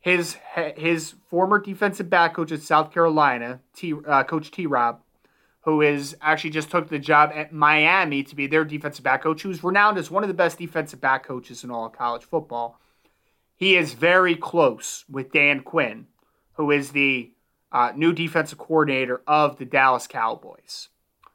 his 0.00 0.36
his 0.76 1.14
former 1.28 1.58
defensive 1.58 2.08
back 2.08 2.34
coach 2.34 2.52
at 2.52 2.62
South 2.62 2.92
Carolina, 2.92 3.60
T, 3.74 3.94
uh, 4.06 4.24
Coach 4.24 4.50
T. 4.50 4.66
Rob, 4.66 5.00
who 5.62 5.82
is 5.82 6.16
actually 6.20 6.50
just 6.50 6.70
took 6.70 6.88
the 6.88 6.98
job 6.98 7.30
at 7.34 7.52
Miami 7.52 8.22
to 8.22 8.34
be 8.34 8.46
their 8.46 8.64
defensive 8.64 9.04
back 9.04 9.22
coach, 9.22 9.42
who's 9.42 9.62
renowned 9.62 9.98
as 9.98 10.10
one 10.10 10.24
of 10.24 10.28
the 10.28 10.34
best 10.34 10.58
defensive 10.58 11.00
back 11.00 11.24
coaches 11.24 11.64
in 11.64 11.70
all 11.70 11.86
of 11.86 11.92
college 11.92 12.24
football. 12.24 12.80
He 13.56 13.76
is 13.76 13.92
very 13.92 14.36
close 14.36 15.04
with 15.08 15.32
Dan 15.32 15.60
Quinn, 15.60 16.06
who 16.54 16.70
is 16.70 16.92
the 16.92 17.32
uh, 17.70 17.92
new 17.94 18.12
defensive 18.12 18.58
coordinator 18.58 19.20
of 19.26 19.58
the 19.58 19.66
Dallas 19.66 20.06
Cowboys. 20.06 20.88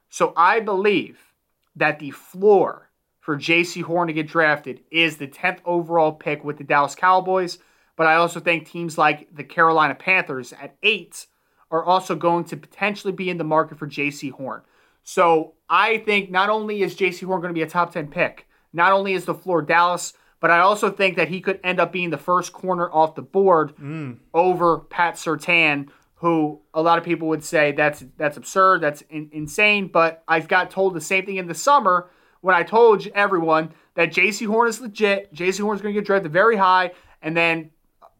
So 0.09 0.33
I 0.35 0.59
believe 0.59 1.33
that 1.75 1.99
the 1.99 2.11
floor 2.11 2.89
for 3.19 3.35
J.C. 3.35 3.81
Horn 3.81 4.07
to 4.07 4.13
get 4.13 4.27
drafted 4.27 4.81
is 4.91 5.17
the 5.17 5.27
10th 5.27 5.59
overall 5.65 6.11
pick 6.11 6.43
with 6.43 6.57
the 6.57 6.63
Dallas 6.63 6.95
Cowboys. 6.95 7.59
But 7.95 8.07
I 8.07 8.15
also 8.15 8.39
think 8.39 8.67
teams 8.67 8.97
like 8.97 9.33
the 9.33 9.43
Carolina 9.43 9.95
Panthers 9.95 10.53
at 10.53 10.75
eight 10.83 11.27
are 11.71 11.83
also 11.83 12.15
going 12.15 12.45
to 12.45 12.57
potentially 12.57 13.13
be 13.13 13.29
in 13.29 13.37
the 13.37 13.43
market 13.43 13.77
for 13.77 13.87
J.C. 13.87 14.29
Horn. 14.29 14.61
So 15.03 15.53
I 15.69 15.99
think 15.99 16.31
not 16.31 16.49
only 16.49 16.81
is 16.81 16.95
J.C. 16.95 17.25
Horn 17.25 17.41
going 17.41 17.53
to 17.53 17.57
be 17.57 17.61
a 17.63 17.69
top 17.69 17.93
10 17.93 18.07
pick, 18.07 18.47
not 18.73 18.91
only 18.91 19.13
is 19.13 19.25
the 19.25 19.33
floor 19.33 19.61
Dallas, 19.61 20.13
but 20.39 20.51
I 20.51 20.59
also 20.59 20.91
think 20.91 21.15
that 21.15 21.29
he 21.29 21.41
could 21.41 21.59
end 21.63 21.79
up 21.79 21.91
being 21.91 22.09
the 22.09 22.17
first 22.17 22.53
corner 22.53 22.91
off 22.91 23.15
the 23.15 23.21
board 23.21 23.75
mm. 23.77 24.17
over 24.33 24.79
Pat 24.79 25.15
Surtain, 25.15 25.89
who 26.15 26.61
a 26.73 26.81
lot 26.81 26.97
of 26.97 27.03
people 27.03 27.27
would 27.29 27.43
say 27.43 27.71
that's 27.71 28.03
that's 28.17 28.37
absurd, 28.37 28.81
that's 28.81 29.01
in, 29.09 29.29
insane. 29.31 29.87
But 29.87 30.23
I've 30.27 30.47
got 30.47 30.71
told 30.71 30.93
the 30.93 31.01
same 31.01 31.25
thing 31.25 31.37
in 31.37 31.47
the 31.47 31.55
summer 31.55 32.09
when 32.41 32.55
I 32.55 32.63
told 32.63 33.07
everyone 33.15 33.73
that 33.95 34.11
J.C. 34.11 34.45
Horn 34.45 34.67
is 34.67 34.81
legit. 34.81 35.33
J.C. 35.33 35.63
Horn 35.63 35.75
is 35.75 35.81
going 35.81 35.93
to 35.93 35.99
get 35.99 36.05
drafted 36.05 36.31
very 36.31 36.57
high, 36.57 36.91
and 37.21 37.35
then 37.35 37.71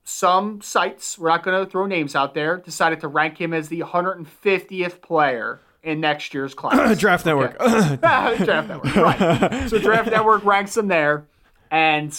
some 0.06 0.62
sites, 0.62 1.18
we're 1.18 1.30
not 1.30 1.44
going 1.44 1.66
to 1.66 1.70
throw 1.70 1.88
names 1.88 2.16
out 2.16 2.36
there, 2.36 2.58
decided 2.58 3.02
to 3.02 3.08
rank 3.08 3.42
him 3.42 3.54
as 3.54 3.70
the 3.70 3.82
150th 3.82 5.02
player 5.02 5.60
in 5.84 6.00
next 6.00 6.34
year's 6.34 6.54
class. 6.56 6.98
Draft 6.98 7.26
Network. 7.26 7.58
Draft 7.60 8.40
Network, 8.46 8.96
right. 8.96 9.68
So 9.70 9.80
Draft 9.80 10.12
Network 10.12 10.46
ranks 10.46 10.78
him 10.78 10.88
there. 10.88 11.28
And 11.72 12.18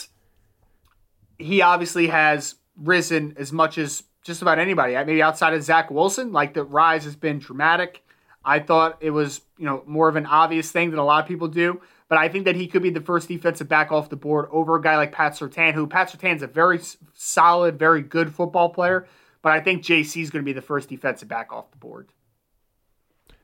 he 1.38 1.62
obviously 1.62 2.08
has 2.08 2.56
risen 2.76 3.34
as 3.38 3.52
much 3.52 3.78
as 3.78 4.02
just 4.24 4.42
about 4.42 4.58
anybody. 4.58 4.94
Maybe 4.94 5.22
outside 5.22 5.54
of 5.54 5.62
Zach 5.62 5.90
Wilson, 5.90 6.32
like 6.32 6.54
the 6.54 6.64
rise 6.64 7.04
has 7.04 7.14
been 7.14 7.38
dramatic. 7.38 8.04
I 8.44 8.58
thought 8.58 8.98
it 9.00 9.10
was, 9.10 9.40
you 9.58 9.64
know, 9.64 9.84
more 9.86 10.08
of 10.08 10.16
an 10.16 10.26
obvious 10.26 10.72
thing 10.72 10.90
that 10.90 10.98
a 10.98 11.04
lot 11.04 11.22
of 11.22 11.28
people 11.28 11.46
do. 11.46 11.80
But 12.08 12.18
I 12.18 12.28
think 12.28 12.44
that 12.44 12.54
he 12.54 12.68
could 12.68 12.82
be 12.82 12.90
the 12.90 13.00
first 13.00 13.28
defensive 13.28 13.68
back 13.68 13.90
off 13.90 14.10
the 14.10 14.16
board 14.16 14.46
over 14.52 14.76
a 14.76 14.82
guy 14.82 14.96
like 14.96 15.12
Pat 15.12 15.32
Surtain, 15.32 15.74
who 15.74 15.86
Pat 15.86 16.10
Surtain's 16.10 16.42
a 16.42 16.46
very 16.46 16.80
solid, 17.14 17.78
very 17.78 18.02
good 18.02 18.32
football 18.32 18.68
player. 18.68 19.08
But 19.42 19.52
I 19.52 19.60
think 19.60 19.82
JC 19.82 20.22
is 20.22 20.30
going 20.30 20.44
to 20.44 20.46
be 20.46 20.52
the 20.52 20.62
first 20.62 20.88
defensive 20.88 21.28
back 21.28 21.52
off 21.52 21.70
the 21.70 21.78
board. 21.78 22.08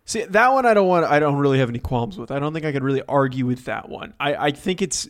See 0.05 0.25
that 0.25 0.53
one, 0.53 0.67
I 0.67 0.75
don't 0.75 0.89
want. 0.89 1.07
I 1.07 1.21
don't 1.21 1.37
really 1.37 1.59
have 1.59 1.69
any 1.69 1.79
qualms 1.79 2.19
with. 2.19 2.31
I 2.31 2.39
don't 2.39 2.53
think 2.53 2.65
I 2.65 2.73
could 2.73 2.83
really 2.83 3.03
argue 3.09 3.47
with 3.47 3.67
that 3.67 3.89
one. 3.89 4.15
I, 4.19 4.35
I 4.35 4.51
think 4.51 4.83
it's 4.83 5.09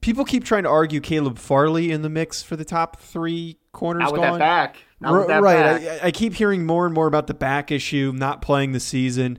people 0.00 0.24
keep 0.24 0.44
trying 0.44 0.62
to 0.62 0.70
argue 0.70 1.00
Caleb 1.00 1.38
Farley 1.38 1.90
in 1.90 2.02
the 2.02 2.08
mix 2.08 2.42
for 2.42 2.56
the 2.56 2.64
top 2.64 3.00
three 3.00 3.58
corners. 3.72 4.04
Not 4.04 4.12
with 4.12 4.22
that 4.22 4.38
back. 4.38 4.76
Not 5.00 5.12
R- 5.12 5.26
that 5.26 5.42
right. 5.42 5.80
Back. 5.82 6.02
I, 6.02 6.06
I, 6.06 6.10
keep 6.10 6.34
hearing 6.34 6.64
more 6.64 6.86
and 6.86 6.94
more 6.94 7.06
about 7.06 7.26
the 7.26 7.34
back 7.34 7.70
issue, 7.70 8.12
not 8.14 8.42
playing 8.42 8.72
the 8.72 8.80
season. 8.80 9.38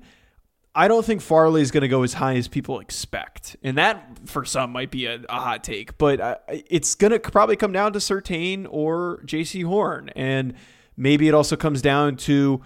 I 0.76 0.88
don't 0.88 1.03
think 1.03 1.22
Farley 1.22 1.61
is 1.61 1.72
going 1.72 1.82
to 1.82 1.88
go 1.88 2.03
as 2.03 2.13
high 2.13 2.36
as 2.36 2.47
people 2.47 2.80
expect, 2.80 3.57
and 3.63 3.78
that 3.78 4.20
for 4.26 4.45
some 4.45 4.72
might 4.72 4.91
be 4.91 5.07
a, 5.07 5.20
a 5.28 5.39
hot 5.39 5.63
take. 5.63 5.97
But 5.97 6.22
uh, 6.22 6.38
it's 6.47 6.95
going 6.95 7.11
to 7.11 7.20
probably 7.20 7.55
come 7.55 7.72
down 7.72 7.93
to 7.93 7.99
Surtain 7.99 8.67
or 8.70 9.22
J.C. 9.26 9.61
Horn, 9.61 10.09
and 10.15 10.53
maybe 10.95 11.28
it 11.28 11.34
also 11.34 11.55
comes 11.55 11.82
down 11.82 12.17
to 12.17 12.61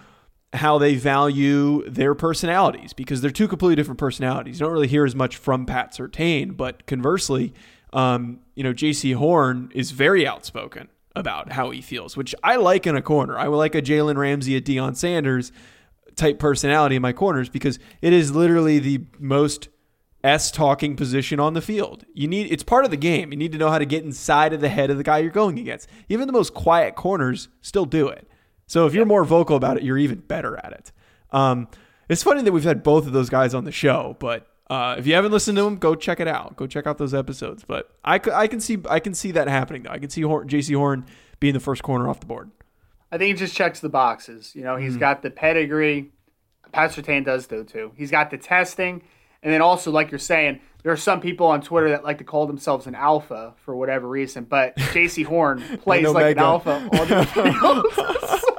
how 0.52 0.78
they 0.78 0.94
value 0.94 1.88
their 1.88 2.14
personalities 2.14 2.92
because 2.92 3.20
they're 3.20 3.30
two 3.30 3.48
completely 3.48 3.74
different 3.74 3.98
personalities. 3.98 4.60
You 4.60 4.66
don't 4.66 4.72
really 4.72 4.86
hear 4.86 5.04
as 5.04 5.14
much 5.14 5.36
from 5.36 5.66
Pat 5.66 5.92
Surtain, 5.92 6.56
but 6.56 6.86
conversely, 6.86 7.54
um, 7.92 8.40
you 8.54 8.62
know, 8.62 8.72
J.C. 8.72 9.12
Horn 9.12 9.72
is 9.74 9.90
very 9.90 10.26
outspoken 10.26 10.88
about 11.16 11.52
how 11.52 11.70
he 11.70 11.80
feels, 11.80 12.16
which 12.16 12.34
I 12.42 12.56
like 12.56 12.86
in 12.86 12.96
a 12.96 13.02
corner. 13.02 13.38
I 13.38 13.48
would 13.48 13.56
like 13.56 13.74
a 13.74 13.82
Jalen 13.82 14.16
Ramsey, 14.16 14.56
a 14.56 14.60
Deion 14.60 14.96
Sanders 14.96 15.52
type 16.16 16.38
personality 16.38 16.96
in 16.96 17.02
my 17.02 17.12
corners 17.12 17.48
because 17.48 17.78
it 18.02 18.12
is 18.12 18.34
literally 18.34 18.78
the 18.78 19.04
most 19.18 19.68
S 20.22 20.50
talking 20.50 20.96
position 20.96 21.38
on 21.38 21.52
the 21.52 21.60
field. 21.60 22.04
You 22.14 22.28
need 22.28 22.50
it's 22.50 22.62
part 22.62 22.84
of 22.84 22.90
the 22.90 22.96
game. 22.96 23.30
You 23.30 23.36
need 23.36 23.52
to 23.52 23.58
know 23.58 23.70
how 23.70 23.78
to 23.78 23.84
get 23.84 24.04
inside 24.04 24.52
of 24.52 24.60
the 24.60 24.68
head 24.68 24.90
of 24.90 24.96
the 24.96 25.04
guy 25.04 25.18
you're 25.18 25.30
going 25.30 25.58
against. 25.58 25.88
Even 26.08 26.26
the 26.26 26.32
most 26.32 26.54
quiet 26.54 26.94
corners 26.94 27.48
still 27.60 27.84
do 27.84 28.08
it. 28.08 28.26
So 28.66 28.86
if 28.86 28.94
you're 28.94 29.04
more 29.04 29.24
vocal 29.24 29.56
about 29.56 29.76
it, 29.76 29.82
you're 29.82 29.98
even 29.98 30.20
better 30.20 30.56
at 30.56 30.72
it. 30.72 30.92
Um, 31.30 31.68
it's 32.08 32.22
funny 32.22 32.42
that 32.42 32.52
we've 32.52 32.64
had 32.64 32.82
both 32.82 33.06
of 33.06 33.12
those 33.12 33.28
guys 33.28 33.54
on 33.54 33.64
the 33.64 33.72
show, 33.72 34.16
but 34.18 34.46
uh, 34.70 34.96
if 34.98 35.06
you 35.06 35.14
haven't 35.14 35.32
listened 35.32 35.56
to 35.56 35.62
them, 35.62 35.76
go 35.76 35.94
check 35.94 36.20
it 36.20 36.28
out. 36.28 36.56
Go 36.56 36.66
check 36.66 36.86
out 36.86 36.96
those 36.96 37.12
episodes. 37.12 37.64
But 37.66 37.90
I, 38.04 38.20
I 38.32 38.46
can 38.46 38.60
see 38.60 38.78
I 38.88 39.00
can 39.00 39.14
see 39.14 39.30
that 39.32 39.48
happening 39.48 39.82
though. 39.82 39.90
I 39.90 39.98
can 39.98 40.08
see 40.08 40.22
Horn, 40.22 40.48
Jaycee 40.48 40.76
Horn 40.76 41.04
being 41.38 41.54
the 41.54 41.60
first 41.60 41.82
corner 41.82 42.08
off 42.08 42.20
the 42.20 42.26
board. 42.26 42.50
I 43.14 43.16
think 43.16 43.28
he 43.28 43.34
just 43.34 43.54
checks 43.54 43.78
the 43.78 43.88
boxes. 43.88 44.56
You 44.56 44.64
know, 44.64 44.74
he's 44.74 44.96
mm. 44.96 45.00
got 45.00 45.22
the 45.22 45.30
pedigree. 45.30 46.10
Pat 46.72 46.90
Surtain 46.90 47.24
does 47.24 47.46
though 47.46 47.62
too. 47.62 47.92
He's 47.94 48.10
got 48.10 48.32
the 48.32 48.38
testing, 48.38 49.04
and 49.40 49.52
then 49.52 49.62
also 49.62 49.92
like 49.92 50.10
you're 50.10 50.18
saying, 50.18 50.58
there 50.82 50.90
are 50.90 50.96
some 50.96 51.20
people 51.20 51.46
on 51.46 51.60
Twitter 51.60 51.90
that 51.90 52.02
like 52.02 52.18
to 52.18 52.24
call 52.24 52.48
themselves 52.48 52.88
an 52.88 52.96
alpha 52.96 53.54
for 53.58 53.76
whatever 53.76 54.08
reason, 54.08 54.42
but 54.42 54.74
Jaycee 54.76 55.24
Horn 55.24 55.62
plays 55.82 56.08
like 56.08 56.32
an 56.32 56.42
alpha 56.42 56.88
on 56.92 57.08
the 57.08 57.24
field. 58.34 58.40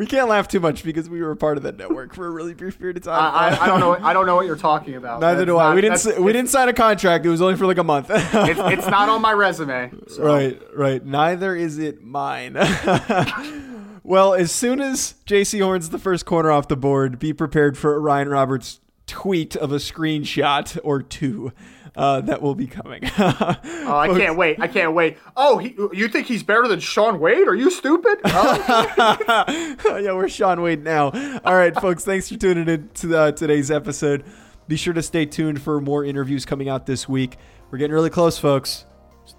We 0.00 0.06
can't 0.06 0.30
laugh 0.30 0.48
too 0.48 0.60
much 0.60 0.82
because 0.82 1.10
we 1.10 1.20
were 1.20 1.32
a 1.32 1.36
part 1.36 1.58
of 1.58 1.64
that 1.64 1.76
network 1.76 2.14
for 2.14 2.26
a 2.26 2.30
really 2.30 2.54
brief 2.54 2.78
period 2.78 2.96
of 2.96 3.02
time. 3.02 3.34
I, 3.34 3.50
I, 3.50 3.64
I 3.64 3.66
don't 3.66 3.80
know. 3.80 3.98
I 4.02 4.14
don't 4.14 4.24
know 4.24 4.34
what 4.34 4.46
you're 4.46 4.56
talking 4.56 4.94
about. 4.94 5.20
Neither 5.20 5.40
that's 5.40 5.46
do 5.46 5.58
I. 5.58 5.74
we 5.74 5.82
didn't. 5.82 6.22
We 6.22 6.32
didn't 6.32 6.48
sign 6.48 6.70
a 6.70 6.72
contract. 6.72 7.26
It 7.26 7.28
was 7.28 7.42
only 7.42 7.56
for 7.56 7.66
like 7.66 7.76
a 7.76 7.84
month. 7.84 8.06
it's, 8.08 8.58
it's, 8.58 8.86
not 8.86 9.10
on 9.10 9.20
my 9.20 9.34
resume. 9.34 9.92
So. 10.08 10.22
Right. 10.22 10.58
Right. 10.74 11.04
Neither 11.04 11.54
is 11.54 11.78
it 11.78 12.02
mine. 12.02 12.54
well, 14.02 14.32
as 14.32 14.50
soon 14.50 14.80
as 14.80 15.16
J.C. 15.26 15.58
Horn's 15.58 15.90
the 15.90 15.98
first 15.98 16.24
corner 16.24 16.50
off 16.50 16.68
the 16.68 16.78
board, 16.78 17.18
be 17.18 17.34
prepared 17.34 17.76
for 17.76 18.00
Ryan 18.00 18.30
Roberts 18.30 18.80
tweet 19.06 19.54
of 19.54 19.70
a 19.70 19.76
screenshot 19.76 20.78
or 20.82 21.02
two 21.02 21.52
uh, 21.96 22.20
that 22.22 22.40
will 22.40 22.54
be 22.54 22.66
coming. 22.66 23.02
oh, 23.18 23.56
I 23.88 24.08
can't 24.16 24.36
wait! 24.36 24.60
I 24.60 24.68
can't 24.68 24.94
wait. 24.94 25.18
Oh, 25.36 25.58
he, 25.58 25.74
you 25.92 26.08
think 26.08 26.26
he's 26.26 26.42
better 26.42 26.68
than 26.68 26.80
Shaun 26.80 27.18
Wade? 27.18 27.48
Are 27.48 27.54
you 27.54 27.70
stupid? 27.70 28.18
yeah, 28.24 30.12
we're 30.12 30.28
Shaun 30.28 30.62
Wade 30.62 30.84
now. 30.84 31.10
All 31.44 31.54
right, 31.54 31.74
folks. 31.74 32.04
Thanks 32.04 32.28
for 32.28 32.36
tuning 32.36 32.68
in 32.68 32.88
to 32.94 33.16
uh, 33.16 33.32
today's 33.32 33.70
episode. 33.70 34.24
Be 34.68 34.76
sure 34.76 34.94
to 34.94 35.02
stay 35.02 35.26
tuned 35.26 35.60
for 35.60 35.80
more 35.80 36.04
interviews 36.04 36.44
coming 36.44 36.68
out 36.68 36.86
this 36.86 37.08
week. 37.08 37.36
We're 37.70 37.78
getting 37.78 37.94
really 37.94 38.10
close, 38.10 38.38
folks. 38.38 38.84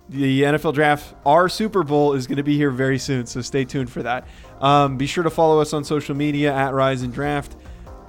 The 0.10 0.44
NFL 0.44 0.74
draft, 0.74 1.16
our 1.26 1.48
Super 1.48 1.84
Bowl, 1.84 2.14
is 2.14 2.28
going 2.28 2.38
to 2.38 2.44
be 2.44 2.58
here 2.58 2.72
very 2.72 3.00
soon, 3.00 3.26
so 3.26 3.42
stay 3.42 3.66
tuned 3.66 3.90
for 3.90 4.04
that. 4.04 4.28
Um, 4.60 4.98
be 4.98 5.08
sure 5.08 5.24
to 5.24 5.30
follow 5.30 5.60
us 5.60 5.74
on 5.74 5.84
social 5.84 6.16
media 6.16 6.54
at 6.54 6.74
Rise 6.74 7.02
and 7.02 7.14
Draft, 7.14 7.56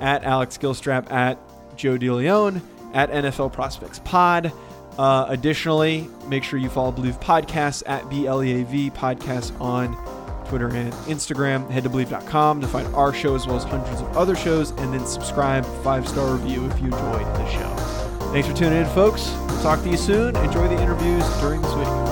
at 0.01 0.25
Alex 0.25 0.59
Gilstrap, 0.59 1.11
at 1.11 1.39
Joe 1.77 1.97
DeLeon 1.97 2.61
at 2.95 3.11
NFL 3.11 3.53
Prospects 3.53 4.01
Pod. 4.01 4.53
Uh, 4.99 5.27
additionally, 5.29 6.09
make 6.27 6.45
sure 6.45 6.59
you 6.59 6.69
follow 6.69 6.93
Bleav 6.93 7.21
Podcasts 7.21 7.83
at 7.87 8.03
BLEAV 8.05 8.93
Podcasts 8.93 9.59
on 9.61 9.97
Twitter 10.47 10.69
and 10.69 10.93
Instagram. 11.09 11.69
Head 11.71 11.85
to 11.85 11.91
bleav.com 11.91 12.61
to 12.61 12.69
find 12.69 12.87
our 12.95 13.15
show 13.15 13.35
as 13.35 13.47
well 13.47 13.57
as 13.57 13.65
hundreds 13.65 14.03
of 14.03 14.17
other 14.17 14.37
shows, 14.37 14.71
and 14.73 14.93
then 14.93 15.07
subscribe, 15.07 15.65
five 15.83 16.07
star 16.07 16.35
review 16.35 16.67
if 16.67 16.79
you 16.79 16.87
enjoyed 16.87 17.27
the 17.37 17.51
show. 17.51 17.75
Thanks 18.33 18.49
for 18.49 18.55
tuning 18.55 18.81
in, 18.81 18.87
folks. 18.89 19.31
Talk 19.63 19.83
to 19.83 19.89
you 19.89 19.97
soon. 19.97 20.37
Enjoy 20.37 20.69
the 20.69 20.81
interviews 20.81 21.25
during 21.41 21.63
this 21.63 21.75
week. 21.75 22.12